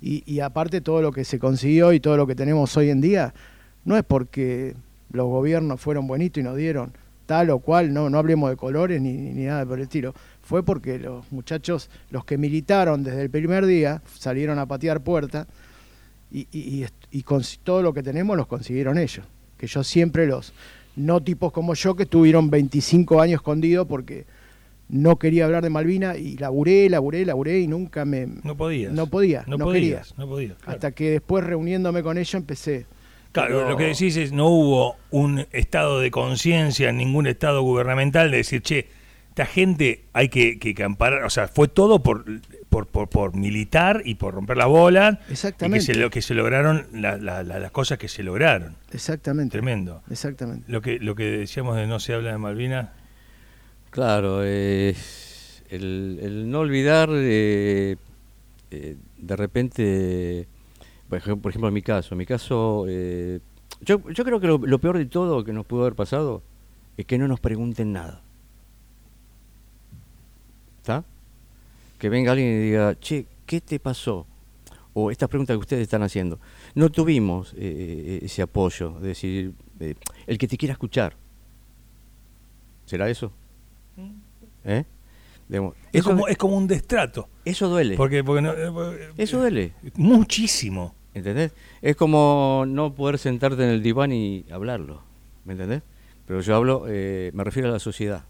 Y, 0.00 0.22
y 0.26 0.40
aparte 0.40 0.80
todo 0.80 1.00
lo 1.00 1.12
que 1.12 1.24
se 1.24 1.38
consiguió 1.38 1.92
y 1.92 2.00
todo 2.00 2.16
lo 2.16 2.26
que 2.26 2.34
tenemos 2.34 2.76
hoy 2.76 2.90
en 2.90 3.00
día, 3.00 3.32
no 3.84 3.96
es 3.96 4.02
porque 4.02 4.74
los 5.12 5.26
gobiernos 5.26 5.80
fueron 5.80 6.06
bonitos 6.06 6.40
y 6.40 6.44
nos 6.44 6.56
dieron 6.56 6.92
tal 7.26 7.50
o 7.50 7.60
cual, 7.60 7.94
no, 7.94 8.10
no 8.10 8.18
hablemos 8.18 8.50
de 8.50 8.56
colores 8.56 9.00
ni, 9.00 9.12
nada 9.12 9.64
por 9.64 9.78
el 9.78 9.84
estilo. 9.84 10.12
Fue 10.42 10.64
porque 10.64 10.98
los 10.98 11.30
muchachos, 11.30 11.88
los 12.10 12.24
que 12.24 12.36
militaron 12.36 13.04
desde 13.04 13.22
el 13.22 13.30
primer 13.30 13.64
día, 13.64 14.02
salieron 14.18 14.58
a 14.58 14.66
patear 14.66 15.00
puertas 15.02 15.46
y, 16.32 16.48
y, 16.52 16.84
y 17.12 17.22
cons- 17.22 17.58
todo 17.62 17.80
lo 17.80 17.92
que 17.94 18.02
tenemos 18.02 18.36
los 18.36 18.46
consiguieron 18.48 18.98
ellos. 18.98 19.24
Que 19.56 19.68
yo 19.68 19.84
siempre 19.84 20.26
los, 20.26 20.52
no 20.96 21.20
tipos 21.22 21.52
como 21.52 21.74
yo 21.74 21.94
que 21.94 22.02
estuvieron 22.02 22.50
25 22.50 23.20
años 23.20 23.36
escondidos 23.38 23.86
porque 23.86 24.26
no 24.92 25.16
quería 25.18 25.46
hablar 25.46 25.62
de 25.64 25.70
Malvina 25.70 26.16
y 26.16 26.36
laburé, 26.36 26.88
laburé, 26.88 27.24
laburé 27.26 27.60
y 27.60 27.66
nunca 27.66 28.04
me... 28.04 28.26
No 28.44 28.56
podías. 28.56 28.92
No 28.92 29.06
podía, 29.08 29.42
No, 29.48 29.56
no 29.56 29.64
podías. 29.64 30.08
quería. 30.08 30.24
No 30.24 30.28
podías. 30.28 30.56
claro. 30.58 30.72
Hasta 30.72 30.92
que 30.92 31.10
después 31.10 31.42
reuniéndome 31.44 32.02
con 32.02 32.18
ellos 32.18 32.34
empecé. 32.34 32.86
Claro, 33.32 33.56
Pero- 33.58 33.70
lo 33.70 33.76
que 33.78 33.84
decís 33.86 34.16
es, 34.16 34.32
no 34.32 34.46
hubo 34.48 34.96
un 35.10 35.46
estado 35.52 35.98
de 35.98 36.10
conciencia 36.10 36.90
en 36.90 36.98
ningún 36.98 37.26
estado 37.26 37.62
gubernamental 37.62 38.30
de 38.30 38.36
decir, 38.36 38.60
che, 38.62 38.86
esta 39.30 39.46
gente 39.46 40.04
hay 40.12 40.28
que, 40.28 40.58
que, 40.58 40.74
que 40.74 40.84
amparar, 40.84 41.24
o 41.24 41.30
sea, 41.30 41.48
fue 41.48 41.66
todo 41.68 42.02
por, 42.02 42.26
por, 42.68 42.86
por, 42.86 43.08
por 43.08 43.34
militar 43.34 44.02
y 44.04 44.16
por 44.16 44.34
romper 44.34 44.58
la 44.58 44.66
bola. 44.66 45.20
Y 45.22 45.26
que 45.28 45.32
Exactamente. 45.32 45.94
se, 45.94 46.10
que 46.10 46.20
se 46.20 46.34
lograron 46.34 46.86
la- 46.92 47.16
la- 47.16 47.42
la- 47.42 47.58
las 47.58 47.70
cosas 47.70 47.96
que 47.96 48.08
se 48.08 48.22
lograron. 48.22 48.76
Exactamente. 48.92 49.52
Tremendo. 49.52 50.02
Exactamente. 50.10 50.70
Lo 50.70 50.82
que, 50.82 50.98
lo 50.98 51.14
que 51.14 51.24
decíamos 51.30 51.76
de 51.76 51.86
no 51.86 51.98
se 51.98 52.12
habla 52.12 52.32
de 52.32 52.36
Malvinas, 52.36 52.90
Claro, 53.92 54.40
eh, 54.42 54.96
el, 55.68 56.50
no 56.50 56.60
olvidar, 56.60 57.10
eh, 57.12 57.96
eh, 58.70 58.96
de 59.18 59.36
repente, 59.36 60.48
por 61.10 61.18
ejemplo, 61.18 61.68
en 61.68 61.74
mi 61.74 61.82
caso, 61.82 62.14
en 62.14 62.18
mi 62.18 62.24
caso, 62.24 62.86
eh, 62.88 63.40
yo, 63.82 64.00
yo 64.08 64.24
creo 64.24 64.40
que 64.40 64.46
lo, 64.46 64.78
peor 64.78 64.96
de 64.96 65.04
todo 65.04 65.44
que 65.44 65.52
nos 65.52 65.66
pudo 65.66 65.82
haber 65.82 65.94
pasado 65.94 66.40
es 66.96 67.04
que 67.04 67.18
no 67.18 67.28
nos 67.28 67.38
pregunten 67.38 67.92
nada. 67.92 68.22
¿Está? 70.78 71.04
Que 71.98 72.08
venga 72.08 72.32
alguien 72.32 72.48
y 72.48 72.60
diga, 72.60 72.98
che, 72.98 73.26
¿qué 73.44 73.60
te 73.60 73.78
pasó? 73.78 74.26
O 74.94 75.10
estas 75.10 75.28
preguntas 75.28 75.52
que 75.54 75.60
ustedes 75.60 75.82
están 75.82 76.02
haciendo. 76.02 76.38
No 76.74 76.88
tuvimos 76.88 77.52
ese 77.58 78.40
apoyo, 78.40 78.92
de 79.00 79.08
decir, 79.08 79.52
el 80.26 80.38
que 80.38 80.48
te 80.48 80.56
quiera 80.56 80.72
escuchar. 80.72 81.14
¿Será 82.86 83.10
eso? 83.10 83.32
¿Eh? 84.64 84.84
Digamos, 85.48 85.74
es 85.92 86.00
eso, 86.00 86.10
como, 86.10 86.28
es 86.28 86.36
como 86.38 86.56
un 86.56 86.66
destrato. 86.66 87.28
eso 87.44 87.68
duele. 87.68 87.96
Porque, 87.96 88.24
porque 88.24 88.42
no- 88.42 88.52
eh, 88.52 89.10
eso 89.18 89.38
duele. 89.40 89.72
muchísimo. 89.96 90.94
¿Entendés? 91.14 91.52
Es 91.82 91.94
como 91.96 92.64
no 92.66 92.94
poder 92.94 93.18
sentarte 93.18 93.62
en 93.64 93.68
el 93.70 93.82
diván 93.82 94.12
y 94.12 94.46
hablarlo. 94.50 95.02
¿Me 95.44 95.52
entendés? 95.52 95.82
Pero 96.26 96.40
yo 96.40 96.56
hablo, 96.56 96.84
eh, 96.88 97.30
me 97.34 97.44
refiero 97.44 97.68
a 97.68 97.72
la 97.72 97.78
sociedad. 97.78 98.24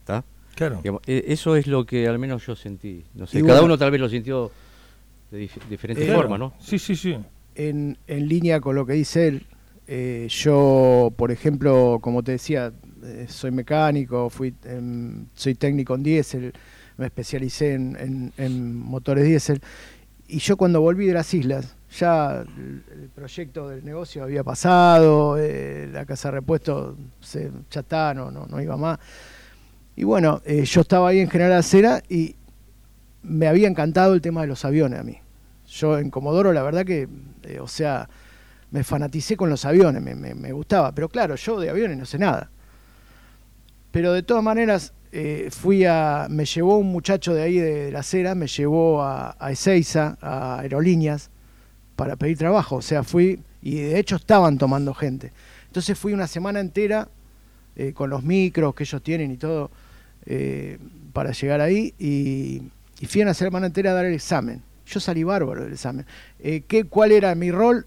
¿Está? 0.00 0.24
Claro. 0.56 0.76
Digamos, 0.82 1.00
e- 1.06 1.24
eso 1.28 1.56
es 1.56 1.66
lo 1.66 1.86
que 1.86 2.06
al 2.06 2.18
menos 2.18 2.44
yo 2.46 2.54
sentí. 2.54 3.04
No 3.14 3.26
sé, 3.26 3.38
Y 3.38 3.42
cada 3.42 3.54
bueno- 3.60 3.66
uno 3.66 3.78
tal 3.78 3.90
vez 3.90 4.00
lo 4.00 4.08
sintió 4.08 4.50
de 5.30 5.44
dif- 5.48 5.68
diferente 5.70 6.06
Eh, 6.10 6.14
forma, 6.14 6.36
¿no? 6.36 6.52
Sí, 6.58 6.78
sí, 6.78 6.96
sí. 6.96 7.16
en, 7.54 7.96
en 8.06 8.28
línea 8.28 8.60
con 8.60 8.74
lo 8.76 8.84
que 8.84 8.92
dice 8.92 9.28
él, 9.28 9.46
eh, 9.86 10.26
yo, 10.28 11.14
por 11.16 11.30
ejemplo, 11.30 11.98
como 12.02 12.22
te 12.22 12.32
decía, 12.32 12.72
eh, 13.06 13.26
soy 13.28 13.52
mecánico, 13.52 14.28
fui, 14.30 14.54
em, 14.64 15.26
soy 15.34 15.54
técnico 15.54 15.94
en 15.94 16.02
diésel, 16.02 16.52
me 16.96 17.06
especialicé 17.06 17.74
en, 17.74 18.74
motores 18.74 19.24
diésel, 19.24 19.60
y 20.28 20.38
yo 20.38 20.56
cuando 20.56 20.80
volví 20.80 21.06
de 21.06 21.14
las 21.14 21.32
islas, 21.32 21.76
ya 21.96 22.42
el, 22.42 23.10
proyecto 23.14 23.68
del 23.68 23.84
negocio 23.84 24.24
había 24.24 24.42
pasado, 24.42 25.38
eh, 25.38 25.88
la 25.92 26.04
casa 26.04 26.28
de 26.28 26.32
repuestos 26.32 26.96
se, 27.20 27.50
ya 27.70 27.80
está, 27.80 28.12
no, 28.12 28.30
no, 28.30 28.46
no 28.46 28.60
iba 28.60 28.76
más. 28.76 28.98
Y 29.94 30.04
bueno, 30.04 30.42
eh, 30.44 30.64
yo 30.64 30.80
estaba 30.80 31.08
ahí 31.08 31.20
en 31.20 31.30
General 31.30 31.58
Acera 31.58 32.02
y 32.08 32.34
me 33.22 33.46
había 33.46 33.68
encantado 33.68 34.14
el 34.14 34.20
tema 34.20 34.42
de 34.42 34.48
los 34.48 34.64
aviones 34.64 34.98
a 34.98 35.04
mí. 35.04 35.18
Yo 35.68 35.98
en 35.98 36.10
Comodoro, 36.10 36.52
la 36.52 36.62
verdad 36.62 36.84
que, 36.84 37.08
o 37.60 37.68
sea, 37.68 38.08
me 38.72 38.84
fanaticé 38.84 39.36
con 39.36 39.48
los 39.48 39.64
aviones, 39.64 40.02
me 40.02 40.52
gustaba. 40.52 40.92
Pero 40.92 41.08
claro, 41.08 41.36
yo 41.36 41.58
de 41.58 41.70
aviones 41.70 41.96
no 41.98 42.04
sé 42.04 42.18
nada. 42.18 42.50
Pero 43.96 44.12
de 44.12 44.22
todas 44.22 44.44
maneras, 44.44 44.92
eh, 45.10 45.48
fui 45.50 45.86
a. 45.86 46.26
Me 46.28 46.44
llevó 46.44 46.76
un 46.76 46.88
muchacho 46.92 47.32
de 47.32 47.42
ahí 47.42 47.56
de, 47.56 47.90
la 47.90 48.00
acera, 48.00 48.34
me 48.34 48.46
llevó 48.46 49.02
a, 49.02 49.34
a 49.40 49.52
Ezeiza, 49.52 50.18
a 50.20 50.60
Aerolíneas, 50.60 51.30
para 51.96 52.16
pedir 52.16 52.36
trabajo. 52.36 52.76
O 52.76 52.82
sea, 52.82 53.02
fui. 53.02 53.40
Y 53.62 53.76
de 53.76 53.98
hecho 53.98 54.16
estaban 54.16 54.58
tomando 54.58 54.92
gente. 54.92 55.32
Entonces 55.68 55.98
fui 55.98 56.12
una 56.12 56.26
semana 56.26 56.60
entera 56.60 57.08
eh, 57.74 57.94
con 57.94 58.10
los 58.10 58.22
micros 58.22 58.74
que 58.74 58.84
ellos 58.84 59.02
tienen 59.02 59.30
y 59.30 59.38
todo 59.38 59.70
eh, 60.26 60.76
para 61.14 61.32
llegar 61.32 61.62
ahí. 61.62 61.94
Y, 61.98 62.64
y 63.00 63.06
fui 63.06 63.22
una 63.22 63.32
semana 63.32 63.64
entera 63.64 63.92
a 63.92 63.94
dar 63.94 64.04
el 64.04 64.12
examen. 64.12 64.60
Yo 64.84 65.00
salí 65.00 65.24
bárbaro 65.24 65.64
del 65.64 65.72
examen. 65.72 66.04
¿qué, 66.38 66.84
¿Cuál 66.86 67.12
era 67.12 67.34
mi 67.34 67.50
rol? 67.50 67.86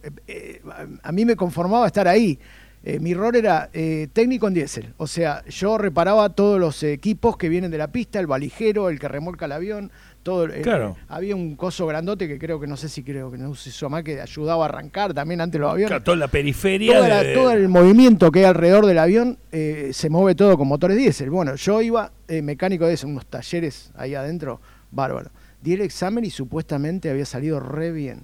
A 1.03 1.11
mí 1.11 1.23
me 1.23 1.35
conformaba 1.35 1.85
estar 1.85 2.07
ahí. 2.07 2.39
Eh, 2.83 2.99
mi 2.99 3.13
rol 3.13 3.35
era 3.35 3.69
eh, 3.73 4.07
técnico 4.13 4.47
en 4.47 4.53
diésel. 4.53 4.93
O 4.97 5.05
sea, 5.07 5.43
yo 5.49 5.77
reparaba 5.77 6.29
todos 6.29 6.59
los 6.59 6.81
equipos 6.83 7.35
que 7.37 7.49
vienen 7.49 7.71
de 7.71 7.77
la 7.77 7.91
pista, 7.91 8.19
el 8.19 8.27
valijero, 8.27 8.89
el 8.89 8.99
que 8.99 9.07
remolca 9.09 9.45
el 9.45 9.51
avión, 9.51 9.91
todo. 10.23 10.45
el- 10.45 10.61
Claro. 10.61 10.95
había 11.09 11.35
un 11.35 11.55
coso 11.55 11.85
grandote 11.87 12.27
que 12.27 12.39
creo 12.39 12.59
que 12.59 12.67
no 12.67 12.77
sé 12.77 12.87
si 12.87 13.03
creo 13.03 13.31
que 13.31 13.37
no 13.37 13.53
se 13.55 13.69
hizo 13.69 13.89
más 13.89 14.03
que 14.03 14.21
ayudaba 14.21 14.65
a 14.65 14.69
arrancar 14.69 15.13
también 15.13 15.41
antes 15.41 15.59
los 15.59 15.69
aviones. 15.71 15.89
Claro, 15.89 16.03
toda 16.03 16.17
la 16.17 16.27
periferia. 16.29 16.93
Toda 16.97 17.07
la- 17.09 17.23
de- 17.23 17.33
todo 17.33 17.51
el 17.51 17.67
movimiento 17.67 18.31
que 18.31 18.39
hay 18.39 18.45
alrededor 18.45 18.85
del 18.85 18.97
avión 18.99 19.37
eh, 19.51 19.89
se 19.91 20.09
mueve 20.09 20.35
todo 20.35 20.57
con 20.57 20.67
motores 20.67 20.95
diésel. 20.97 21.29
Bueno, 21.29 21.55
yo 21.55 21.81
iba 21.81 22.11
eh, 22.29 22.41
mecánico 22.41 22.85
de 22.85 22.93
eso, 22.93 23.07
unos 23.07 23.25
talleres 23.25 23.91
ahí 23.95 24.15
adentro, 24.15 24.61
bárbaro. 24.91 25.31
Di 25.61 25.73
el 25.73 25.81
examen 25.81 26.23
y 26.23 26.29
supuestamente 26.29 27.09
había 27.09 27.25
salido 27.25 27.59
re 27.59 27.91
bien. 27.91 28.21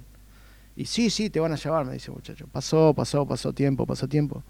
Y 0.76 0.84
sí, 0.84 1.08
sí, 1.10 1.30
te 1.30 1.40
van 1.40 1.52
a 1.52 1.56
llevar, 1.56 1.86
me 1.86 1.94
dice 1.94 2.10
el 2.10 2.16
muchacho. 2.16 2.46
Pasó, 2.52 2.92
pasó, 2.94 3.26
pasó 3.26 3.52
tiempo, 3.52 3.86
pasó 3.86 4.06
tiempo. 4.06 4.42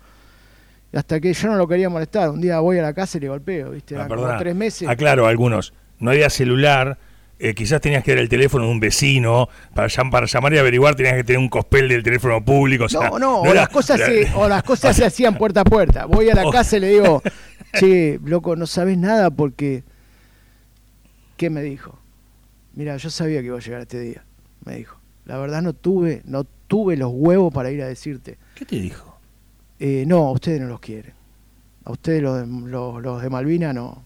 Y 0.92 0.96
hasta 0.96 1.20
que 1.20 1.32
yo 1.32 1.48
no 1.48 1.56
lo 1.56 1.68
quería 1.68 1.88
molestar. 1.88 2.30
Un 2.30 2.40
día 2.40 2.58
voy 2.60 2.78
a 2.78 2.82
la 2.82 2.92
casa 2.94 3.18
y 3.18 3.20
le 3.20 3.28
golpeo, 3.28 3.70
¿viste? 3.70 3.96
Ah, 3.96 4.08
como 4.08 4.36
tres 4.38 4.54
meses. 4.56 4.88
Aclaro, 4.88 5.26
algunos. 5.26 5.72
No 5.98 6.10
había 6.10 6.28
celular. 6.30 6.98
eh, 7.38 7.54
quizás 7.54 7.80
tenías 7.82 8.02
que 8.02 8.12
dar 8.12 8.20
el 8.20 8.28
teléfono 8.30 8.64
de 8.64 8.70
un 8.70 8.80
vecino. 8.80 9.48
Para, 9.74 9.88
llam- 9.88 10.10
para 10.10 10.26
llamar 10.26 10.54
y 10.54 10.58
averiguar 10.58 10.94
tenías 10.96 11.14
que 11.16 11.22
tener 11.24 11.38
un 11.38 11.48
cospel 11.48 11.88
del 11.88 12.02
teléfono 12.02 12.42
público. 12.44 12.84
o 12.86 12.88
sea, 12.88 13.10
no, 13.10 13.18
no, 13.18 13.40
o, 13.42 13.44
era- 13.46 13.54
las 13.62 13.68
cosas 13.68 14.00
era- 14.00 14.06
se, 14.30 14.34
o 14.34 14.48
las 14.48 14.62
cosas 14.64 14.96
se 14.96 15.04
hacían 15.04 15.36
puerta 15.36 15.60
a 15.60 15.64
puerta. 15.64 16.06
Voy 16.06 16.28
a 16.30 16.34
la 16.34 16.42
Oh. 16.46 16.50
casa 16.50 16.76
y 16.78 16.80
le 16.80 16.88
digo, 16.88 17.22
che, 17.78 18.18
loco, 18.24 18.56
no 18.56 18.66
sabes 18.66 18.96
nada 18.98 19.30
porque... 19.30 19.84
¿Qué 21.36 21.50
me 21.50 21.62
dijo? 21.62 21.98
Mira, 22.74 22.96
yo 22.96 23.10
sabía 23.10 23.40
que 23.40 23.46
iba 23.46 23.56
a 23.58 23.60
llegar 23.60 23.82
este 23.82 24.00
día, 24.00 24.24
me 24.64 24.76
dijo. 24.76 24.98
La 25.26 25.38
verdad 25.38 25.60
no 25.62 25.72
tuve, 25.72 26.22
no 26.24 26.44
tuve 26.44 26.96
los 26.96 27.10
huevos 27.12 27.52
para 27.52 27.70
ir 27.70 27.82
a 27.82 27.86
decirte. 27.88 28.38
¿Qué 28.54 28.64
te 28.64 28.76
dijo? 28.80 29.18
Eh, 29.78 30.04
no, 30.06 30.28
a 30.28 30.32
ustedes 30.32 30.60
no 30.60 30.68
los 30.68 30.80
quieren. 30.80 31.12
A 31.84 31.92
ustedes 31.92 32.22
los 32.22 32.40
de, 32.40 32.46
los, 32.70 33.02
los 33.02 33.22
de 33.22 33.28
Malvina 33.30 33.72
no, 33.72 34.02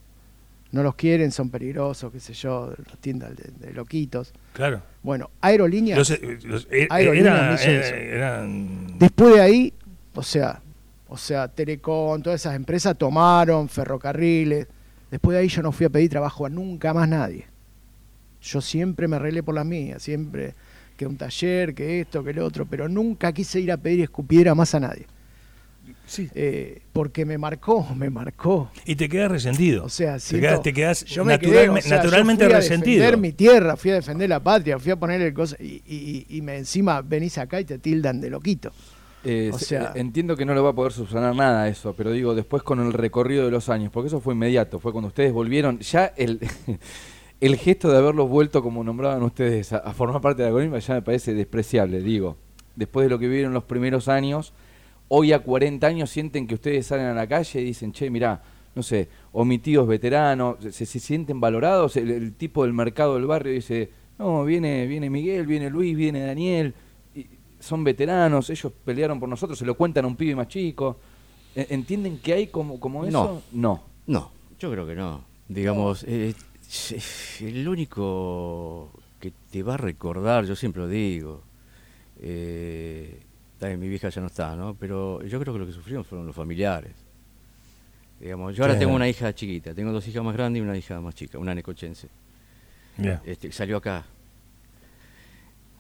no 0.73 0.83
los 0.83 0.95
quieren, 0.97 1.31
son 1.33 1.51
peligrosos, 1.51 2.13
qué 2.13 2.21
sé 2.21 2.33
yo, 2.35 2.73
los 2.77 2.99
tiendas 2.99 3.35
de, 3.37 3.51
de 3.67 3.73
loquitos. 3.73 4.33
Claro. 4.53 4.83
Bueno, 5.03 5.31
aerolíneas... 5.41 5.99
Los, 5.99 6.11
eh, 6.11 6.39
los- 6.45 6.67
eh, 6.71 6.87
Aerolíneas 6.91 7.65
era- 7.67 7.89
eran. 7.97 8.99
Después 8.99 9.35
de 9.35 9.41
ahí, 9.41 9.73
o 10.15 10.23
sea, 10.23 10.61
o 11.09 11.17
sea, 11.17 11.49
Telecom, 11.49 12.21
todas 12.23 12.41
esas 12.41 12.55
empresas 12.55 12.97
tomaron 12.99 13.69
ferrocarriles. 13.69 14.67
Después 15.11 15.35
de 15.35 15.41
ahí 15.41 15.49
yo 15.49 15.63
no 15.63 15.73
fui 15.73 15.87
a 15.87 15.91
pedir 15.91 16.09
trabajo 16.11 16.47
a 16.47 16.49
nunca 16.51 16.93
más 16.95 17.09
nadie. 17.09 17.47
Yo 18.43 18.61
siempre 18.61 19.09
me 19.09 19.17
arreglé 19.17 19.43
por 19.43 19.55
las 19.55 19.67
mías, 19.67 20.03
siempre 20.03 20.55
que 21.01 21.07
un 21.07 21.17
taller, 21.17 21.75
que 21.75 22.01
esto, 22.03 22.23
que 22.23 22.29
el 22.33 22.41
otro, 22.41 22.67
pero 22.67 22.87
nunca 22.87 23.33
quise 23.33 23.59
ir 23.59 23.73
a 23.73 23.79
pedir 23.79 24.03
escupiera 24.03 24.55
más 24.55 24.75
a 24.75 24.81
nadie. 24.81 25.07
Sí. 26.05 26.29
Eh, 26.35 26.83
porque 26.93 27.25
me 27.25 27.39
marcó, 27.39 27.87
me 27.97 28.11
marcó. 28.11 28.71
Y 28.85 28.97
te 28.97 29.09
quedas 29.09 29.31
resentido. 29.31 29.85
O 29.85 29.89
sea, 29.89 30.19
te 30.19 30.39
quedas, 30.41 30.61
te 30.63 30.73
quedas 30.75 31.05
yo 31.07 31.25
me 31.25 31.39
naturalme- 31.39 31.41
quedé, 31.41 31.69
o 31.71 31.77
sea, 31.81 31.91
yo 31.91 31.97
naturalmente 32.05 32.45
fui 32.45 32.53
a 32.53 32.57
resentido. 32.59 32.97
defender 33.03 33.17
mi 33.19 33.33
tierra, 33.33 33.77
fui 33.79 33.91
a 33.93 33.95
defender 33.95 34.29
la 34.29 34.41
patria, 34.41 34.79
fui 34.79 34.93
a 34.93 34.97
poner 34.97 35.23
el 35.23 35.33
cosa 35.33 35.57
y, 35.59 35.83
y- 35.87 36.27
y 36.29 36.43
me 36.43 36.59
encima 36.59 37.01
venís 37.01 37.39
acá 37.39 37.59
y 37.61 37.65
te 37.65 37.79
tildan 37.79 38.21
de 38.21 38.29
loquito. 38.29 38.71
Eh, 39.25 39.51
O 39.55 39.59
se- 39.59 39.65
sea- 39.65 39.93
entiendo 39.95 40.37
que 40.37 40.45
no 40.45 40.55
le 40.55 40.61
va 40.61 40.69
a 40.71 40.75
poder 40.75 40.93
subsanar 40.93 41.35
nada 41.35 41.67
eso, 41.67 41.95
pero 41.97 42.11
digo, 42.13 42.35
después 42.35 42.63
con 42.63 42.79
el 42.81 42.93
recorrido 42.93 43.47
de 43.47 43.51
los 43.51 43.71
años, 43.71 43.91
porque 43.91 44.09
eso 44.09 44.21
fue 44.21 44.35
inmediato, 44.35 44.81
fue 44.81 44.93
cuando 44.93 45.09
ustedes 45.09 45.33
volvieron, 45.33 45.79
ya 45.79 46.13
el, 46.17 46.41
el 47.41 47.57
gesto 47.57 47.91
de 47.91 47.99
haberlos 47.99 48.29
vuelto, 48.29 48.63
como 48.63 48.85
nombraban 48.85 49.23
ustedes, 49.23 49.73
a, 49.73 49.79
a 49.79 49.93
formar 49.93 50.21
parte 50.21 50.43
de 50.43 50.49
la 50.49 50.55
colima 50.55 50.79
ya 50.79 50.95
me 50.95 51.03
parece 51.03 51.35
despreciable, 51.35 52.01
digo. 52.03 52.37
Después 52.77 53.05
de 53.07 53.11
lo 53.11 53.19
que 53.19 53.29
vivieron 53.29 53.53
los 53.55 53.65
primeros 53.65 54.09
años, 54.09 54.53
hoy 55.09 55.33
a 55.33 55.41
40 55.41 55.87
años 55.87 56.11
sienten 56.11 56.47
que 56.47 56.55
ustedes 56.55 56.87
salen 56.87 57.07
a 57.07 57.15
la 57.15 57.27
calle 57.27 57.61
y 57.61 57.65
dicen, 57.65 57.93
che, 57.93 58.11
mirá, 58.11 58.43
no 58.75 58.83
sé, 58.83 59.09
o 59.33 59.45
mi 59.45 59.59
tío 59.59 59.83
es 59.83 59.89
veterano, 59.89 60.57
se, 60.61 60.87
se 60.87 61.01
sienten 61.01 61.41
valorados, 61.41 61.97
el, 61.97 62.11
el 62.11 62.35
tipo 62.35 62.65
del 62.65 62.73
mercado 62.73 63.15
del 63.15 63.27
barrio 63.27 63.53
dice, 63.53 63.91
no, 64.19 64.45
viene, 64.45 64.87
viene 64.87 65.11
Miguel, 65.11 65.47
viene 65.47 65.69
Luis, 65.71 65.97
viene 65.97 66.21
Daniel, 66.21 66.75
y 67.15 67.27
son 67.59 67.83
veteranos, 67.85 68.51
ellos 68.51 68.73
pelearon 68.85 69.19
por 69.19 69.29
nosotros, 69.29 69.59
se 69.59 69.65
lo 69.67 69.75
cuentan 69.77 70.05
a 70.05 70.09
un 70.09 70.17
pibe 70.17 70.37
más 70.37 70.49
chico. 70.49 70.99
E- 71.57 71.67
¿Entienden 71.71 72.19
que 72.19 72.33
hay 72.35 72.47
como, 72.47 72.79
como 72.79 73.05
eso? 73.05 73.43
No. 73.53 73.83
No, 74.07 74.31
yo 74.59 74.71
creo 74.71 74.87
que 74.87 74.95
no. 74.95 75.25
Digamos, 75.49 76.05
eh, 76.07 76.35
el 77.41 77.67
único 77.69 78.91
que 79.19 79.33
te 79.51 79.63
va 79.63 79.75
a 79.75 79.77
recordar, 79.77 80.45
yo 80.45 80.55
siempre 80.57 80.83
lo 80.83 80.89
digo, 80.89 81.43
eh, 82.21 83.21
mi 83.79 83.89
vieja 83.89 84.09
ya 84.09 84.21
no 84.21 84.29
está, 84.29 84.55
¿no? 84.57 84.75
Pero 84.79 85.23
yo 85.25 85.41
creo 85.41 85.53
que 85.53 85.59
lo 85.59 85.67
que 85.67 85.73
sufrieron 85.73 86.05
fueron 86.05 86.27
los 86.27 86.35
familiares. 86.37 86.93
Digamos, 88.21 88.55
yo 88.55 88.63
ahora 88.65 88.75
tengo 88.79 88.93
una 88.95 89.09
hija 89.09 89.35
chiquita, 89.35 89.75
tengo 89.75 89.93
dos 89.93 90.07
hijas 90.07 90.23
más 90.23 90.35
grandes 90.35 90.61
y 90.61 90.63
una 90.63 90.77
hija 90.77 91.01
más 91.01 91.15
chica, 91.15 91.39
una 91.39 91.55
necochense. 91.55 92.09
Este, 93.25 93.51
salió 93.53 93.77
acá. 93.79 94.05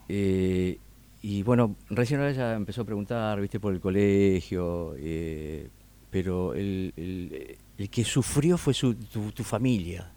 Eh, 0.09 0.79
y 1.23 1.43
bueno, 1.43 1.77
recién 1.91 2.21
ahora 2.21 2.33
ella 2.33 2.55
empezó 2.55 2.83
a 2.83 2.85
preguntar, 2.85 3.41
viste, 3.41 3.61
por 3.61 3.73
el 3.75 3.81
colegio, 3.81 4.95
eh, 4.99 5.69
pero 6.11 6.55
el, 6.55 6.93
el- 6.97 7.57
el 7.79 7.91
que 7.91 8.05
sufrió 8.05 8.59
fue 8.59 8.75
su, 8.75 8.95
tu, 8.95 9.31
tu 9.33 9.45
familia. 9.45 10.11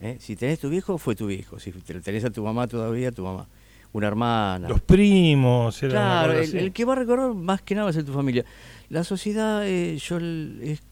¿Eh? 0.00 0.16
Si 0.20 0.36
tenés 0.36 0.58
tu 0.58 0.68
viejo, 0.68 0.98
fue 0.98 1.14
tu 1.14 1.26
viejo. 1.26 1.58
Si 1.58 1.72
te- 1.72 2.00
tenés 2.00 2.24
a 2.24 2.30
tu 2.30 2.42
mamá 2.44 2.66
todavía, 2.66 3.10
tu 3.12 3.22
mamá. 3.24 3.46
Una 3.92 4.06
hermana. 4.06 4.68
Los 4.68 4.80
primos. 4.82 5.82
era 5.82 5.90
Claro, 5.92 6.32
el, 6.34 6.72
que 6.72 6.84
va 6.84 6.92
a 6.92 6.96
recordar 6.96 7.32
más 7.34 7.62
que 7.62 7.74
nada 7.74 7.84
va 7.84 7.90
a 7.90 7.94
ser 7.94 8.04
tu 8.04 8.12
familia. 8.12 8.44
La 8.90 9.02
sociedad, 9.02 9.66
eh, 9.66 9.96
yo 9.98 10.18
es- 10.18 10.82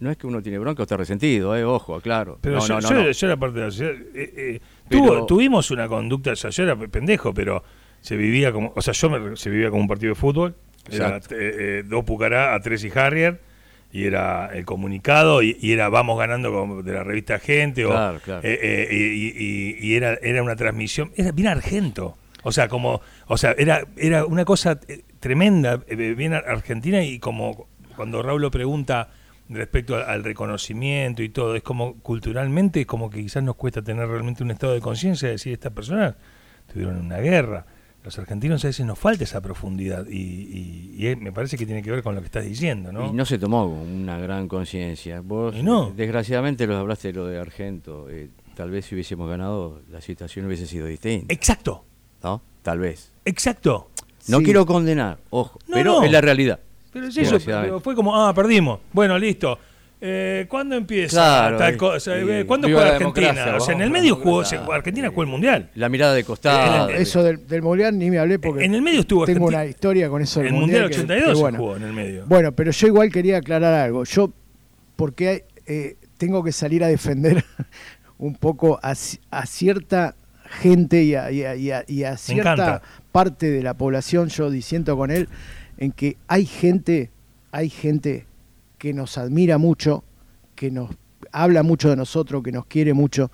no 0.00 0.10
es 0.10 0.16
que 0.16 0.26
uno 0.26 0.42
tiene 0.42 0.58
bronca 0.58 0.82
o 0.82 0.84
está 0.84 0.96
resentido, 0.96 1.56
eh, 1.56 1.64
ojo, 1.64 2.00
claro. 2.00 2.38
Pero 2.40 2.56
no, 2.56 2.66
yo, 2.66 2.80
no, 2.80 2.90
no, 2.90 3.10
yo, 3.10 3.26
era 3.26 3.36
parte 3.36 3.58
de 3.60 3.64
la 3.64 3.70
sociedad. 3.70 3.92
eh, 3.92 4.32
eh, 4.36 4.60
Pero- 4.88 5.02
tuvo- 5.04 5.26
tuvimos 5.26 5.70
una 5.70 5.86
conducta, 5.88 6.32
o 6.32 6.36
sea, 6.36 6.50
yo 6.50 6.64
era 6.64 6.76
pendejo, 6.76 7.32
pero 7.32 7.62
se 8.00 8.16
vivía 8.16 8.52
como, 8.52 8.72
o 8.74 8.82
sea, 8.82 8.92
yo 8.92 9.08
me- 9.10 9.36
se 9.36 9.48
vivía 9.48 9.70
como 9.70 9.82
un 9.82 9.88
partido 9.88 10.10
de 10.10 10.20
fútbol. 10.20 10.56
Era 10.90 11.06
Exacto. 11.16 11.34
eh, 11.36 11.38
eh, 11.78 11.82
dos 11.86 12.04
Pucará 12.04 12.54
a 12.54 12.60
tres 12.60 12.84
y 12.84 12.90
Harrier. 12.98 13.40
Y 13.94 14.06
era 14.06 14.50
el 14.52 14.64
comunicado 14.64 15.40
y, 15.40 15.56
y 15.60 15.70
era 15.72 15.88
vamos 15.88 16.18
ganando 16.18 16.82
de 16.82 16.92
la 16.92 17.04
revista 17.04 17.38
Gente. 17.38 17.84
O, 17.84 17.90
Claro, 17.90 18.18
claro. 18.18 18.40
eh, 18.42 18.58
eh, 18.60 18.88
y 18.90 19.26
y- 19.44 19.76
y 19.88 19.94
era, 19.94 20.14
era 20.20 20.42
una 20.42 20.56
transmisión. 20.56 21.12
Era 21.16 21.30
bien 21.30 21.46
argento. 21.46 22.18
O 22.42 22.50
sea, 22.50 22.66
como, 22.68 23.00
o 23.28 23.36
sea, 23.38 23.54
era, 23.56 23.86
era 23.96 24.26
una 24.26 24.44
cosa 24.44 24.80
eh, 24.88 25.02
tremenda, 25.20 25.80
eh, 25.86 25.94
bien 26.16 26.34
ar- 26.34 26.44
argentina 26.48 27.04
y 27.04 27.20
como 27.20 27.68
cuando 27.94 28.20
Raúl 28.20 28.42
lo 28.42 28.50
pregunta 28.50 29.10
respecto 29.48 29.94
al, 29.94 30.02
al 30.02 30.24
reconocimiento 30.24 31.22
y 31.22 31.28
todo, 31.28 31.54
es 31.54 31.62
como 31.62 31.94
culturalmente, 32.00 32.80
es 32.80 32.86
como 32.86 33.08
que 33.10 33.20
quizás 33.22 33.44
nos 33.44 33.54
cuesta 33.54 33.80
tener 33.82 34.08
realmente 34.08 34.42
un 34.42 34.50
estado 34.50 34.74
de 34.74 34.80
conciencia 34.80 35.28
de 35.28 35.34
decir, 35.34 35.52
estas 35.52 35.72
personas 35.72 36.16
tuvieron 36.72 36.96
una 36.96 37.18
guerra, 37.18 37.64
los 38.04 38.18
argentinos 38.18 38.62
a 38.64 38.68
veces 38.68 38.84
nos 38.86 38.98
falta 38.98 39.24
esa 39.24 39.40
profundidad 39.40 40.06
y, 40.08 40.18
y- 40.98 41.08
y 41.08 41.16
me 41.16 41.32
parece 41.32 41.56
que 41.56 41.64
tiene 41.66 41.82
que 41.82 41.90
ver 41.90 42.02
con 42.02 42.14
lo 42.14 42.20
que 42.20 42.26
estás 42.26 42.44
diciendo, 42.44 42.92
¿no? 42.92 43.06
Y 43.08 43.12
no 43.12 43.24
se 43.24 43.38
tomó 43.38 43.64
una 43.66 44.18
gran 44.18 44.46
conciencia. 44.46 45.20
Vos, 45.22 45.54
no. 45.62 45.90
desgraciadamente, 45.96 46.66
los 46.66 46.76
hablaste 46.78 47.08
de 47.08 47.14
lo 47.14 47.26
de 47.26 47.38
Argento. 47.40 48.08
eh, 48.10 48.28
tal 48.54 48.70
vez 48.70 48.84
si 48.86 48.94
hubiésemos 48.94 49.28
ganado, 49.28 49.80
la 49.90 50.00
situación 50.00 50.46
hubiese 50.46 50.66
sido 50.66 50.86
distinta. 50.86 51.32
Exacto, 51.32 51.84
¿No? 52.22 52.40
Tal 52.62 52.78
vez. 52.78 53.10
exacto. 53.24 53.88
No 54.28 54.38
Sí. 54.38 54.44
quiero 54.44 54.64
condenar, 54.64 55.18
ojo, 55.30 55.58
No, 55.66 55.74
pero 55.74 55.92
no. 56.00 56.04
es 56.04 56.12
la 56.12 56.20
realidad. 56.20 56.60
Pero 56.92 57.08
es 57.08 57.16
eso, 57.16 57.36
pero 57.44 57.80
fue 57.80 57.94
como, 57.94 58.14
ah, 58.16 58.32
perdimos. 58.32 58.80
Bueno, 58.92 59.18
listo. 59.18 59.58
Eh, 60.06 60.44
¿Cuándo 60.50 60.76
empieza 60.76 61.16
Claro, 61.16 61.56
tal 61.56 61.76
cosa? 61.78 62.14
eh, 62.18 62.44
¿Cuándo 62.46 62.68
juega 62.68 62.96
Argentina? 62.96 63.56
o 63.56 63.60
sea, 63.60 63.74
en 63.74 63.80
el 63.80 63.90
medio 63.90 64.16
jugó, 64.16 64.42
Argentina 64.70 65.08
jugó 65.08 65.22
el 65.22 65.28
Mundial. 65.28 65.70
La 65.76 65.88
mirada 65.88 66.12
de 66.12 66.24
costado. 66.24 66.90
Eso 66.90 67.22
del, 67.22 67.46
del 67.48 67.62
Mundial 67.62 67.98
ni 67.98 68.10
me 68.10 68.18
hablé 68.18 68.38
porque 68.38 68.64
En 68.66 68.74
el 68.74 68.82
medio 68.82 69.00
estuvo 69.00 69.24
tengo 69.24 69.46
Argentina. 69.46 69.62
una 69.62 69.70
historia 69.70 70.08
con 70.10 70.20
eso 70.20 70.40
del 70.40 70.48
El 70.48 70.54
Mundial 70.54 70.90
que- 70.90 70.96
82 70.96 71.28
que 71.30 71.34
se 71.36 71.40
bueno. 71.40 71.58
jugó 71.58 71.76
en 71.76 71.82
el 71.84 71.92
medio. 71.94 72.24
Bueno, 72.26 72.52
pero 72.52 72.70
yo 72.70 72.86
igual 72.86 73.10
quería 73.10 73.38
aclarar 73.38 73.72
algo. 73.72 74.04
Yo, 74.04 74.30
porque 74.96 75.46
eh, 75.66 75.96
tengo 76.18 76.44
que 76.44 76.52
salir 76.52 76.84
a 76.84 76.88
defender 76.88 77.42
un 78.18 78.34
poco 78.34 78.78
a, 78.82 78.92
ci- 78.92 79.20
a 79.30 79.46
cierta 79.46 80.16
gente 80.60 81.02
y 81.02 81.14
a, 81.14 81.30
y 81.30 81.44
a- 81.44 81.56
y 81.56 81.70
a- 81.70 81.84
y 81.88 82.04
a 82.04 82.18
cierta 82.18 82.82
parte 83.10 83.50
de 83.50 83.62
la 83.62 83.72
población, 83.72 84.28
yo 84.28 84.50
diciendo 84.50 84.98
con 84.98 85.10
él, 85.10 85.30
en 85.78 85.92
que 85.92 86.18
hay 86.28 86.44
gente, 86.44 87.10
hay 87.52 87.70
gente 87.70 88.26
que 88.84 88.92
nos 88.92 89.16
admira 89.16 89.56
mucho, 89.56 90.04
que 90.54 90.70
nos 90.70 90.90
habla 91.32 91.62
mucho 91.62 91.88
de 91.88 91.96
nosotros, 91.96 92.42
que 92.42 92.52
nos 92.52 92.66
quiere 92.66 92.92
mucho. 92.92 93.30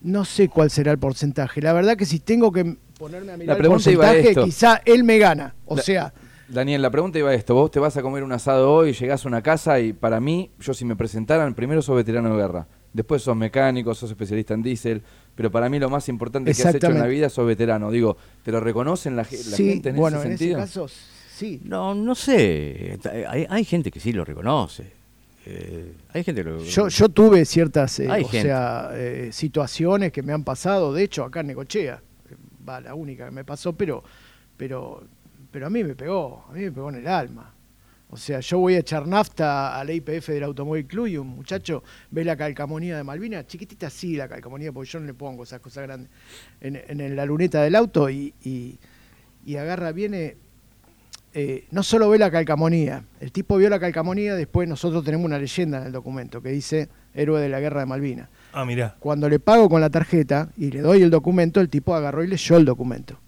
No 0.00 0.24
sé 0.24 0.48
cuál 0.48 0.70
será 0.70 0.90
el 0.90 0.96
porcentaje. 0.96 1.60
La 1.60 1.74
verdad 1.74 1.98
que 1.98 2.06
si 2.06 2.18
tengo 2.18 2.50
que 2.50 2.78
ponerme 2.98 3.32
a 3.32 3.36
mirar 3.36 3.56
el 3.56 3.60
pregunta 3.60 3.90
iba 3.90 4.08
a 4.08 4.12
porcentaje, 4.14 4.46
quizá 4.46 4.80
él 4.86 5.04
me 5.04 5.18
gana. 5.18 5.54
O 5.66 5.76
La- 5.76 5.82
sea, 5.82 6.14
Daniel, 6.48 6.80
la 6.80 6.90
pregunta 6.90 7.18
iba 7.18 7.28
a 7.28 7.34
esto. 7.34 7.54
Vos 7.54 7.70
te 7.70 7.78
vas 7.78 7.94
a 7.98 8.00
comer 8.00 8.22
un 8.22 8.32
asado 8.32 8.72
hoy, 8.72 8.94
llegás 8.94 9.22
a 9.26 9.28
una 9.28 9.42
casa 9.42 9.78
y 9.80 9.92
para 9.92 10.18
mí, 10.18 10.50
yo 10.58 10.72
si 10.72 10.86
me 10.86 10.96
presentaran, 10.96 11.52
primero 11.54 11.82
sos 11.82 11.94
veterano 11.96 12.34
de 12.34 12.40
guerra, 12.42 12.66
después 12.94 13.20
sos 13.20 13.36
mecánico, 13.36 13.94
sos 13.94 14.08
especialista 14.08 14.54
en 14.54 14.62
diésel, 14.62 15.02
pero 15.34 15.50
para 15.50 15.68
mí 15.68 15.78
lo 15.78 15.90
más 15.90 16.08
importante 16.08 16.54
que 16.54 16.62
has 16.62 16.74
hecho 16.74 16.86
en 16.86 16.98
la 17.00 17.06
vida 17.06 17.28
sos 17.28 17.46
veterano. 17.46 17.90
Digo, 17.90 18.16
¿te 18.42 18.50
lo 18.50 18.60
reconocen 18.60 19.14
la, 19.14 19.24
ge- 19.26 19.36
la 19.36 19.56
sí, 19.58 19.68
gente 19.68 19.90
en 19.90 19.96
bueno, 19.96 20.20
ese 20.20 20.28
en 20.32 20.38
sentido? 20.38 20.58
ese 20.62 20.66
caso 20.80 20.86
sí. 21.42 21.60
No, 21.64 21.94
no 21.94 22.14
sé. 22.14 22.98
Hay, 23.28 23.46
hay 23.48 23.64
gente 23.64 23.90
que 23.90 23.98
sí 23.98 24.12
lo 24.12 24.24
reconoce. 24.24 24.92
Eh, 25.44 25.92
hay 26.12 26.22
gente 26.22 26.44
que 26.44 26.50
lo 26.50 26.62
Yo, 26.62 26.86
yo 26.86 27.08
tuve 27.08 27.44
ciertas 27.44 27.98
eh, 27.98 28.08
o 28.08 28.28
sea, 28.28 28.90
eh, 28.92 29.30
situaciones 29.32 30.12
que 30.12 30.22
me 30.22 30.32
han 30.32 30.44
pasado, 30.44 30.94
de 30.94 31.02
hecho 31.02 31.24
acá 31.24 31.40
en 31.40 31.48
Necochea, 31.48 32.00
eh, 32.30 32.36
va 32.68 32.80
la 32.80 32.94
única 32.94 33.24
que 33.24 33.32
me 33.32 33.44
pasó, 33.44 33.72
pero, 33.72 34.04
pero, 34.56 35.02
pero 35.50 35.66
a 35.66 35.70
mí 35.70 35.82
me 35.82 35.96
pegó, 35.96 36.44
a 36.48 36.52
mí 36.52 36.60
me 36.60 36.70
pegó 36.70 36.90
en 36.90 36.96
el 36.96 37.08
alma. 37.08 37.52
O 38.10 38.16
sea, 38.16 38.38
yo 38.38 38.58
voy 38.58 38.74
a 38.74 38.80
echar 38.80 39.08
nafta 39.08 39.76
al 39.80 39.90
IPF 39.90 40.28
del 40.28 40.44
Automóvil 40.44 40.86
Club 40.86 41.06
y 41.08 41.16
un 41.16 41.28
muchacho 41.28 41.82
ve 42.10 42.24
la 42.24 42.36
calcamonía 42.36 42.96
de 42.96 43.02
Malvinas, 43.02 43.46
chiquitita 43.48 43.88
así 43.88 44.14
la 44.14 44.28
calcamonía, 44.28 44.70
porque 44.70 44.90
yo 44.90 45.00
no 45.00 45.06
le 45.06 45.14
pongo 45.14 45.42
esas 45.42 45.60
cosas 45.60 45.84
grandes, 45.84 46.10
en, 46.60 46.76
en 46.76 47.16
la 47.16 47.26
luneta 47.26 47.62
del 47.62 47.74
auto 47.74 48.08
y, 48.10 48.32
y, 48.44 48.78
y 49.44 49.56
agarra, 49.56 49.90
viene, 49.90 50.36
eh, 51.34 51.66
no 51.70 51.82
solo 51.82 52.10
ve 52.10 52.18
la 52.18 52.30
calcamonía, 52.30 53.04
el 53.20 53.32
tipo 53.32 53.56
vio 53.56 53.70
la 53.70 53.80
calcamonía, 53.80 54.34
después 54.34 54.68
nosotros 54.68 55.02
tenemos 55.02 55.24
una 55.24 55.38
leyenda 55.38 55.78
en 55.78 55.86
el 55.86 55.92
documento 55.92 56.42
que 56.42 56.50
dice 56.50 56.88
héroe 57.14 57.40
de 57.40 57.48
la 57.48 57.58
guerra 57.58 57.80
de 57.80 57.86
Malvinas. 57.86 58.28
Ah, 58.52 58.64
mirá. 58.64 58.96
Cuando 58.98 59.28
le 59.28 59.38
pago 59.38 59.68
con 59.68 59.80
la 59.80 59.88
tarjeta 59.88 60.50
y 60.58 60.70
le 60.70 60.80
doy 60.80 61.02
el 61.02 61.10
documento, 61.10 61.60
el 61.60 61.70
tipo 61.70 61.94
agarró 61.94 62.22
y 62.22 62.26
leyó 62.26 62.56
el 62.58 62.66
documento. 62.66 63.18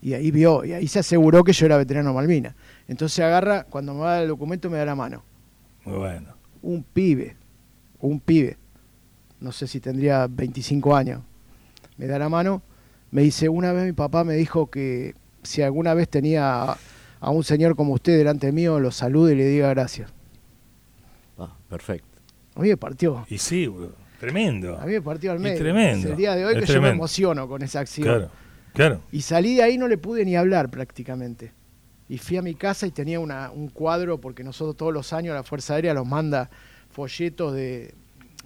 Y 0.00 0.14
ahí 0.14 0.30
vio, 0.30 0.64
y 0.64 0.72
ahí 0.72 0.88
se 0.88 0.98
aseguró 0.98 1.44
que 1.44 1.52
yo 1.52 1.66
era 1.66 1.76
veterano 1.76 2.08
de 2.08 2.14
Malvinas. 2.14 2.54
Entonces 2.88 3.20
agarra, 3.20 3.64
cuando 3.64 3.92
me 3.94 4.00
va 4.00 4.22
el 4.22 4.28
documento 4.28 4.70
me 4.70 4.78
da 4.78 4.86
la 4.86 4.94
mano. 4.94 5.22
Muy 5.84 5.98
bueno. 5.98 6.28
Un 6.62 6.82
pibe, 6.82 7.36
un 8.00 8.18
pibe, 8.18 8.56
no 9.40 9.52
sé 9.52 9.66
si 9.66 9.78
tendría 9.80 10.26
25 10.26 10.96
años, 10.96 11.20
me 11.98 12.06
da 12.06 12.18
la 12.18 12.28
mano, 12.28 12.62
me 13.10 13.22
dice, 13.22 13.48
una 13.48 13.72
vez 13.72 13.84
mi 13.84 13.92
papá 13.92 14.24
me 14.24 14.34
dijo 14.34 14.70
que 14.70 15.14
si 15.42 15.62
alguna 15.62 15.94
vez 15.94 16.08
tenía 16.08 16.62
a, 16.72 16.78
a 17.20 17.30
un 17.30 17.44
señor 17.44 17.76
como 17.76 17.94
usted 17.94 18.16
delante 18.18 18.52
mío, 18.52 18.78
lo 18.80 18.90
salude 18.90 19.32
y 19.32 19.36
le 19.36 19.46
diga 19.46 19.68
gracias. 19.70 20.10
Ah, 21.38 21.54
perfecto. 21.68 22.06
A 22.54 22.60
mí 22.60 22.68
me 22.68 22.76
partió. 22.76 23.26
Y 23.28 23.38
sí. 23.38 23.70
Tremendo. 24.20 24.78
A 24.78 24.86
mí 24.86 24.92
me 24.92 25.02
partió 25.02 25.32
al 25.32 25.38
Y 25.38 25.42
medio. 25.42 25.58
tremendo, 25.58 26.06
Es 26.06 26.10
el 26.12 26.16
día 26.16 26.36
de 26.36 26.44
hoy 26.44 26.54
es 26.56 26.64
que 26.64 26.72
yo 26.72 26.80
me 26.82 26.90
emociono 26.90 27.48
con 27.48 27.62
esa 27.62 27.80
acción. 27.80 28.06
Claro, 28.06 28.30
claro. 28.72 29.00
Y 29.10 29.22
salí 29.22 29.56
de 29.56 29.62
ahí 29.64 29.78
no 29.78 29.88
le 29.88 29.98
pude 29.98 30.24
ni 30.24 30.36
hablar 30.36 30.70
prácticamente. 30.70 31.52
Y 32.08 32.18
fui 32.18 32.36
a 32.36 32.42
mi 32.42 32.54
casa 32.54 32.86
y 32.86 32.90
tenía 32.92 33.18
una- 33.18 33.50
un 33.50 33.68
cuadro, 33.68 34.20
porque 34.20 34.44
nosotros 34.44 34.76
todos 34.76 34.92
los 34.92 35.12
años 35.12 35.34
la 35.34 35.42
Fuerza 35.42 35.74
Aérea 35.74 35.94
nos 35.94 36.06
manda 36.06 36.50
folletos 36.90 37.54
de, 37.54 37.94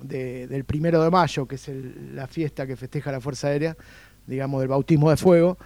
de- 0.01 0.47
del 0.47 0.65
primero 0.65 1.03
de 1.03 1.11
mayo, 1.11 1.47
que 1.47 1.57
es 1.57 1.69
el- 1.69 2.15
la 2.17 2.27
fiesta 2.27 2.67
que 2.67 2.77
festeja 2.77 3.11
la 3.13 3.21
Fuerza 3.21 3.49
Aérea, 3.49 3.77
digamos, 4.27 4.61
del 4.61 4.69
bautismo 4.69 5.11
de 5.11 5.17
fuego. 5.19 5.59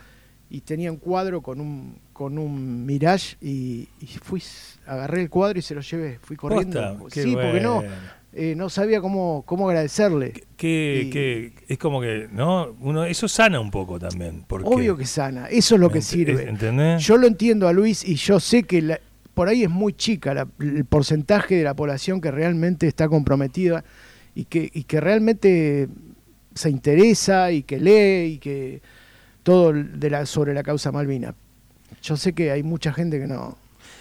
Y 0.53 0.63
tenía 0.63 0.91
un 0.91 0.99
cuadro 0.99 1.41
con 1.43 1.61
un, 1.61 1.97
con 2.13 2.37
un 2.37 2.85
Mirage 2.85 3.37
y, 3.41 3.89
y 4.01 4.07
fui, 4.21 4.43
agarré 4.85 5.23
el 5.23 5.31
cuadro 5.31 5.59
y 5.59 5.63
se 5.63 5.75
lo 5.77 5.81
llevé. 5.81 6.19
Fui 6.21 6.37
corriendo. 6.37 6.99
Posta, 6.99 7.21
sí, 7.23 7.35
porque 7.35 7.61
no, 7.61 7.85
eh, 8.33 8.55
no 8.57 8.69
sabía 8.69 9.01
cómo, 9.01 9.45
cómo 9.47 9.69
agradecerle. 9.69 10.33
Que, 10.57 11.05
Y- 11.07 11.11
que 11.11 11.53
es 11.69 11.79
como 11.79 12.01
que, 12.01 12.29
¿no? 12.33 12.75
Uno, 12.81 13.05
eso 13.05 13.29
sana 13.29 13.61
un 13.61 13.71
poco 13.71 14.01
también. 14.01 14.45
Porque, 14.49 14.69
Obvio 14.69 14.97
que 14.97 15.07
sana, 15.07 15.47
eso 15.49 15.77
es 15.77 15.81
lo 15.81 15.89
que 15.91 16.03
sirve. 16.03 16.49
¿Entendés? 16.49 17.01
Yo 17.05 17.17
lo 17.17 17.29
entiendo 17.29 17.69
a 17.69 17.73
Luis 17.73 18.05
y 18.05 18.17
yo 18.17 18.41
sé 18.41 18.65
que 18.65 18.83
la- 18.83 19.01
por 19.35 19.47
ahí 19.49 19.63
es 19.63 19.71
muy 19.71 19.93
chica 19.93 20.35
la- 20.35 20.49
el 20.59 20.85
porcentaje 20.85 21.55
de 21.55 21.63
la 21.63 21.75
población 21.75 22.21
que 22.21 22.33
realmente 22.33 22.89
está 22.89 23.09
comprometida 23.09 23.85
y 24.35 24.47
que, 24.47 24.69
y 24.75 24.83
que 24.83 25.01
realmente 25.01 25.87
se 26.57 26.71
interesa 26.71 27.53
y 27.53 27.63
que 27.63 27.79
lee 27.79 28.35
y 28.35 28.39
que 28.39 28.83
todo 29.42 29.72
de 29.72 30.11
la, 30.11 30.26
sobre 30.26 30.55
la 30.55 30.62
causa 30.62 30.92
Malvina. 30.92 31.35
Yo 32.03 32.16
sé 32.16 32.33
que 32.33 32.50
hay 32.50 32.62
mucha 32.62 32.92
gente 32.92 33.18
que 33.18 33.26
no. 33.26 33.57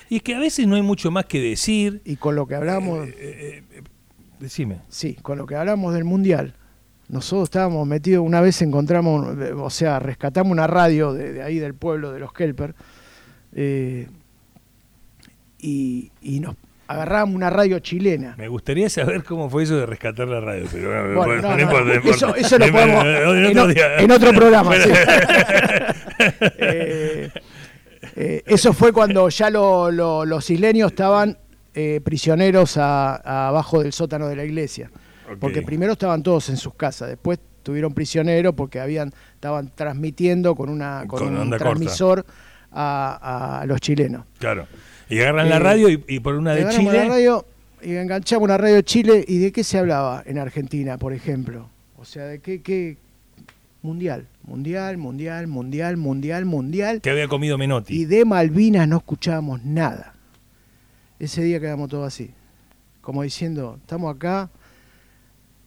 Y 0.09 0.17
es 0.17 0.23
que 0.23 0.35
a 0.35 0.39
veces 0.39 0.67
no 0.67 0.75
hay 0.75 0.81
mucho 0.81 1.11
más 1.11 1.25
que 1.25 1.39
decir. 1.41 2.01
Y 2.05 2.15
con 2.15 2.35
lo 2.35 2.47
que 2.47 2.55
hablamos, 2.55 3.07
Eh, 3.07 3.13
eh, 3.17 3.63
eh, 3.71 3.81
decime. 4.39 4.79
sí, 4.89 5.15
con 5.21 5.37
lo 5.37 5.45
que 5.45 5.55
hablamos 5.55 5.93
del 5.93 6.03
mundial, 6.03 6.53
nosotros 7.09 7.47
estábamos 7.47 7.87
metidos, 7.87 8.25
una 8.25 8.39
vez 8.41 8.61
encontramos, 8.61 9.37
eh, 9.39 9.53
o 9.53 9.69
sea, 9.69 9.99
rescatamos 9.99 10.51
una 10.51 10.67
radio 10.67 11.13
de, 11.13 11.33
de 11.33 11.43
ahí 11.43 11.57
del 11.57 11.73
pueblo 11.73 12.11
de 12.11 12.19
los 12.19 12.31
Kelper, 12.33 12.75
eh, 13.53 14.07
y, 15.59 16.11
y 16.21 16.39
nos 16.39 16.55
agarramos 16.89 17.35
una 17.35 17.49
radio 17.51 17.77
chilena. 17.79 18.33
Me 18.37 18.47
gustaría 18.47 18.89
saber 18.89 19.23
cómo 19.23 19.49
fue 19.49 19.63
eso 19.63 19.77
de 19.77 19.85
rescatar 19.85 20.27
la 20.27 20.39
radio, 20.41 20.65
pero 20.71 20.89
bueno, 20.89 21.15
Bueno, 21.15 21.41
no, 21.43 21.55
no, 21.55 21.61
importa, 21.61 21.83
no 21.85 21.91
eso- 21.93 22.25
importa. 22.27 22.39
eso 22.41 22.57
lo 22.57 22.71
podemos- 22.71 23.05
en, 23.05 24.11
otro 24.11 24.29
en 24.29 24.35
programa, 24.35 24.75
sí. 24.75 24.89
Eh, 26.57 27.29
eh, 28.15 28.43
eso 28.45 28.73
fue 28.73 28.91
cuando 28.91 29.29
ya 29.29 29.49
lo- 29.49 29.91
lo- 29.91 30.25
los 30.25 30.49
isleños 30.49 30.91
estaban 30.91 31.37
eh, 31.75 32.01
prisioneros 32.03 32.77
a- 32.77 33.15
a 33.17 33.47
abajo 33.49 33.81
del 33.83 33.93
sótano 33.93 34.27
de 34.27 34.35
la 34.35 34.43
iglesia. 34.43 34.89
Porque 35.39 35.61
primero 35.61 35.93
estaban 35.93 36.23
todos 36.23 36.49
en 36.49 36.57
sus 36.57 36.73
casas, 36.73 37.07
después 37.09 37.39
tuvieron 37.61 37.93
prisioneros 37.93 38.55
porque 38.55 38.79
habían 38.79 39.13
estaban 39.35 39.71
transmitiendo 39.75 40.55
con 40.55 40.69
una 40.69 41.03
con, 41.07 41.19
Con 41.19 41.37
un 41.37 41.49
transmisor 41.51 42.25
a, 42.71 43.59
a 43.61 43.65
los 43.67 43.79
chilenos. 43.79 44.25
Claro. 44.39 44.65
Y 45.09 45.19
agarran 45.19 45.49
la 45.49 45.57
Eh, 45.57 45.59
radio 45.59 45.89
y, 45.89 46.03
y 46.07 46.19
por 46.19 46.35
una 46.35 46.53
de 46.53 46.69
Chile. 46.69 46.93
la 46.93 47.05
radio 47.05 47.45
y 47.81 47.95
enganchamos 47.95 48.43
una 48.43 48.57
radio 48.57 48.75
de 48.75 48.83
Chile 48.83 49.25
y 49.27 49.37
de 49.39 49.51
qué 49.51 49.63
se 49.63 49.77
hablaba 49.77 50.21
en 50.25 50.37
Argentina, 50.37 50.97
por 50.97 51.13
ejemplo. 51.13 51.69
O 51.97 52.05
sea, 52.05 52.25
de 52.25 52.39
qué, 52.39 52.61
qué 52.61 52.97
mundial, 53.81 54.27
mundial, 54.43 54.97
mundial, 54.97 55.47
mundial, 55.47 55.97
mundial, 55.97 56.45
mundial. 56.45 57.01
que 57.01 57.09
había 57.09 57.27
comido 57.27 57.55
Y 57.55 57.59
Menotti. 57.59 58.05
de 58.05 58.25
Malvinas 58.25 58.87
no 58.87 58.97
escuchábamos 58.97 59.63
nada. 59.63 60.13
Ese 61.19 61.41
día 61.43 61.59
quedamos 61.59 61.89
todos 61.89 62.07
así, 62.07 62.31
como 63.01 63.23
diciendo, 63.23 63.77
estamos 63.81 64.15
acá 64.15 64.49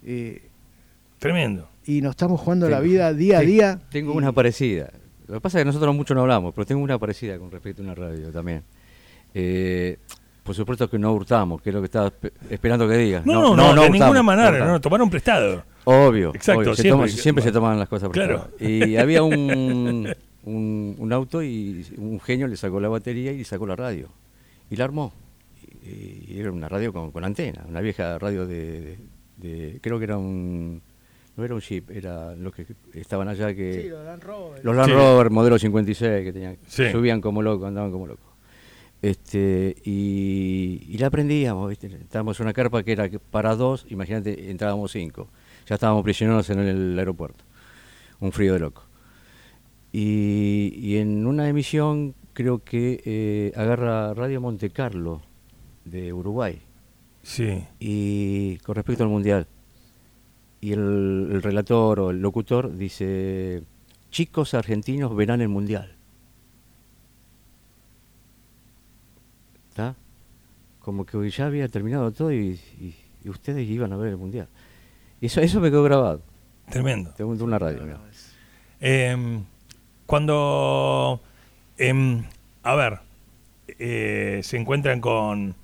eh, 0.04 0.42
Tremendo. 1.18 1.68
y 1.84 2.00
nos 2.00 2.10
estamos 2.10 2.40
jugando 2.40 2.68
la 2.68 2.80
vida 2.80 3.12
día 3.12 3.38
a 3.38 3.42
día. 3.42 3.80
Tengo 3.90 4.14
y- 4.14 4.16
una 4.16 4.32
parecida. 4.32 4.90
Lo 5.28 5.34
que 5.34 5.40
pasa 5.40 5.58
es 5.58 5.62
que 5.62 5.66
nosotros 5.66 5.94
mucho 5.94 6.14
no 6.14 6.22
hablamos, 6.22 6.54
pero 6.54 6.66
tengo 6.66 6.82
una 6.82 6.98
parecida 6.98 7.38
con 7.38 7.50
respecto 7.50 7.82
a 7.82 7.84
una 7.84 7.94
radio 7.94 8.30
también. 8.30 8.62
Eh, 9.34 9.98
por 10.42 10.54
supuesto 10.54 10.90
que 10.90 10.98
no 10.98 11.12
hurtamos, 11.12 11.62
que 11.62 11.70
es 11.70 11.74
lo 11.74 11.80
que 11.80 11.86
estaba 11.86 12.10
espe- 12.10 12.32
esperando 12.50 12.88
que 12.88 12.96
digas. 12.96 13.24
No, 13.24 13.34
no, 13.34 13.56
no, 13.56 13.62
de 13.64 13.68
hurtamos, 13.70 13.90
ninguna 13.90 14.14
no 14.14 14.22
manera, 14.24 14.50
hurtamos. 14.50 14.72
no, 14.72 14.80
tomaron 14.80 15.10
prestado. 15.10 15.64
Obvio, 15.84 16.32
Exacto, 16.34 16.60
obvio, 16.62 16.74
se 16.74 16.82
siempre. 17.22 17.42
se 17.44 17.52
toman 17.52 17.78
las 17.78 17.88
cosas 17.88 18.10
Claro. 18.10 18.48
prestadas. 18.56 18.60
Y 18.70 18.96
había 18.96 19.22
un, 19.22 20.12
un, 20.44 20.96
un 20.98 21.12
auto 21.12 21.42
y 21.42 21.86
un 21.96 22.20
genio 22.20 22.48
le 22.48 22.56
sacó 22.56 22.80
la 22.80 22.88
batería 22.88 23.32
y 23.32 23.38
le 23.38 23.44
sacó 23.44 23.66
la 23.66 23.76
radio. 23.76 24.08
Y 24.70 24.76
la 24.76 24.84
armó. 24.84 25.12
Y, 25.84 26.32
y 26.34 26.36
era 26.40 26.50
una 26.52 26.68
radio 26.68 26.92
con, 26.92 27.10
con 27.12 27.24
antena, 27.24 27.64
una 27.68 27.80
vieja 27.80 28.18
radio 28.18 28.46
de, 28.46 28.80
de- 28.80 28.98
de- 29.36 29.78
creo 29.80 29.98
que 29.98 30.04
era 30.04 30.16
un 30.18 30.80
no 31.36 31.44
era 31.44 31.54
un 31.54 31.60
Jeep, 31.60 31.90
era 31.90 32.34
los 32.36 32.52
que 32.54 32.66
estaban 32.92 33.26
allá 33.26 33.54
que... 33.54 33.82
Sí, 33.84 33.88
los 33.88 34.04
Land 34.04 34.22
Rover. 34.22 34.62
Los 34.64 34.76
Land 34.76 34.88
Sí. 34.90 34.94
Rover, 34.94 35.30
modelo 35.30 35.58
56, 35.58 36.24
que 36.24 36.32
tenían, 36.32 36.58
Sí. 36.66 36.90
subían 36.92 37.22
como 37.22 37.40
locos, 37.40 37.66
andaban 37.68 37.90
como 37.90 38.06
locos. 38.06 38.26
Este, 39.02 39.74
y, 39.84 40.84
y 40.88 40.98
la 40.98 41.08
aprendíamos, 41.08 41.68
¿viste? 41.68 41.88
Estábamos 41.88 42.38
en 42.38 42.46
una 42.46 42.52
carpa 42.52 42.82
que 42.84 42.92
era 42.92 43.10
para 43.30 43.56
dos, 43.56 43.84
imagínate, 43.90 44.50
entrábamos 44.50 44.92
cinco. 44.92 45.28
Ya 45.66 45.74
estábamos 45.74 46.04
prisioneros 46.04 46.48
en 46.50 46.60
el 46.60 46.98
aeropuerto. 46.98 47.44
Un 48.20 48.30
frío 48.30 48.52
de 48.54 48.60
loco. 48.60 48.84
Y, 49.92 50.72
y 50.76 50.98
en 50.98 51.26
una 51.26 51.48
emisión 51.48 52.14
creo 52.32 52.62
que 52.64 53.02
eh, 53.04 53.52
agarra 53.56 54.14
Radio 54.14 54.40
Monte 54.40 54.70
Carlo 54.70 55.20
de 55.84 56.12
Uruguay 56.12 56.60
Sí. 57.22 57.64
y 57.78 58.56
con 58.58 58.74
respecto 58.76 59.02
al 59.02 59.10
mundial. 59.10 59.46
Y 60.60 60.72
el, 60.72 61.28
el 61.32 61.42
relator 61.42 61.98
o 62.00 62.10
el 62.10 62.20
locutor 62.22 62.76
dice, 62.76 63.64
chicos 64.10 64.54
argentinos 64.54 65.14
verán 65.16 65.40
el 65.40 65.48
mundial. 65.48 65.96
¿Está? 69.72 69.94
Como 70.80 71.06
que 71.06 71.30
ya 71.30 71.46
había 71.46 71.66
terminado 71.68 72.12
todo 72.12 72.30
y, 72.30 72.60
y- 72.78 72.94
y 73.24 73.28
ustedes 73.30 73.66
iban 73.70 73.90
a 73.92 73.96
ver 73.96 74.10
el 74.10 74.16
mundial. 74.18 74.48
Y 75.20 75.26
eso, 75.26 75.40
eso 75.40 75.60
me 75.60 75.70
quedó 75.70 75.82
grabado. 75.82 76.20
Tremendo. 76.70 77.10
Tengo 77.16 77.30
una 77.42 77.58
radio. 77.58 77.82
Em, 78.80 79.44
cuando, 80.06 81.20
em, 81.78 82.24
a 82.64 82.74
ver, 82.74 82.98
eh, 83.78 84.40
se 84.42 84.56
encuentran 84.58 85.00
con, 85.00 85.54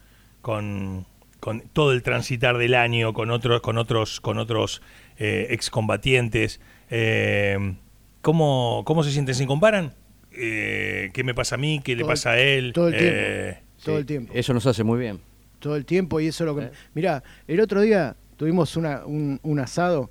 con, 0.41 1.05
con 1.41 1.61
todo 1.73 1.93
el 1.93 2.03
transitar 2.03 2.57
del 2.57 2.75
año, 2.75 3.13
con 3.13 3.31
otros, 3.31 3.61
con 3.61 3.77
otros, 3.77 4.21
con 4.21 4.39
otros 4.39 4.81
eh, 5.19 5.49
excombatientes, 5.51 6.61
em, 6.91 7.77
¿cómo, 8.23 8.85
¿cómo 8.87 9.03
se 9.03 9.11
sienten? 9.11 9.35
¿Se 9.35 9.47
comparan? 9.47 9.93
Eh, 10.33 11.11
¿Qué 11.13 11.25
me 11.25 11.35
pasa 11.35 11.57
a 11.57 11.59
mí? 11.59 11.81
¿Qué 11.85 11.97
le 11.97 12.03
Todo 12.03 12.11
pasa 12.11 12.31
a 12.31 12.39
él? 12.39 12.73
todo 12.73 12.89
el 12.89 12.97
tiempo. 12.97 13.68
Todo 13.85 13.97
Sí, 13.97 14.01
el 14.01 14.07
tiempo. 14.07 14.33
Eso 14.35 14.53
nos 14.55 14.67
hace 14.67 14.85
muy 14.85 14.99
bien. 14.99 15.21
todo 15.61 15.77
el 15.77 15.85
tiempo 15.85 16.21
y 16.21 16.27
eso 16.29 16.45
es 16.45 16.47
lo 16.47 16.57
que... 16.57 16.67
Eh. 16.67 16.73
Mirá, 16.95 17.23
el 17.47 17.61
otro 17.61 17.81
día 17.81 18.17
tuvimos 18.37 18.77
una, 18.77 19.05
un, 19.07 19.41
un 19.43 19.59
asado 19.61 20.11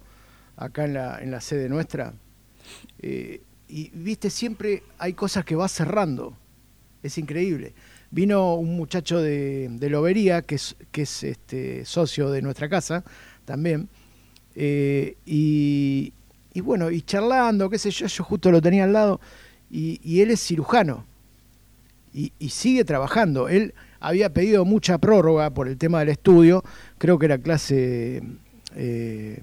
acá 0.58 0.86
en 0.86 0.94
la, 0.94 1.20
en 1.22 1.32
la 1.32 1.40
sede 1.40 1.70
nuestra 1.70 2.14
eh, 3.02 3.42
y 3.70 3.90
viste, 3.94 4.30
siempre 4.30 4.84
hay 4.98 5.14
cosas 5.14 5.46
que 5.46 5.56
va 5.56 5.68
cerrando. 5.68 6.36
Es 7.04 7.18
increíble. 7.18 7.74
Vino 8.12 8.56
un 8.56 8.76
muchacho 8.76 9.22
de, 9.22 9.68
de 9.70 9.90
Lobería, 9.90 10.42
que 10.42 10.56
es, 10.56 10.76
que 10.92 11.02
es 11.04 11.24
este, 11.24 11.84
socio 11.86 12.30
de 12.32 12.42
nuestra 12.42 12.68
casa 12.70 13.04
también, 13.46 13.88
eh, 14.56 15.16
y, 15.26 16.14
y 16.54 16.62
bueno, 16.62 16.90
y 16.92 17.02
charlando, 17.02 17.70
qué 17.70 17.78
sé 17.78 17.92
yo, 17.92 18.08
yo 18.08 18.24
justo 18.24 18.52
lo 18.52 18.62
tenía 18.62 18.86
al 18.86 18.94
lado, 18.94 19.20
y, 19.70 20.00
y 20.04 20.22
él 20.22 20.32
es 20.32 20.42
cirujano 20.42 21.06
y, 22.18 22.32
y 22.40 22.50
sigue 22.50 22.84
trabajando. 22.84 23.48
Él 23.50 23.74
había 24.00 24.34
pedido 24.34 24.66
mucha 24.66 24.98
prórroga 24.98 25.52
por 25.52 25.68
el 25.68 25.78
tema 25.78 26.00
del 26.00 26.10
estudio, 26.10 26.64
creo 26.98 27.20
que 27.20 27.26
era 27.28 27.38
clase 27.38 28.24
eh, 28.76 29.40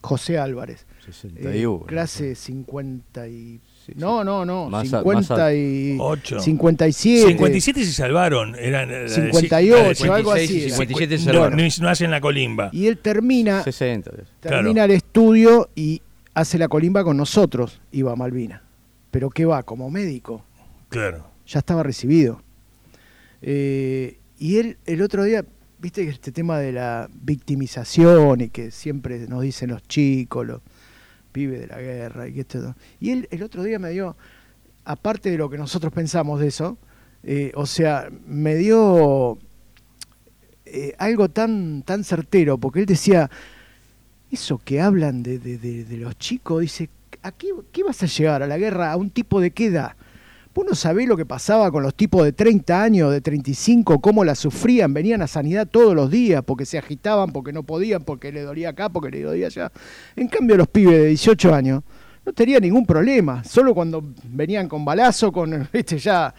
José 0.00 0.38
Álvarez. 0.38 0.86
61. 1.04 1.82
Eh, 1.82 1.86
clase 1.86 2.34
50 2.34 3.28
y... 3.28 3.60
Sí, 3.86 3.92
no, 3.96 4.22
no, 4.22 4.44
no, 4.44 4.68
Más 4.68 4.92
a- 4.92 4.98
50 4.98 5.34
más 5.36 5.52
y... 5.54 5.96
Ocho. 5.98 6.38
57. 6.40 7.28
57 7.28 7.84
se 7.84 7.92
salvaron. 7.92 8.54
Eran, 8.56 8.90
eh, 8.92 9.08
58, 9.08 9.94
sí, 9.94 10.08
algo 10.08 10.32
así 10.32 10.46
56 10.46 10.50
y 10.50 10.64
era. 10.66 10.74
57 10.76 11.18
se 11.18 11.24
No, 11.26 11.32
salvaron. 11.32 11.56
no, 11.58 11.64
no 11.80 11.88
hacen 11.88 12.10
la 12.10 12.20
colimba. 12.20 12.68
Y 12.72 12.86
él 12.86 12.98
termina, 12.98 13.62
60. 13.62 14.10
termina 14.40 14.72
Claro. 14.72 14.84
el 14.84 14.90
estudio 14.90 15.70
y 15.74 16.02
hace 16.34 16.58
la 16.58 16.68
colimba 16.68 17.02
con 17.02 17.16
nosotros, 17.16 17.80
iba 17.92 18.12
a 18.12 18.16
Malvina. 18.16 18.62
Pero 19.10 19.30
¿qué 19.30 19.46
va? 19.46 19.62
Como 19.62 19.88
médico. 19.90 20.44
Claro. 20.90 21.24
Ya 21.48 21.58
estaba 21.60 21.82
recibido. 21.82 22.42
Eh, 23.42 24.18
y 24.38 24.58
él 24.58 24.78
el 24.86 25.02
otro 25.02 25.24
día, 25.24 25.44
viste 25.80 26.04
que 26.04 26.10
este 26.10 26.30
tema 26.32 26.58
de 26.58 26.72
la 26.72 27.08
victimización 27.12 28.40
y 28.42 28.48
que 28.50 28.70
siempre 28.70 29.26
nos 29.28 29.42
dicen 29.42 29.70
los 29.70 29.82
chicos, 29.82 30.46
los 30.46 30.60
pibes 31.32 31.60
de 31.60 31.66
la 31.66 31.80
guerra 31.80 32.28
y 32.28 32.34
que 32.34 32.40
esto. 32.42 32.74
Y 33.00 33.10
él 33.10 33.28
el 33.30 33.42
otro 33.42 33.62
día 33.62 33.78
me 33.78 33.90
dio, 33.90 34.16
aparte 34.84 35.30
de 35.30 35.38
lo 35.38 35.48
que 35.50 35.58
nosotros 35.58 35.92
pensamos 35.92 36.40
de 36.40 36.48
eso, 36.48 36.78
eh, 37.24 37.52
o 37.54 37.66
sea, 37.66 38.08
me 38.26 38.54
dio 38.54 39.38
eh, 40.66 40.94
algo 40.98 41.28
tan, 41.28 41.82
tan 41.82 42.04
certero, 42.04 42.58
porque 42.58 42.80
él 42.80 42.86
decía, 42.86 43.30
eso 44.30 44.58
que 44.58 44.80
hablan 44.80 45.22
de, 45.22 45.38
de- 45.38 45.58
de- 45.58 45.84
de 45.84 45.96
los 45.96 46.16
chicos, 46.18 46.60
dice, 46.60 46.90
¿a 47.22 47.32
qué, 47.32 47.48
qué 47.72 47.82
vas 47.82 48.02
a 48.02 48.06
llegar 48.06 48.42
a 48.42 48.46
la 48.46 48.58
guerra? 48.58 48.92
¿A 48.92 48.96
un 48.96 49.10
tipo 49.10 49.40
de 49.40 49.50
qué 49.50 49.66
edad? 49.66 49.92
Vos 50.58 50.66
no 50.68 50.74
sabés 50.74 51.06
lo 51.06 51.16
que 51.16 51.24
pasaba 51.24 51.70
con 51.70 51.84
los 51.84 51.94
tipos 51.94 52.24
de 52.24 52.32
30 52.32 52.82
años, 52.82 53.12
de 53.12 53.20
35, 53.20 54.00
cómo 54.00 54.24
la 54.24 54.34
sufrían, 54.34 54.92
venían 54.92 55.22
a 55.22 55.28
sanidad 55.28 55.68
todos 55.68 55.94
los 55.94 56.10
días 56.10 56.42
porque 56.44 56.66
se 56.66 56.76
agitaban, 56.76 57.30
porque 57.30 57.52
no 57.52 57.62
podían, 57.62 58.02
porque 58.02 58.32
le 58.32 58.42
dolía 58.42 58.70
acá, 58.70 58.88
porque 58.88 59.08
le 59.12 59.22
dolía 59.22 59.46
allá. 59.46 59.70
En 60.16 60.26
cambio, 60.26 60.56
los 60.56 60.66
pibes 60.66 60.94
de 60.98 61.06
18 61.10 61.54
años 61.54 61.84
no 62.26 62.32
tenían 62.32 62.60
ningún 62.62 62.84
problema, 62.84 63.44
solo 63.44 63.72
cuando 63.72 64.02
venían 64.24 64.68
con 64.68 64.84
balazo, 64.84 65.30
con, 65.30 65.68
viste, 65.72 65.96
ya. 65.96 66.34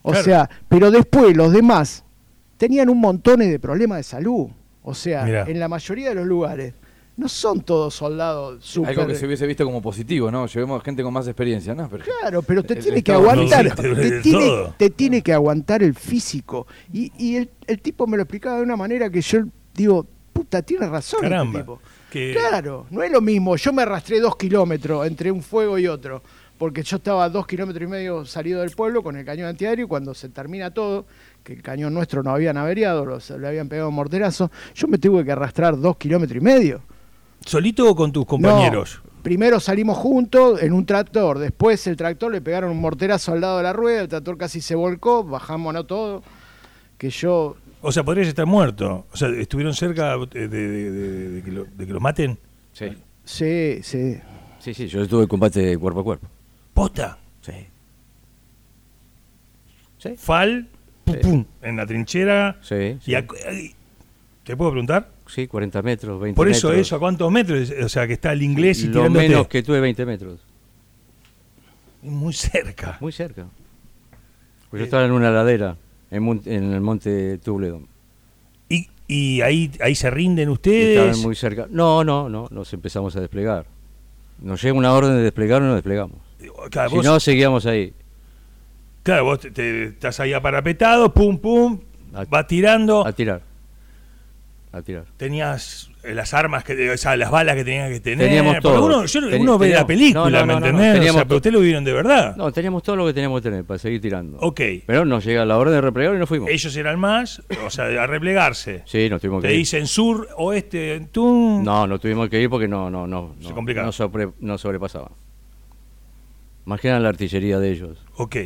O 0.00 0.12
Claro. 0.12 0.24
sea, 0.24 0.50
pero 0.66 0.90
después 0.90 1.36
los 1.36 1.52
demás 1.52 2.04
tenían 2.56 2.88
un 2.88 2.98
montón 3.02 3.40
de 3.40 3.58
problemas 3.60 3.98
de 3.98 4.02
salud. 4.04 4.46
O 4.82 4.94
sea, 4.94 5.24
Mirá. 5.26 5.44
en 5.46 5.60
la 5.60 5.68
mayoría 5.68 6.08
de 6.08 6.14
los 6.14 6.26
lugares 6.26 6.72
no 7.18 7.28
son 7.28 7.60
todos 7.60 7.94
soldados 7.94 8.64
super... 8.64 8.90
Algo 8.90 9.06
que 9.08 9.14
se 9.16 9.26
hubiese 9.26 9.46
visto 9.46 9.64
como 9.64 9.82
positivo, 9.82 10.30
¿no? 10.30 10.46
Llevemos 10.46 10.82
gente 10.82 11.02
con 11.02 11.12
más 11.12 11.26
experiencia, 11.26 11.74
¿no? 11.74 11.88
Pero 11.90 12.04
Claro, 12.20 12.40
pero 12.42 12.62
te 12.62 12.74
El- 12.74 12.80
tiene 12.82 12.96
el 12.98 13.04
que 13.04 13.12
aguantar, 13.12 13.64
no, 13.66 13.70
sí, 13.76 13.92
te 14.00 14.20
tiene, 14.22 14.52
te 14.78 14.90
tiene 14.90 15.22
que 15.22 15.32
aguantar 15.34 15.82
el 15.82 15.94
físico. 15.94 16.66
Y, 16.92 17.12
y 17.18 17.36
el, 17.36 17.50
el 17.66 17.80
tipo 17.80 18.06
me 18.06 18.16
lo 18.16 18.22
explicaba 18.22 18.56
de 18.56 18.62
una 18.62 18.76
manera 18.76 19.10
que 19.10 19.20
yo 19.20 19.40
digo, 19.74 20.06
puta, 20.32 20.62
tiene 20.62 20.86
razón 20.88 21.18
este 21.24 21.28
Caramba. 21.30 21.58
tipo. 21.60 21.80
Que- 22.10 22.32
Claro, 22.32 22.86
no 22.90 23.02
es 23.02 23.10
lo 23.12 23.20
mismo. 23.20 23.54
Yo 23.56 23.72
me 23.72 23.82
arrastré 23.82 24.20
dos 24.20 24.36
kilómetros 24.36 25.06
entre 25.06 25.30
un 25.30 25.42
fuego 25.42 25.78
y 25.78 25.86
otro, 25.88 26.22
porque 26.56 26.82
yo 26.82 26.96
estaba 26.96 27.24
a 27.24 27.28
dos 27.28 27.46
kilómetros 27.46 27.82
y 27.84 27.90
medio 27.90 28.24
salido 28.24 28.60
del 28.62 28.70
pueblo 28.70 29.02
con 29.02 29.16
el 29.16 29.24
cañón 29.26 29.48
antiaéreo 29.48 29.84
y 29.84 29.88
cuando 29.88 30.14
se 30.14 30.28
termina 30.28 30.72
todo, 30.72 31.04
que 31.44 31.52
el 31.52 31.62
cañón 31.62 31.92
nuestro 31.94 32.22
no 32.22 32.30
habían 32.30 32.56
averiado, 32.56 33.04
los, 33.04 33.28
le 33.30 33.46
habían 33.46 33.68
pegado 33.68 33.88
un 33.90 33.94
morterazo, 33.96 34.50
yo 34.74 34.86
me 34.88 34.98
tuve 34.98 35.24
que 35.24 35.32
arrastrar 35.32 35.78
dos 35.78 35.96
kilómetros 35.96 36.36
y 36.40 36.44
medio. 36.44 36.80
¿Solito 37.44 37.88
o 37.90 37.96
con 37.96 38.12
tus 38.12 38.26
compañeros? 38.26 39.00
No, 39.04 39.22
primero 39.22 39.60
salimos 39.60 39.96
juntos 39.98 40.62
en 40.62 40.72
un 40.72 40.84
tractor, 40.86 41.38
después 41.38 41.86
el 41.86 41.96
tractor 41.96 42.32
le 42.32 42.40
pegaron 42.40 42.70
un 42.70 42.80
morterazo 42.80 43.32
al 43.32 43.40
lado 43.40 43.56
de 43.58 43.62
la 43.64 43.72
rueda, 43.72 44.00
el 44.02 44.08
tractor 44.08 44.36
casi 44.38 44.60
se 44.60 44.74
volcó, 44.74 45.24
bajamos 45.24 45.72
no 45.74 45.84
todo, 45.84 46.22
que 46.98 47.10
yo 47.10 47.56
O 47.80 47.92
sea, 47.92 48.02
podrías 48.02 48.26
estar 48.28 48.44
muerto. 48.46 49.06
O 49.12 49.16
sea, 49.16 49.28
¿estuvieron 49.28 49.72
cerca 49.74 50.16
de, 50.16 50.48
de- 50.48 50.48
de- 50.48 50.90
de- 50.90 51.28
de 51.30 51.42
que, 51.42 51.52
lo- 51.52 51.64
de 51.64 51.86
que 51.86 51.92
los 51.92 52.02
maten? 52.02 52.38
Sí. 52.72 52.86
sí, 53.24 53.78
sí. 53.82 54.18
Sí, 54.58 54.74
sí, 54.74 54.88
yo 54.88 55.02
estuve 55.02 55.22
en 55.22 55.28
combate 55.28 55.78
cuerpo 55.78 56.00
a 56.00 56.04
cuerpo. 56.04 56.26
¿Posta? 56.74 57.16
Sí. 57.40 57.52
Sí. 59.98 60.14
Fal, 60.16 60.66
pum, 61.04 61.14
Sí. 61.14 61.20
pum, 61.22 61.44
en 61.62 61.76
la 61.76 61.86
trinchera. 61.86 62.56
Sí, 62.62 62.98
sí. 63.02 63.12
Y 63.12 63.14
a- 63.14 63.24
¿Te 64.44 64.56
puedo 64.56 64.70
preguntar? 64.72 65.08
Sí, 65.28 65.46
40 65.46 65.82
metros, 65.82 66.20
20 66.20 66.34
Por 66.36 66.48
eso, 66.48 66.68
metros. 66.68 66.86
eso, 66.86 66.96
¿a 66.96 66.98
cuántos 66.98 67.30
metros? 67.30 67.70
O 67.84 67.88
sea, 67.88 68.06
que 68.06 68.14
está 68.14 68.32
el 68.32 68.42
inglés 68.42 68.82
y 68.82 68.86
Lo 68.86 68.92
tirándote. 68.94 69.28
menos 69.28 69.46
que 69.48 69.62
tuve 69.62 69.78
20 69.80 70.04
metros. 70.06 70.40
Muy 72.02 72.32
cerca. 72.32 72.96
Muy 73.00 73.12
cerca. 73.12 73.46
Pues 74.70 74.80
yo 74.80 74.84
estaba 74.84 75.04
en 75.04 75.12
una 75.12 75.30
ladera, 75.30 75.76
en, 76.10 76.26
el 76.72 76.80
monte 76.80 77.38
Tubledon. 77.38 77.86
¿Y, 78.68 78.88
y 79.06 79.40
ahí, 79.40 79.70
ahí 79.80 79.94
se 79.94 80.10
rinden 80.10 80.48
Y 80.48 80.52
ustedes? 80.52 80.98
Estaban 80.98 81.20
muy 81.22 81.34
cerca. 81.34 81.66
No, 81.70 82.04
no, 82.04 82.28
no, 82.28 82.48
nos 82.50 82.72
empezamos 82.72 83.16
a 83.16 83.20
desplegar. 83.20 83.66
Nos 84.40 84.62
llega 84.62 84.74
una 84.76 84.92
orden 84.92 85.16
de 85.16 85.22
desplegar 85.22 85.60
y 85.62 85.64
nos 85.66 85.74
desplegamos. 85.74 86.16
Claro, 86.70 86.90
si 86.90 86.96
vos, 86.96 87.04
no, 87.04 87.18
seguíamos 87.20 87.66
ahí. 87.66 87.92
claro, 89.02 89.24
vos 89.24 89.40
te, 89.40 89.50
te- 89.50 89.84
estás 89.84 90.20
ahí 90.20 90.32
aparapetado, 90.32 91.12
pum, 91.12 91.36
pum, 91.38 91.80
A- 92.14 92.24
va 92.24 92.46
tirando. 92.46 93.04
A 93.06 93.12
tirar. 93.12 93.42
A 94.70 94.82
tirar. 94.82 95.04
tenías 95.16 95.90
eh, 96.04 96.12
las 96.14 96.34
armas, 96.34 96.62
que, 96.62 96.90
o 96.90 96.96
sea, 96.98 97.16
las 97.16 97.30
balas 97.30 97.56
que 97.56 97.64
tenías 97.64 97.88
que 97.90 98.00
tener. 98.00 98.26
Teníamos 98.28 98.60
todo. 98.60 98.84
Uno, 98.84 99.06
yo- 99.06 99.20
Teni- 99.22 99.40
uno 99.40 99.58
ve 99.58 99.70
la 99.70 99.86
película, 99.86 100.28
no, 100.28 100.30
no, 100.30 100.46
¿me 100.46 100.52
no, 100.60 100.66
entendés? 100.66 101.10
O 101.10 101.14
sea, 101.14 101.24
pero 101.24 101.36
ustedes 101.36 101.54
lo 101.54 101.60
vieron 101.60 101.84
de 101.84 101.92
verdad. 101.94 102.36
No, 102.36 102.52
teníamos 102.52 102.82
todo 102.82 102.96
lo 102.96 103.06
que 103.06 103.14
teníamos 103.14 103.40
que 103.40 103.48
tener 103.48 103.64
para 103.64 103.78
seguir 103.78 104.00
tirando. 104.02 104.36
Ok. 104.40 104.60
Pero 104.86 105.06
nos 105.06 105.24
llega 105.24 105.44
la 105.46 105.56
orden 105.56 105.72
de 105.74 105.80
replegar 105.80 106.14
y 106.14 106.18
nos 106.18 106.28
fuimos. 106.28 106.50
Ellos 106.50 106.76
eran 106.76 107.00
más, 107.00 107.42
o 107.64 107.70
sea, 107.70 107.84
a 108.02 108.06
replegarse. 108.06 108.82
Sí, 108.84 109.08
nos 109.08 109.20
tuvimos 109.22 109.40
Te 109.40 109.48
que 109.48 109.54
ir. 109.54 109.58
dicen 109.60 109.86
sur, 109.86 110.28
oeste, 110.36 111.06
tú. 111.12 111.60
No, 111.64 111.86
no 111.86 111.98
tuvimos 111.98 112.28
que 112.28 112.40
ir 112.40 112.50
porque 112.50 112.68
no, 112.68 112.90
no, 112.90 113.06
no, 113.06 113.34
Se 113.40 113.48
no, 113.48 113.54
complicaba. 113.54 113.86
no, 113.86 113.92
sobre- 113.92 114.28
no 114.40 114.58
sobrepasaba. 114.58 115.10
Más 116.66 116.80
que 116.80 116.88
nada 116.88 117.00
la 117.00 117.08
artillería 117.08 117.58
de 117.58 117.70
ellos. 117.70 117.98
Ok. 118.16 118.36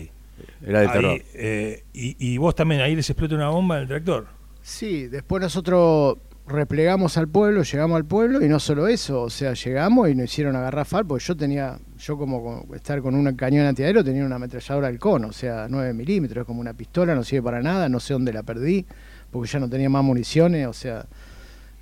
Era 0.64 0.80
de 0.80 0.86
Ahí, 0.86 0.92
terror. 0.92 1.22
eh, 1.34 1.82
y, 1.92 2.16
y 2.34 2.38
vos 2.38 2.54
también, 2.54 2.80
ahí 2.80 2.94
les 2.94 3.10
explota 3.10 3.34
una 3.34 3.48
bomba 3.48 3.76
en 3.76 3.82
el 3.82 3.88
tractor. 3.88 4.26
Sí, 4.62 5.08
después 5.08 5.42
nosotros 5.42 6.18
replegamos 6.46 7.16
al 7.18 7.28
pueblo, 7.28 7.62
llegamos 7.62 7.96
al 7.96 8.04
pueblo 8.04 8.44
y 8.44 8.48
no 8.48 8.58
solo 8.60 8.88
eso, 8.88 9.22
o 9.22 9.30
sea, 9.30 9.54
llegamos 9.54 10.08
y 10.10 10.14
nos 10.14 10.24
hicieron 10.24 10.56
agarrar 10.56 10.84
FAL, 10.86 11.06
porque 11.06 11.24
yo 11.24 11.36
tenía, 11.36 11.78
yo 11.98 12.16
como 12.18 12.42
con- 12.42 12.74
estar 12.76 13.00
con 13.00 13.14
un 13.14 13.32
cañón 13.36 13.66
antiaéreo 13.66 14.02
tenía 14.04 14.24
una 14.24 14.36
ametralladora 14.36 14.88
halcón, 14.88 15.24
o 15.24 15.32
sea, 15.32 15.66
9 15.68 15.92
milímetros, 15.94 16.44
como 16.46 16.60
una 16.60 16.74
pistola, 16.74 17.14
no 17.14 17.22
sirve 17.24 17.42
para 17.44 17.62
nada, 17.62 17.88
no 17.88 18.00
sé 18.00 18.12
dónde 18.12 18.32
la 18.32 18.42
perdí, 18.42 18.84
porque 19.30 19.48
ya 19.50 19.60
no 19.60 19.68
tenía 19.68 19.88
más 19.88 20.02
municiones, 20.04 20.66
o 20.66 20.72
sea, 20.72 21.06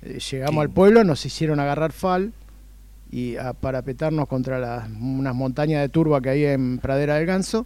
eh, 0.03 0.19
llegamos 0.19 0.55
Sí. 0.55 0.61
al 0.61 0.69
pueblo, 0.69 1.03
nos 1.03 1.25
hicieron 1.25 1.59
agarrar 1.59 1.91
FAL 1.91 2.31
y 3.11 3.35
a 3.37 3.53
parapetarnos 3.53 4.27
contra 4.27 4.59
las, 4.59 4.87
unas 4.89 5.35
montañas 5.35 5.81
de 5.81 5.89
turba 5.89 6.21
que 6.21 6.29
hay 6.29 6.45
en 6.45 6.77
Pradera 6.77 7.15
del 7.15 7.25
Ganso 7.25 7.65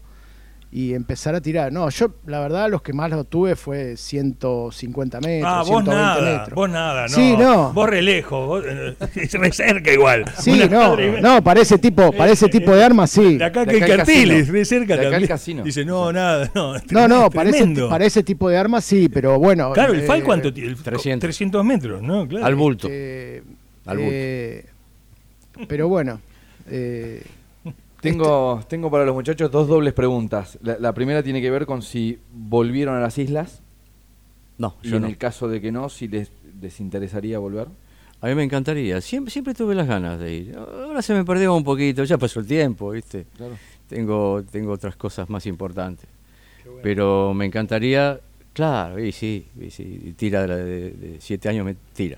y 0.71 0.93
empezar 0.93 1.35
a 1.35 1.41
tirar. 1.41 1.71
No, 1.71 1.89
yo 1.89 2.11
la 2.25 2.41
verdad 2.41 2.69
los 2.69 2.81
que 2.81 2.91
más 2.91 3.09
los 3.09 3.27
tuve 3.29 3.55
fue 3.55 3.95
150 3.95 5.19
metros, 5.21 5.49
Ah, 5.49 5.59
vos 5.59 5.67
120 5.83 5.91
nada, 5.95 6.37
metros. 6.39 6.55
vos 6.55 6.69
nada, 6.69 7.01
no. 7.03 7.09
Sí, 7.09 7.35
no. 7.37 7.71
Vos 7.73 7.89
re 7.89 8.01
lejos, 8.01 8.45
vos, 8.47 8.63
eh, 8.67 8.95
re 9.33 9.51
cerca 9.53 9.91
igual. 9.93 10.25
Sí, 10.39 10.51
Una 10.51 10.65
no, 10.67 11.21
no, 11.21 11.43
para 11.43 11.61
ese 11.61 11.77
tipo, 11.77 12.11
para 12.11 12.31
ese 12.31 12.49
tipo 12.49 12.75
de 12.75 12.83
armas 12.83 13.09
sí. 13.11 13.37
De 13.37 13.45
acá 13.45 13.63
De 13.63 13.73
que 13.79 13.79
Cartiles, 13.79 14.37
casino. 14.39 14.53
re 14.53 14.65
cerca 14.65 14.93
De 14.95 15.01
acá 15.01 15.11
también. 15.11 15.27
casino. 15.29 15.63
Dice, 15.63 15.85
no, 15.85 16.11
nada, 16.11 16.51
no. 16.53 16.73
No, 16.91 17.07
no, 17.07 17.29
para 17.29 17.49
ese, 17.49 17.59
tremendo. 17.59 17.89
para 17.89 18.05
ese 18.05 18.23
tipo 18.23 18.49
de 18.49 18.57
armas 18.57 18.83
sí, 18.83 19.07
pero 19.07 19.39
bueno. 19.39 19.71
Claro, 19.71 19.93
el 19.93 20.01
eh, 20.01 20.05
FAL 20.05 20.23
cuánto 20.23 20.53
tiene? 20.53 20.69
El- 20.71 20.75
300. 20.83 21.21
300 21.21 21.63
metros, 21.63 22.01
¿no? 22.01 22.27
Claro. 22.27 22.45
Al 22.45 22.55
bulto. 22.55 22.87
eh, 22.91 23.41
Al 23.85 23.97
bulto. 23.97 24.11
eh, 24.13 24.65
pero 25.69 25.87
bueno, 25.87 26.19
Tengo, 28.11 28.63
tengo 28.67 28.89
para 28.91 29.05
los 29.05 29.13
muchachos 29.15 29.51
dos 29.51 29.67
dobles 29.67 29.93
preguntas. 29.93 30.57
La, 30.61 30.77
la 30.79 30.93
primera 30.93 31.21
tiene 31.23 31.41
que 31.41 31.49
ver 31.51 31.65
con 31.65 31.81
si 31.81 32.19
volvieron 32.33 32.95
a 32.95 32.99
las 32.99 33.17
islas 33.17 33.61
No, 34.57 34.75
y 34.83 34.89
yo 34.89 34.95
en 34.97 35.01
no. 35.03 35.07
el 35.07 35.17
caso 35.17 35.47
de 35.47 35.59
que 35.61 35.71
no, 35.71 35.89
si 35.89 36.07
les, 36.07 36.31
les 36.61 36.79
interesaría 36.79 37.39
volver. 37.39 37.67
A 38.21 38.27
mí 38.27 38.35
me 38.35 38.43
encantaría. 38.43 39.01
Siempre, 39.01 39.29
siempre 39.31 39.53
tuve 39.53 39.75
las 39.75 39.87
ganas 39.87 40.19
de 40.19 40.33
ir. 40.33 40.55
Ahora 40.57 41.01
se 41.01 41.13
me 41.13 41.23
perdió 41.25 41.53
un 41.53 41.63
poquito. 41.63 42.03
Ya 42.05 42.17
pasó 42.17 42.39
el 42.39 42.47
tiempo, 42.47 42.91
¿viste? 42.91 43.25
Claro. 43.37 43.55
Tengo, 43.87 44.43
tengo 44.49 44.71
otras 44.71 44.95
cosas 44.95 45.29
más 45.29 45.45
importantes. 45.45 46.07
Pero 46.81 47.33
me 47.35 47.45
encantaría, 47.45 48.19
claro, 48.53 49.03
y 49.03 49.11
sí, 49.11 49.45
y 49.61 49.69
sí, 49.69 50.13
tira 50.17 50.41
de, 50.41 50.47
la 50.47 50.55
de- 50.57 50.91
de 50.91 51.15
siete 51.19 51.49
años, 51.49 51.65
me 51.65 51.75
tira. 51.93 52.17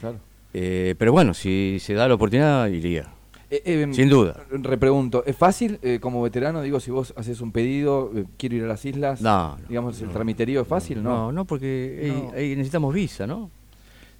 claro. 0.00 0.18
Eh, 0.54 0.94
pero 0.98 1.12
bueno, 1.12 1.34
si 1.34 1.76
se 1.78 1.92
da 1.92 2.08
la 2.08 2.14
oportunidad, 2.14 2.66
iría. 2.68 3.06
Eh, 3.50 3.62
eh, 3.64 3.88
Sin 3.92 4.08
duda. 4.10 4.44
Repregunto, 4.50 5.24
¿es 5.24 5.34
fácil 5.36 5.78
eh, 5.82 5.98
como 6.00 6.20
veterano? 6.22 6.60
Digo, 6.60 6.80
si 6.80 6.90
vos 6.90 7.14
haces 7.16 7.40
un 7.40 7.50
pedido, 7.50 8.10
eh, 8.14 8.24
quiero 8.36 8.56
ir 8.56 8.64
a 8.64 8.66
las 8.66 8.84
islas, 8.84 9.22
No, 9.22 9.56
no, 9.56 9.68
digamos, 9.68 9.98
el 10.00 10.08
no. 10.08 10.12
tramiterío 10.12 10.60
es 10.60 10.68
fácil, 10.68 11.02
¿no? 11.02 11.10
No, 11.10 11.32
no, 11.32 11.44
porque 11.46 12.30
eh, 12.34 12.54
necesitamos 12.56 12.94
visa, 12.94 13.26
¿no? 13.26 13.50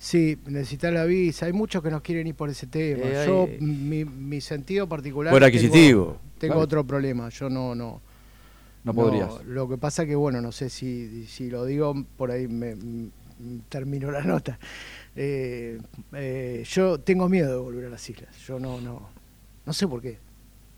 sí, 0.00 0.38
necesitar 0.46 0.92
la 0.92 1.04
visa. 1.04 1.46
Hay 1.46 1.52
muchos 1.52 1.82
que 1.82 1.90
no 1.90 2.00
quieren 2.02 2.26
ir 2.28 2.34
por 2.36 2.48
ese 2.48 2.68
tema. 2.68 3.02
Eh, 3.04 3.24
yo, 3.26 3.48
hay- 3.50 3.58
mi, 3.60 4.04
mi 4.04 4.40
sentido 4.40 4.88
particular. 4.88 5.34
Tengo- 5.34 5.44
adquisitivo. 5.44 6.16
Tengo, 6.38 6.52
Claro. 6.54 6.60
otro 6.64 6.86
problema. 6.86 7.28
Yo 7.30 7.50
no, 7.50 7.74
no. 7.74 8.00
No 8.84 8.94
podrías. 8.94 9.44
lo 9.44 9.68
que 9.68 9.76
pasa 9.76 10.06
que, 10.06 10.14
bueno, 10.14 10.40
no 10.40 10.52
sé 10.52 10.70
si, 10.70 11.26
si 11.26 11.50
lo 11.50 11.64
digo, 11.66 11.94
por 12.16 12.30
ahí 12.30 12.46
me, 12.46 12.76
termino 13.68 14.10
la 14.12 14.22
nota. 14.22 14.56
Eh, 15.16 15.78
eh, 16.12 16.64
yo 16.70 16.98
tengo 17.00 17.28
miedo 17.28 17.50
de 17.50 17.58
volver 17.58 17.86
a 17.86 17.90
las 17.90 18.08
islas. 18.08 18.30
Yo 18.46 18.60
no, 18.60 18.80
no, 18.80 19.08
no 19.68 19.74
sé 19.74 19.86
por 19.86 20.00
qué. 20.00 20.16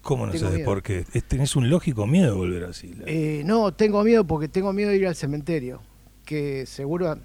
¿Cómo 0.03 0.27
no 0.27 0.33
Tengo 0.33 0.47
sabes 0.47 0.57
miedo. 0.59 0.69
por 0.69 0.83
qué? 0.83 1.05
Tenés 1.29 1.55
un 1.55 1.71
lógico 1.71 2.07
miedo 2.09 2.27
de 2.33 2.37
volver 2.37 2.65
así. 2.65 2.93
la- 2.95 3.05
Eh, 3.07 3.43
no, 3.45 3.73
tengo 3.73 4.03
miedo 4.03 4.25
porque 4.27 4.49
tengo 4.49 4.73
miedo 4.73 4.91
de 4.91 4.97
ir 4.97 5.07
al 5.07 5.15
cementerio. 5.15 5.81
Que 6.25 6.67
seguro, 6.67 7.17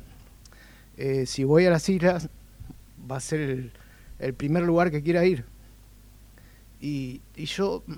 eh, 0.97 1.25
si 1.25 1.43
voy 1.43 1.65
a 1.65 1.71
las 1.71 1.89
islas, 1.89 2.29
va 3.09 3.17
a 3.17 3.19
ser 3.19 3.39
el, 3.41 3.71
el 4.19 4.33
primer 4.35 4.61
lugar 4.63 4.91
que 4.91 5.01
quiera 5.01 5.25
ir. 5.25 5.43
Y, 6.79 7.21
y 7.35 7.45
yo, 7.45 7.81
mm, 7.87 7.93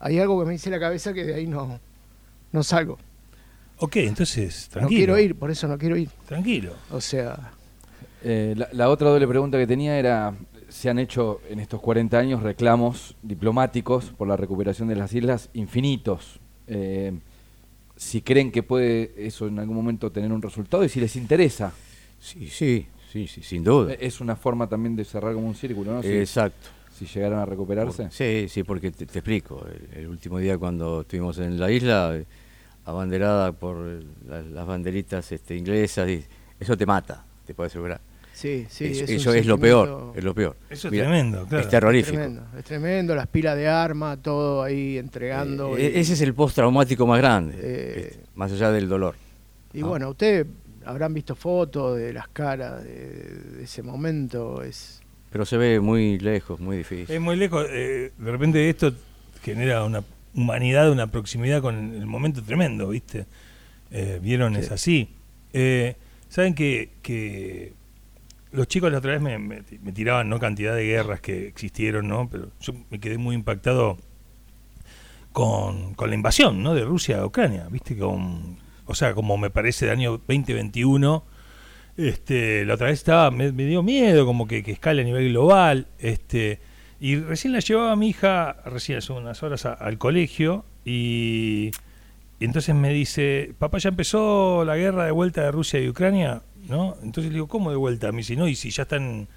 hay 0.00 0.18
algo 0.18 0.40
que 0.40 0.46
me 0.46 0.52
dice 0.52 0.70
la 0.70 0.80
cabeza 0.80 1.12
que 1.12 1.24
de 1.24 1.34
ahí 1.34 1.46
no, 1.46 1.78
no 2.50 2.62
salgo. 2.64 2.98
Ok, 3.78 3.96
entonces, 3.96 4.68
tranquilo. 4.68 4.90
No 4.90 4.96
quiero 5.14 5.18
ir, 5.20 5.34
por 5.36 5.50
eso 5.52 5.68
no 5.68 5.78
quiero 5.78 5.96
ir. 5.96 6.08
Tranquilo. 6.26 6.74
O 6.90 7.00
sea, 7.00 7.52
Eh, 8.22 8.54
la, 8.56 8.68
la 8.72 8.90
otra 8.90 9.08
doble 9.08 9.26
pregunta 9.26 9.56
que 9.56 9.66
tenía 9.66 9.98
era, 9.98 10.34
se 10.70 10.88
han 10.88 10.98
hecho 10.98 11.40
en 11.48 11.60
estos 11.60 11.80
40 11.80 12.18
años 12.18 12.42
reclamos 12.42 13.16
diplomáticos 13.22 14.06
por 14.16 14.26
la 14.28 14.36
recuperación 14.36 14.88
de 14.88 14.96
las 14.96 15.12
islas 15.12 15.50
infinitos. 15.52 16.40
Eh, 16.66 17.12
si 17.96 18.22
creen 18.22 18.50
que 18.50 18.62
puede 18.62 19.12
eso 19.18 19.46
en 19.46 19.58
algún 19.58 19.76
momento 19.76 20.10
tener 20.10 20.32
un 20.32 20.40
resultado 20.40 20.84
y 20.84 20.88
si 20.88 21.00
les 21.00 21.16
interesa. 21.16 21.72
Sí, 22.18 22.48
sí, 22.48 22.86
sí, 23.12 23.26
sí, 23.26 23.42
sin 23.42 23.62
duda. 23.64 23.92
Eh, 23.92 23.98
Es 24.00 24.20
una 24.20 24.36
forma 24.36 24.68
también 24.68 24.96
de 24.96 25.04
cerrar 25.04 25.34
como 25.34 25.46
un 25.48 25.54
círculo, 25.54 25.92
¿no? 25.92 26.02
Si, 26.02 26.08
Exacto. 26.08 26.68
si 26.96 27.04
llegaran 27.06 27.40
a 27.40 27.44
recuperarse. 27.44 28.08
Sí, 28.10 28.48
sí, 28.48 28.62
porque 28.62 28.90
te, 28.90 29.04
te 29.06 29.18
explico. 29.18 29.66
El, 29.66 29.98
el 30.00 30.06
último 30.08 30.38
día 30.38 30.56
cuando 30.56 31.02
estuvimos 31.02 31.38
en 31.38 31.58
la 31.60 31.70
isla, 31.70 32.16
eh, 32.16 32.24
abanderada 32.86 33.52
por 33.52 33.76
eh, 33.86 34.00
la- 34.26 34.42
las 34.42 34.66
banderitas 34.66 35.30
este, 35.32 35.56
inglesas, 35.56 36.08
eso 36.58 36.76
te 36.76 36.86
mata, 36.86 37.24
te 37.46 37.54
puedo 37.54 37.66
asegurar. 37.66 38.00
Sí, 38.40 38.66
sí. 38.68 38.84
eso 38.86 39.04
un 39.04 39.10
eso 39.10 39.34
es 39.34 39.46
lo 39.46 39.58
peor, 39.58 40.12
es 40.16 40.24
lo 40.24 40.34
peor. 40.34 40.56
Eso 40.70 40.88
es 40.88 40.92
Mira, 40.92 41.04
tremendo, 41.04 41.44
claro. 41.46 41.64
Es 41.64 41.68
terrorífico. 41.70 42.16
Tremendo, 42.16 42.46
es 42.58 42.64
tremendo, 42.64 43.14
las 43.14 43.26
pilas 43.26 43.56
de 43.56 43.68
armas, 43.68 44.18
todo 44.22 44.62
ahí 44.62 44.98
entregando. 44.98 45.76
Eh, 45.76 45.92
y- 45.94 45.98
ese 46.00 46.14
es 46.14 46.20
el 46.20 46.34
postraumático 46.34 47.06
más 47.06 47.18
grande, 47.18 47.54
Eh, 47.60 48.08
este, 48.10 48.24
más 48.34 48.50
allá 48.52 48.70
del 48.72 48.88
dolor. 48.88 49.14
Y 49.72 49.82
Ah. 49.82 49.86
bueno, 49.86 50.10
ustedes 50.10 50.46
habrán 50.84 51.12
visto 51.14 51.34
fotos 51.34 51.96
de 51.98 52.12
las 52.12 52.28
caras 52.28 52.82
de, 52.82 52.94
de 53.56 53.62
ese 53.64 53.82
momento. 53.82 54.62
Es 54.62 55.00
Pero 55.30 55.44
se 55.44 55.56
ve 55.56 55.78
muy 55.80 56.18
lejos, 56.18 56.58
muy 56.58 56.76
difícil. 56.78 57.14
Es 57.14 57.20
muy 57.20 57.36
lejos. 57.36 57.66
eh, 57.70 58.10
de 58.18 58.30
repente 58.32 58.68
esto 58.68 58.92
genera 59.42 59.84
una 59.84 60.02
humanidad, 60.34 60.90
una 60.90 61.06
proximidad 61.08 61.60
con 61.62 61.94
el 61.94 62.06
momento 62.06 62.42
tremendo, 62.42 62.88
¿viste? 62.88 63.26
Eh, 63.92 64.18
Vieron, 64.22 64.56
es 64.56 64.66
Sí. 64.68 64.72
así. 64.74 65.08
Eh, 65.52 65.94
Saben 66.28 66.54
que, 66.54 66.90
que 67.02 67.72
los 68.52 68.66
chicos 68.68 68.90
la 68.90 68.98
otra 68.98 69.16
vez 69.16 69.20
me, 69.20 69.62
tiraban 69.92 70.28
no 70.28 70.38
cantidad 70.38 70.74
de 70.74 70.84
guerras 70.84 71.20
que 71.20 71.46
existieron, 71.46 72.08
¿no? 72.08 72.28
Pero 72.28 72.50
yo 72.60 72.72
me 72.90 72.98
quedé 72.98 73.18
muy 73.18 73.34
impactado 73.34 73.98
con, 75.32 75.94
con 75.94 76.08
la 76.08 76.14
invasión, 76.14 76.62
¿no? 76.62 76.74
De 76.74 76.84
Rusia 76.84 77.20
a 77.20 77.26
Ucrania, 77.26 77.68
¿viste? 77.70 77.96
Con, 77.96 78.58
o 78.86 78.94
sea, 78.94 79.14
como 79.14 79.38
me 79.38 79.50
parece 79.50 79.86
de 79.86 79.92
año 79.92 80.12
2021. 80.12 81.24
Este, 81.96 82.64
la 82.64 82.74
otra 82.74 82.86
vez 82.88 82.98
estaba, 82.98 83.30
me, 83.30 83.52
dio 83.52 83.82
miedo, 83.82 84.24
como 84.26 84.46
que, 84.46 84.62
que 84.62 84.72
escala 84.72 85.02
a 85.02 85.04
nivel 85.04 85.28
global. 85.28 85.86
Este, 85.98 86.60
y 86.98 87.16
recién 87.16 87.52
la 87.52 87.60
llevaba 87.60 87.94
mi 87.96 88.08
hija, 88.08 88.56
recién 88.64 88.98
hace 88.98 89.12
unas 89.12 89.42
horas, 89.42 89.66
al 89.66 89.98
colegio. 89.98 90.64
Y, 90.84 91.70
y 92.40 92.44
entonces 92.46 92.74
me 92.74 92.92
dice, 92.92 93.54
papá, 93.58 93.78
¿ya 93.78 93.90
empezó 93.90 94.64
la 94.64 94.76
guerra 94.76 95.04
de 95.04 95.12
vuelta 95.12 95.42
de 95.42 95.52
Rusia 95.52 95.78
y 95.78 95.88
Ucrania? 95.88 96.42
¿No? 96.68 96.96
Entonces 97.02 97.26
le 97.30 97.34
digo, 97.34 97.46
¿cómo 97.46 97.70
de 97.70 97.76
vuelta? 97.76 98.10
Me 98.10 98.18
dice, 98.18 98.34
no, 98.34 98.48
y 98.48 98.56
si 98.56 98.70
ya 98.70 98.82
están, 98.84 99.28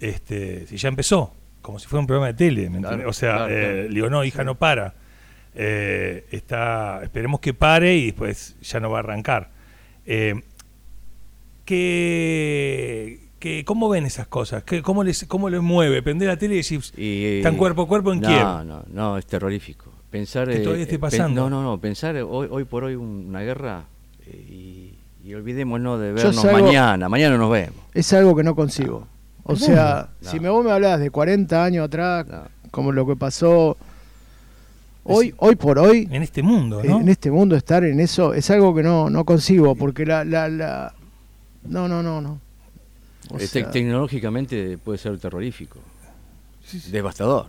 este, 0.00 0.66
si 0.66 0.76
ya 0.76 0.88
empezó, 0.88 1.32
como 1.62 1.78
si 1.78 1.86
fuera 1.86 2.00
un 2.00 2.06
programa 2.06 2.26
de 2.28 2.34
tele, 2.34 2.68
¿me 2.68 2.80
Claro? 2.80 3.08
O 3.08 3.12
sea, 3.12 3.36
claro, 3.36 3.48
eh, 3.54 3.60
claro. 3.60 3.82
le 3.88 3.94
digo, 3.94 4.10
no, 4.10 4.24
hija, 4.24 4.44
no 4.44 4.56
para. 4.56 4.94
Eh, 5.54 6.26
está, 6.30 7.00
esperemos 7.02 7.40
que 7.40 7.54
pare 7.54 7.96
y 7.96 8.06
después 8.06 8.56
ya 8.62 8.80
no 8.80 8.90
va 8.90 8.98
a 8.98 9.00
arrancar. 9.00 9.50
Eh, 10.06 10.34
¿qué, 11.64 13.20
qué- 13.38 13.64
¿Cómo 13.64 13.88
ven 13.88 14.06
esas 14.06 14.26
cosas? 14.26 14.62
¿Qué, 14.64 14.82
cómo, 14.82 15.04
les, 15.04 15.24
¿Cómo 15.26 15.48
les 15.50 15.60
mueve? 15.60 16.02
Prender 16.02 16.28
la 16.28 16.36
tele 16.36 16.54
y 16.54 16.58
decir, 16.58 16.80
Y, 16.96 17.38
¿están 17.38 17.56
cuerpo 17.56 17.82
a 17.82 17.88
cuerpo 17.88 18.12
en 18.12 18.20
no, 18.20 18.28
Kiev? 18.28 18.42
No, 18.42 18.84
no, 18.88 19.18
es 19.18 19.26
terrorífico. 19.26 19.89
Pensar, 20.10 20.48
Que 20.48 20.56
eh, 20.56 20.60
todavía 20.60 20.82
esté 20.82 20.96
eh, 20.96 20.98
pen- 20.98 21.10
pasando. 21.10 21.48
no, 21.48 21.50
no, 21.50 21.62
no, 21.62 21.78
pensar 21.78 22.16
eh, 22.16 22.22
hoy, 22.22 22.48
hoy 22.50 22.64
por 22.64 22.84
hoy 22.84 22.94
un- 22.96 23.26
una 23.28 23.40
guerra 23.42 23.84
eh, 24.26 24.30
y, 24.48 24.94
y 25.28 25.34
olvidémonos 25.34 26.00
de 26.00 26.12
vernos 26.12 26.36
salgo- 26.36 26.64
mañana, 26.64 27.08
mañana 27.08 27.36
nos 27.38 27.50
vemos. 27.50 27.76
es 27.94 28.12
algo 28.12 28.34
que 28.34 28.42
no 28.42 28.54
consigo. 28.54 29.06
O 29.44 29.56
sea, 29.56 30.08
si 30.20 30.38
me 30.40 30.48
vos 30.48 30.64
me 30.64 30.70
hablas 30.70 31.00
de 31.00 31.10
40 31.10 31.64
años 31.64 31.84
atrás, 31.86 32.26
No. 32.28 32.42
como 32.70 32.92
lo 32.92 33.06
que 33.06 33.16
pasó 33.16 33.76
hoy, 35.04 35.28
Es- 35.28 35.34
hoy 35.38 35.56
por 35.56 35.78
hoy, 35.78 36.08
En 36.10 36.22
este 36.22 36.42
mundo, 36.42 36.82
¿no? 36.84 37.00
en 37.00 37.08
este 37.08 37.30
mundo 37.30 37.56
estar 37.56 37.84
en 37.84 38.00
eso 38.00 38.34
es 38.34 38.50
algo 38.50 38.74
que 38.74 38.82
no, 38.82 39.10
no 39.10 39.24
consigo, 39.24 39.74
porque 39.74 40.04
la, 40.06 40.24
la, 40.24 40.48
la 40.48 40.94
no, 41.64 41.88
no, 41.88 42.02
no, 42.02 42.20
no. 42.20 42.40
O 43.30 43.36
Eh, 43.36 43.40
te- 43.40 43.46
sea, 43.46 43.70
tecnológicamente 43.70 44.76
puede 44.78 44.98
ser 44.98 45.18
terrorífico, 45.18 45.78
Sí, 46.64 46.80
sí, 46.80 46.90
devastador. 46.90 47.46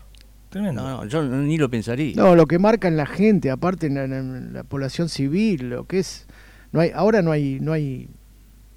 Tremendo. 0.52 0.84
No, 0.84 0.98
no, 0.98 1.06
yo 1.06 1.24
ni 1.24 1.58
lo 1.58 1.70
pensaría. 1.70 2.14
No, 2.16 2.36
lo 2.36 2.46
que 2.46 2.60
marca 2.60 2.88
en 2.88 2.98
la 2.98 3.08
gente, 3.08 3.50
aparte 3.50 3.88
en 3.88 3.96
la, 3.96 4.04
en 4.04 4.54
la 4.54 4.64
población 4.64 5.10
civil, 5.10 5.70
lo 5.70 5.86
que 5.86 6.00
es, 6.00 6.28
no 6.72 6.82
hay, 6.82 6.92
ahora 6.94 7.24
no 7.24 7.32
hay, 7.32 7.60
no 7.60 7.74
hay, 7.74 8.08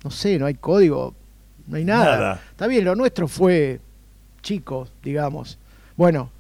no 0.03 0.11
sé, 0.11 0.39
no 0.39 0.47
hay 0.47 0.55
código, 0.55 1.15
no 1.67 1.77
hay 1.77 1.85
nada. 1.85 2.17
Nada. 2.17 2.41
Está 2.51 2.67
bien, 2.67 2.85
lo 2.85 2.95
nuestro 2.95 3.29
fue 3.29 3.81
chico, 4.41 4.89
digamos. 5.03 5.59
Bueno, 5.97 6.31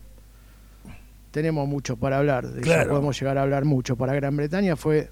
tenemos 1.30 1.66
mucho 1.66 1.96
para 1.96 2.18
hablar, 2.18 2.46
de 2.46 2.60
eso 2.60 2.88
podemos 2.88 3.18
llegar 3.18 3.36
a 3.36 3.42
hablar 3.42 3.64
mucho. 3.64 3.96
Para 3.96 4.14
Gran 4.14 4.36
Bretaña 4.36 4.76
fue, 4.76 5.10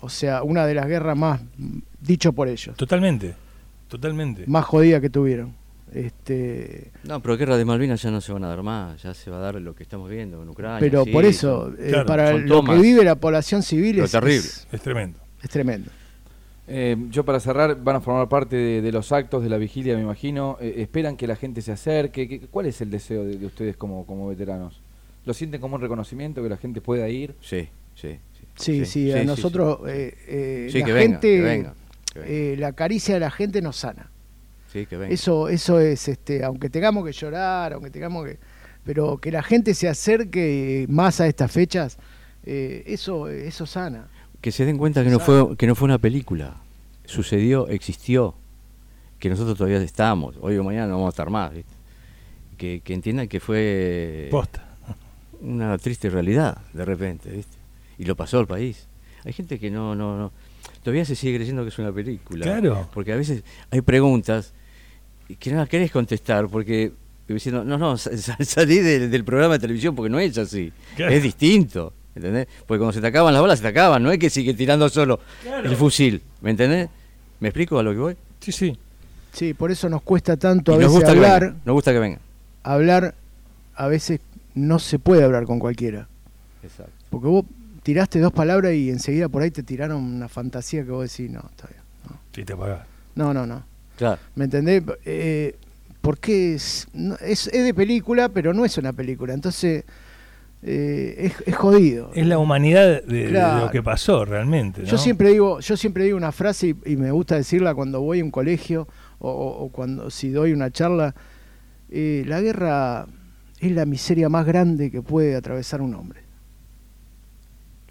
o 0.00 0.08
sea, 0.08 0.44
una 0.44 0.66
de 0.66 0.74
las 0.74 0.86
guerras 0.86 1.18
más 1.18 1.40
dicho 2.00 2.32
por 2.32 2.46
ellos. 2.46 2.76
Totalmente, 2.76 3.34
totalmente. 3.88 4.44
Más 4.46 4.64
jodida 4.64 5.00
que 5.00 5.10
tuvieron. 5.10 5.57
Este, 5.94 6.90
No, 7.04 7.20
pero 7.20 7.36
guerra 7.36 7.56
de 7.56 7.64
Malvinas 7.64 8.02
ya 8.02 8.10
no 8.10 8.20
se 8.20 8.32
van 8.32 8.44
a 8.44 8.48
dar 8.48 8.62
más, 8.62 9.02
ya 9.02 9.14
se 9.14 9.30
va 9.30 9.38
a 9.38 9.40
dar 9.40 9.54
lo 9.60 9.74
que 9.74 9.82
estamos 9.82 10.10
viendo 10.10 10.42
en 10.42 10.48
Ucrania. 10.48 10.80
pero 10.80 11.04
sí, 11.04 11.10
por 11.10 11.24
eso, 11.24 11.64
son- 11.66 11.76
eh, 11.80 11.88
claro, 11.88 12.06
para 12.06 12.32
lo 12.36 12.62
que 12.64 12.76
vive 12.78 13.04
la 13.04 13.14
población 13.16 13.62
civil 13.62 13.96
Lo 13.98 14.04
es, 14.04 14.12
terrible. 14.12 14.38
es- 14.38 14.66
Es 14.72 14.80
tremendo. 14.82 15.18
es 15.42 15.50
tremendo. 15.50 15.90
Eh, 16.70 16.96
yo 17.10 17.24
para 17.24 17.40
cerrar, 17.40 17.82
van 17.82 17.96
a 17.96 18.00
formar 18.00 18.28
parte 18.28 18.54
de, 18.56 18.82
de 18.82 18.92
los 18.92 19.10
actos 19.12 19.42
de 19.42 19.48
la 19.48 19.56
vigilia, 19.56 19.96
me 19.96 20.02
imagino. 20.02 20.58
Eh, 20.60 20.74
¿Esperan 20.78 21.16
que 21.16 21.26
la 21.26 21.34
gente 21.36 21.62
se 21.62 21.72
acerque? 21.72 22.28
¿Qué- 22.28 22.40
¿Cuál 22.40 22.66
es 22.66 22.80
el 22.82 22.90
deseo 22.90 23.24
de, 23.24 23.38
de 23.38 23.46
ustedes 23.46 23.76
como, 23.76 24.04
como 24.06 24.28
veteranos? 24.28 24.78
¿Lo 25.24 25.32
sienten 25.32 25.60
como 25.62 25.76
un 25.76 25.80
reconocimiento 25.80 26.42
que 26.42 26.48
la 26.50 26.58
gente 26.58 26.80
pueda 26.82 27.08
ir? 27.08 27.34
Sí, 27.40 27.68
sí. 27.94 28.18
Sí, 28.56 28.84
sí, 28.84 29.12
a 29.12 29.22
nosotros 29.24 29.78
eh, 29.88 30.14
eh, 30.26 30.68
Sí, 30.70 30.80
la 30.80 30.86
que 30.86 30.92
venga, 30.92 31.10
gente, 31.20 31.28
que 31.36 31.40
venga, 31.42 31.74
que 32.12 32.18
venga. 32.20 32.32
eh, 32.32 32.56
la 32.58 32.72
caricia 32.72 33.14
de 33.14 33.20
la 33.20 33.30
gente 33.30 33.62
nos 33.62 33.76
sana. 33.76 34.10
Sí, 34.72 34.86
que 34.86 34.96
venga. 34.96 35.12
Eso, 35.12 35.48
eso 35.48 35.80
es, 35.80 36.08
este, 36.08 36.44
aunque 36.44 36.68
tengamos 36.70 37.04
que 37.04 37.12
llorar, 37.12 37.72
aunque 37.72 37.90
tengamos 37.90 38.26
que, 38.26 38.38
pero 38.84 39.18
que 39.18 39.30
la 39.32 39.42
gente 39.42 39.74
se 39.74 39.88
acerque 39.88 40.86
más 40.88 41.20
a 41.20 41.26
estas 41.26 41.50
fechas, 41.50 41.98
eh, 42.44 42.82
eso, 42.86 43.28
eso 43.28 43.66
sana. 43.66 44.08
Que 44.40 44.52
se 44.52 44.64
den 44.64 44.78
cuenta 44.78 45.02
que 45.02 45.10
no 45.10 45.18
fue 45.18 45.56
que 45.56 45.66
no 45.66 45.74
fue 45.74 45.86
una 45.86 45.98
película. 45.98 46.56
Sucedió, 47.04 47.68
existió. 47.68 48.34
Que 49.18 49.28
nosotros 49.28 49.58
todavía 49.58 49.78
estamos. 49.82 50.36
Hoy 50.40 50.56
o 50.58 50.64
mañana 50.64 50.86
no 50.86 50.92
vamos 50.94 51.08
a 51.08 51.10
estar 51.10 51.28
más. 51.28 51.52
¿viste? 51.52 51.72
Que, 52.56 52.80
que 52.84 52.94
entiendan 52.94 53.26
que 53.26 53.40
fue 53.40 54.28
Posta. 54.30 54.76
una 55.40 55.76
triste 55.78 56.08
realidad 56.08 56.58
de 56.72 56.84
repente, 56.84 57.30
¿viste? 57.30 57.56
Y 57.98 58.04
lo 58.04 58.14
pasó 58.14 58.38
al 58.38 58.46
país. 58.46 58.86
Hay 59.24 59.32
gente 59.32 59.58
que 59.58 59.70
no, 59.70 59.94
no, 59.96 60.16
no. 60.16 60.32
Todavía 60.82 61.04
se 61.04 61.14
sigue 61.14 61.36
creyendo 61.36 61.62
que 61.62 61.68
es 61.68 61.78
una 61.78 61.92
película. 61.92 62.44
Claro. 62.44 62.88
Porque 62.94 63.12
a 63.12 63.16
veces 63.16 63.42
hay 63.70 63.80
preguntas 63.80 64.52
que 65.38 65.50
no 65.50 65.58
las 65.58 65.68
querés 65.68 65.90
contestar 65.90 66.48
porque 66.48 66.92
diciendo, 67.26 67.62
no, 67.64 67.76
no, 67.76 67.96
sa- 67.98 68.16
sa- 68.16 68.36
salí 68.44 68.78
del, 68.78 69.10
del 69.10 69.24
programa 69.24 69.54
de 69.54 69.60
televisión 69.60 69.94
porque 69.94 70.08
no 70.10 70.18
es 70.18 70.36
así. 70.38 70.72
Claro. 70.96 71.12
Es 71.12 71.22
distinto. 71.22 71.92
¿Entendés? 72.14 72.48
Porque 72.66 72.78
cuando 72.78 72.92
se 72.92 73.00
te 73.00 73.06
acaban 73.06 73.32
las 73.32 73.40
balas, 73.42 73.58
se 73.58 73.62
te 73.62 73.68
acaban, 73.68 74.02
no 74.02 74.10
es 74.10 74.18
que 74.18 74.28
sigue 74.30 74.52
tirando 74.54 74.88
solo 74.88 75.20
Claro. 75.42 75.68
el 75.70 75.76
fusil. 75.76 76.20
¿Me 76.40 76.50
entendés? 76.50 76.88
¿Me 77.38 77.48
explico 77.48 77.78
a 77.78 77.82
lo 77.82 77.92
que 77.92 77.98
voy? 77.98 78.16
Sí, 78.40 78.50
sí. 78.50 78.76
Sí, 79.32 79.54
por 79.54 79.70
eso 79.70 79.88
nos 79.88 80.02
cuesta 80.02 80.36
tanto 80.36 80.72
a 80.72 80.76
Y 80.76 80.78
nos 80.78 80.86
veces 80.88 80.94
gusta 80.94 81.12
que 81.12 81.18
hablar, 81.18 81.42
venga. 81.42 81.56
Nos 81.64 81.74
gusta 81.74 81.92
que 81.92 81.98
venga. 82.00 82.18
hablar, 82.64 83.14
a 83.76 83.86
veces 83.86 84.20
no 84.54 84.78
se 84.80 84.98
puede 84.98 85.22
hablar 85.22 85.44
con 85.44 85.60
cualquiera. 85.60 86.08
Exacto. 86.64 86.90
Porque 87.10 87.28
vos 87.28 87.44
tiraste 87.88 88.18
dos 88.20 88.34
palabras 88.34 88.74
y 88.74 88.90
enseguida 88.90 89.30
por 89.30 89.40
ahí 89.40 89.50
te 89.50 89.62
tiraron 89.62 90.02
una 90.02 90.28
fantasía 90.28 90.84
que 90.84 90.90
vos 90.90 91.10
decís, 91.10 91.30
no, 91.30 91.40
está 91.50 91.68
bien. 91.68 91.80
Sí, 92.34 92.44
te 92.44 92.52
apagás. 92.52 92.86
No, 93.14 93.32
no, 93.32 93.46
no. 93.46 93.64
Claro. 93.96 94.20
¿Me 94.34 94.44
entendés? 94.44 94.82
Eh, 95.06 95.56
porque 96.02 96.52
es, 96.56 96.86
no- 96.92 97.14
es, 97.16 97.46
es 97.46 97.64
de 97.64 97.72
película, 97.72 98.28
pero 98.28 98.52
no 98.52 98.66
es 98.66 98.76
una 98.76 98.92
película. 98.92 99.32
Entonces, 99.32 99.84
eh, 100.62 101.14
es, 101.18 101.48
es 101.48 101.56
jodido. 101.56 102.10
Es 102.14 102.26
la 102.26 102.38
humanidad 102.38 103.02
de, 103.04 103.30
lo 103.30 103.70
que 103.70 103.82
pasó 103.82 104.22
realmente. 104.26 104.82
¿no? 104.82 104.86
Yo 104.86 104.98
siempre 104.98 105.30
digo, 105.30 105.60
yo 105.60 105.74
siempre 105.78 106.04
digo 106.04 106.18
una 106.18 106.30
frase 106.30 106.68
y, 106.84 106.92
y 106.92 106.96
me 106.96 107.10
gusta 107.10 107.36
decirla 107.36 107.74
cuando 107.74 108.02
voy 108.02 108.20
a 108.20 108.24
un 108.24 108.30
colegio 108.30 108.86
o, 109.18 109.30
o- 109.30 109.64
o 109.64 109.68
cuando 109.70 110.10
si 110.10 110.28
doy 110.28 110.52
una 110.52 110.70
charla. 110.70 111.14
eh, 111.88 112.22
la 112.26 112.42
guerra 112.42 113.06
es 113.60 113.72
la 113.72 113.86
miseria 113.86 114.28
más 114.28 114.44
grande 114.44 114.90
que 114.90 115.00
puede 115.00 115.34
atravesar 115.36 115.80
un 115.80 115.94
hombre. 115.94 116.20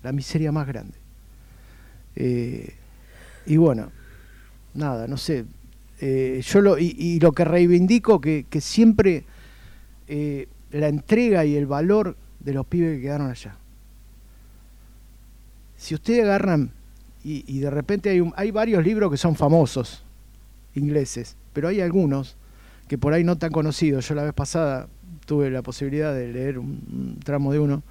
La 0.08 0.14
miseria 0.14 0.54
más 0.54 0.66
grande. 0.66 0.98
Eh, 2.16 2.74
y 3.46 3.58
bueno, 3.58 3.92
nada, 4.74 5.06
no 5.06 5.18
sé. 5.18 5.44
eh, 6.00 6.42
yo 6.46 6.62
lo, 6.62 6.78
y, 6.80 7.20
lo 7.20 7.34
que 7.34 7.44
reivindico 7.44 8.22
que, 8.22 8.46
que 8.50 8.62
siempre 8.62 9.26
eh, 10.08 10.48
la 10.72 10.88
entrega 10.88 11.44
y 11.44 11.58
el 11.58 11.66
valor 11.66 12.16
de 12.40 12.54
los 12.54 12.66
pibes 12.66 12.96
que 12.96 13.02
quedaron 13.02 13.30
allá 13.30 13.58
si 15.76 15.94
ustedes 15.94 16.24
agarran 16.24 16.72
y, 17.24 17.44
y 17.48 17.60
de 17.60 17.70
repente 17.70 18.10
hay, 18.10 18.32
hay 18.38 18.52
varios 18.52 18.82
libros 18.86 19.12
que 19.12 19.18
son 19.18 19.36
famosos, 19.36 20.06
ingleses, 20.74 21.36
pero 21.52 21.68
hay 21.68 21.82
algunos 21.82 22.38
que 22.88 22.98
por 22.98 23.12
ahí 23.12 23.26
no 23.26 23.38
tan 23.38 23.52
conocidos. 23.52 24.08
Yo 24.08 24.16
la 24.16 24.24
vez 24.24 24.34
pasada 24.34 24.88
tuve 25.26 25.50
la 25.52 25.62
posibilidad 25.62 26.14
de 26.14 26.30
leer 26.30 26.58
un, 26.58 27.20
tramo 27.24 27.52
de 27.52 27.60
uno. 27.60 27.84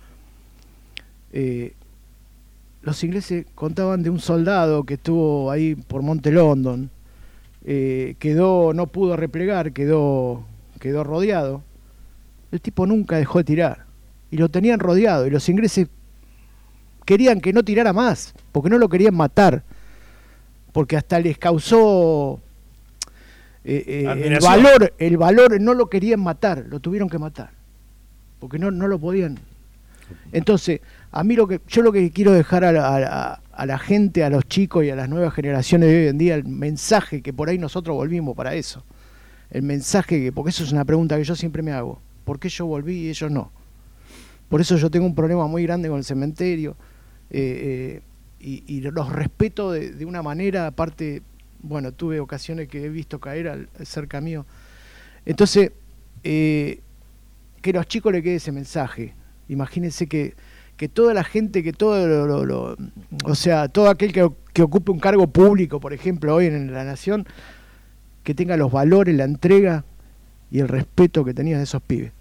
Los 2.86 3.02
ingleses 3.02 3.46
contaban 3.56 4.04
de 4.04 4.10
un 4.10 4.20
soldado 4.20 4.84
que 4.84 4.94
estuvo 4.94 5.50
ahí 5.50 5.74
por 5.74 6.02
Monte 6.02 6.30
London, 6.30 6.88
eh, 7.64 8.14
quedó, 8.20 8.72
no 8.74 8.86
pudo 8.86 9.16
replegar, 9.16 9.72
quedó, 9.72 10.44
quedó 10.78 11.02
rodeado. 11.02 11.64
El 12.52 12.60
tipo 12.60 12.86
nunca 12.86 13.16
dejó 13.16 13.38
de 13.38 13.44
tirar 13.44 13.86
y 14.30 14.36
lo 14.36 14.48
tenían 14.50 14.78
rodeado 14.78 15.26
y 15.26 15.30
los 15.30 15.48
ingleses 15.48 15.88
querían 17.04 17.40
que 17.40 17.52
no 17.52 17.64
tirara 17.64 17.92
más, 17.92 18.34
porque 18.52 18.70
no 18.70 18.78
lo 18.78 18.88
querían 18.88 19.16
matar, 19.16 19.64
porque 20.70 20.96
hasta 20.96 21.18
les 21.18 21.38
causó 21.38 22.38
eh, 23.64 23.82
eh, 23.84 24.28
el 24.28 24.38
valor, 24.38 24.94
el 24.96 25.16
valor 25.16 25.60
no 25.60 25.74
lo 25.74 25.90
querían 25.90 26.20
matar, 26.20 26.64
lo 26.68 26.78
tuvieron 26.78 27.08
que 27.08 27.18
matar, 27.18 27.50
porque 28.38 28.60
no, 28.60 28.70
no 28.70 28.86
lo 28.86 28.96
podían. 28.96 29.40
Entonces, 30.30 30.82
a 31.12 31.24
mí 31.24 31.36
lo 31.36 31.46
que 31.46 31.60
yo 31.68 31.82
lo 31.82 31.92
que 31.92 32.10
quiero 32.10 32.32
dejar 32.32 32.64
a 32.64 32.72
la, 32.72 32.94
a 32.94 33.00
la- 33.00 33.40
a 33.74 33.78
gente, 33.78 34.22
a 34.22 34.30
los 34.30 34.46
chicos 34.46 34.84
y 34.84 34.90
a 34.90 34.96
las 34.96 35.08
nuevas 35.08 35.32
generaciones 35.32 35.88
de 35.88 36.02
hoy 36.02 36.08
en 36.08 36.18
día, 36.18 36.34
el 36.34 36.44
mensaje 36.44 37.22
que 37.22 37.32
por 37.32 37.48
ahí 37.48 37.58
nosotros 37.58 37.96
volvimos 37.96 38.36
para 38.36 38.54
eso. 38.54 38.84
El 39.50 39.62
mensaje 39.62 40.20
que, 40.20 40.32
porque 40.32 40.50
eso 40.50 40.64
es 40.64 40.72
una 40.72 40.84
pregunta 40.84 41.16
que 41.16 41.24
yo 41.24 41.34
siempre 41.34 41.62
me 41.62 41.72
hago. 41.72 42.00
¿Por 42.24 42.38
qué 42.38 42.48
yo 42.48 42.66
volví 42.66 43.04
y 43.04 43.08
ellos 43.08 43.30
no? 43.30 43.50
Por 44.48 44.60
eso 44.60 44.76
yo 44.76 44.90
tengo 44.90 45.06
un 45.06 45.14
problema 45.14 45.46
muy 45.46 45.62
grande 45.62 45.88
con 45.88 45.98
el 45.98 46.04
cementerio 46.04 46.76
eh, 47.30 48.02
eh, 48.40 48.62
y, 48.66 48.80
los 48.80 49.10
respeto 49.10 49.72
de, 49.72 50.04
una 50.04 50.22
manera, 50.22 50.68
aparte, 50.68 51.22
bueno, 51.62 51.92
tuve 51.92 52.20
ocasiones 52.20 52.68
que 52.68 52.84
he 52.84 52.88
visto 52.88 53.18
caer 53.18 53.48
al, 53.48 53.68
cerca 53.84 54.20
mío. 54.20 54.46
Entonces, 55.24 55.72
eh, 56.22 56.80
que 57.60 57.72
los 57.72 57.86
chicos 57.88 58.12
le 58.12 58.22
quede 58.22 58.36
ese 58.36 58.52
mensaje. 58.52 59.14
Imagínense 59.48 60.06
que, 60.06 60.34
que 60.76 60.88
toda 60.88 61.14
la 61.14 61.24
gente, 61.24 61.62
que 61.62 61.72
todo 61.72 62.26
lo, 62.26 62.76
o 63.24 63.34
sea, 63.34 63.68
todo 63.68 63.88
aquel 63.88 64.12
que, 64.12 64.22
ocupe 64.62 64.90
un 64.90 64.98
cargo 65.00 65.26
público, 65.26 65.80
por 65.80 65.92
ejemplo, 65.92 66.34
hoy 66.34 66.46
en 66.46 66.72
la 66.72 66.84
nación, 66.84 67.26
que 68.22 68.34
tenga 68.34 68.56
los 68.56 68.72
valores, 68.72 69.14
la 69.16 69.24
entrega 69.24 69.84
y 70.50 70.60
el 70.60 70.68
respeto 70.68 71.24
que 71.24 71.34
tenían 71.34 71.60
esos 71.60 71.82
pibes. 71.82 72.12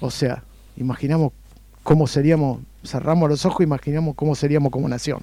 O 0.00 0.10
sea, 0.10 0.44
imaginamos 0.76 1.32
cómo 1.82 2.06
seríamos, 2.06 2.60
cerramos 2.84 3.28
los 3.28 3.44
ojos, 3.46 3.62
imaginamos 3.64 4.14
cómo 4.14 4.34
seríamos 4.34 4.70
como 4.70 4.88
nación. 4.88 5.22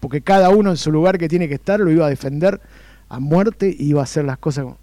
Porque 0.00 0.20
cada 0.20 0.50
uno 0.50 0.70
en 0.70 0.76
su 0.76 0.90
lugar 0.92 1.18
que 1.18 1.28
tiene 1.28 1.48
que 1.48 1.54
estar 1.54 1.80
lo 1.80 1.90
iba 1.90 2.06
a 2.06 2.10
defender 2.10 2.60
a 3.08 3.20
muerte 3.20 3.74
y 3.76 3.88
iba 3.90 4.00
a 4.00 4.04
hacer 4.04 4.24
las 4.24 4.38
cosas. 4.38 4.64
como- 4.64 4.78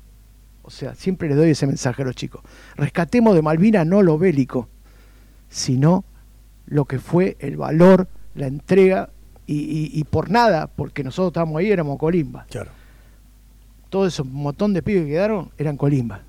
O 0.63 0.69
sea, 0.69 0.95
siempre 0.95 1.29
les 1.29 1.37
doy 1.37 1.51
ese 1.51 1.65
mensaje 1.65 2.01
a 2.01 2.05
los 2.05 2.15
chicos. 2.15 2.41
Rescatemos 2.75 3.33
de 3.35 3.41
Malvinas 3.41 3.87
no 3.87 4.01
lo 4.03 4.17
bélico, 4.17 4.67
sino 5.49 6.03
lo 6.67 6.85
que 6.85 6.99
fue 6.99 7.35
el 7.39 7.57
valor, 7.57 8.07
la 8.35 8.47
entrega 8.47 9.09
y, 9.45 9.55
y- 9.55 9.91
y 9.93 10.03
por 10.03 10.29
nada, 10.29 10.67
porque 10.67 11.03
nosotros 11.03 11.29
estábamos 11.31 11.57
ahí, 11.59 11.71
éramos 11.71 11.97
colimba. 11.97 12.45
Claro. 12.49 12.71
Todo 13.89 14.05
ese 14.07 14.21
montón 14.23 14.73
de 14.73 14.81
pibes 14.81 15.03
que 15.05 15.09
quedaron 15.11 15.49
eran 15.57 15.77
colimba. 15.77 16.21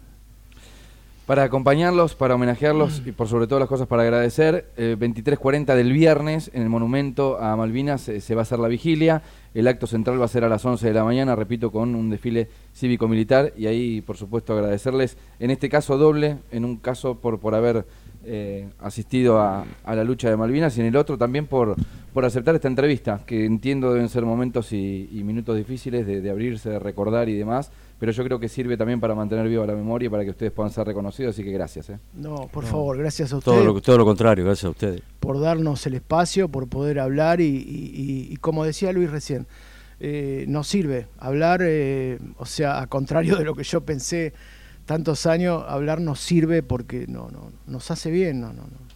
Para 1.26 1.42
acompañarlos, 1.42 2.14
para 2.14 2.36
homenajearlos 2.36 3.02
y 3.04 3.12
por 3.12 3.28
sobre 3.28 3.46
todas 3.46 3.60
las 3.60 3.68
cosas 3.68 3.86
para 3.86 4.02
agradecer, 4.02 4.70
eh, 4.78 4.96
23.40 4.98 5.74
del 5.74 5.92
viernes 5.92 6.50
en 6.54 6.62
el 6.62 6.70
monumento 6.70 7.38
a 7.38 7.54
Malvinas 7.54 8.08
eh, 8.08 8.22
se 8.22 8.34
va 8.34 8.40
a 8.40 8.44
hacer 8.44 8.58
la 8.58 8.68
vigilia. 8.68 9.20
El 9.52 9.68
acto 9.68 9.86
central 9.86 10.18
va 10.18 10.24
a 10.24 10.28
ser 10.28 10.44
a 10.44 10.48
las 10.48 10.64
11 10.64 10.86
de 10.86 10.94
la 10.94 11.04
mañana, 11.04 11.36
repito, 11.36 11.70
con 11.70 11.94
un 11.94 12.08
desfile 12.08 12.48
cívico-militar 12.74 13.52
y 13.58 13.66
ahí, 13.66 14.00
por 14.00 14.16
supuesto, 14.16 14.54
agradecerles, 14.54 15.18
en 15.38 15.50
este 15.50 15.68
caso 15.68 15.98
doble, 15.98 16.38
en 16.50 16.64
un 16.64 16.76
caso 16.78 17.16
por, 17.16 17.38
por 17.40 17.54
haber 17.54 17.84
eh, 18.30 18.68
asistido 18.80 19.40
a, 19.40 19.64
a 19.84 19.94
la 19.94 20.04
lucha 20.04 20.28
de 20.28 20.36
Malvinas 20.36 20.76
y 20.76 20.80
en 20.82 20.86
el 20.88 20.96
otro 20.96 21.16
también 21.16 21.46
por, 21.46 21.74
por 22.12 22.24
aceptar 22.24 22.54
esta 22.54 22.68
entrevista, 22.68 23.20
que 23.26 23.44
entiendo 23.46 23.92
deben 23.94 24.08
ser 24.08 24.24
momentos 24.24 24.72
y, 24.72 25.08
y 25.12 25.24
minutos 25.24 25.56
difíciles 25.56 26.06
de, 26.06 26.20
de 26.20 26.30
abrirse, 26.30 26.68
de 26.70 26.78
recordar 26.78 27.28
y 27.28 27.34
demás, 27.38 27.70
pero 27.98 28.12
yo 28.12 28.22
creo 28.24 28.38
que 28.38 28.48
sirve 28.48 28.76
también 28.76 29.00
para 29.00 29.14
mantener 29.14 29.48
viva 29.48 29.66
la 29.66 29.74
memoria 29.74 30.06
y 30.06 30.08
para 30.10 30.24
que 30.24 30.30
ustedes 30.30 30.52
puedan 30.52 30.70
ser 30.70 30.86
reconocidos, 30.86 31.34
así 31.34 31.42
que 31.42 31.50
gracias. 31.52 31.90
¿eh? 31.90 31.98
No, 32.14 32.48
por 32.52 32.64
favor, 32.64 32.96
gracias 32.98 33.32
a 33.32 33.38
ustedes 33.38 33.58
Todo 33.58 33.64
lo, 33.74 33.80
todo 33.80 33.98
lo 33.98 34.04
contrario, 34.04 34.44
gracias 34.44 34.66
a 34.66 34.70
ustedes. 34.70 35.02
por 35.20 35.40
darnos 35.40 35.86
el 35.86 35.94
espacio, 35.94 36.48
por 36.48 36.68
poder 36.68 37.00
hablar 37.00 37.40
y, 37.40 37.46
y- 37.46 37.48
y- 38.28 38.32
y 38.32 38.36
como 38.36 38.64
decía 38.64 38.92
Luis 38.92 39.10
recién, 39.10 39.46
eh, 40.00 40.44
nos 40.46 40.68
sirve 40.68 41.06
hablar, 41.18 41.60
eh, 41.64 42.18
o 42.36 42.46
sea, 42.46 42.80
a 42.80 42.86
contrario 42.86 43.36
de 43.36 43.44
lo 43.44 43.54
que 43.56 43.64
yo 43.64 43.80
pensé 43.80 44.32
tantos 44.88 45.26
años, 45.26 45.62
hablar 45.68 46.00
nos 46.00 46.18
sirve 46.18 46.62
porque 46.62 47.04
no, 47.06 47.28
no, 47.30 47.52
nos 47.66 47.90
hace 47.90 48.10
bien, 48.10 48.40
no, 48.40 48.48
no, 48.48 48.62
no. 48.62 48.88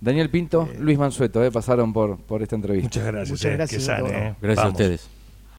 Daniel 0.00 0.30
Pinto, 0.30 0.66
Luis 0.80 0.98
Mansueto, 0.98 1.44
eh, 1.44 1.50
pasaron 1.52 1.92
por, 1.92 2.18
por 2.18 2.42
esta 2.42 2.56
entrevista. 2.56 2.86
Muchas 2.88 3.04
gracias. 3.04 3.30
Muchas 3.30 3.52
eh, 3.52 3.54
gracias 3.56 3.84
que 3.86 3.92
a 3.92 3.96
sane, 3.96 4.08
todos. 4.08 4.22
eh. 4.22 4.34
Gracias 4.40 4.64
Vamos. 4.64 4.80
a 4.80 4.82
ustedes. 4.82 5.08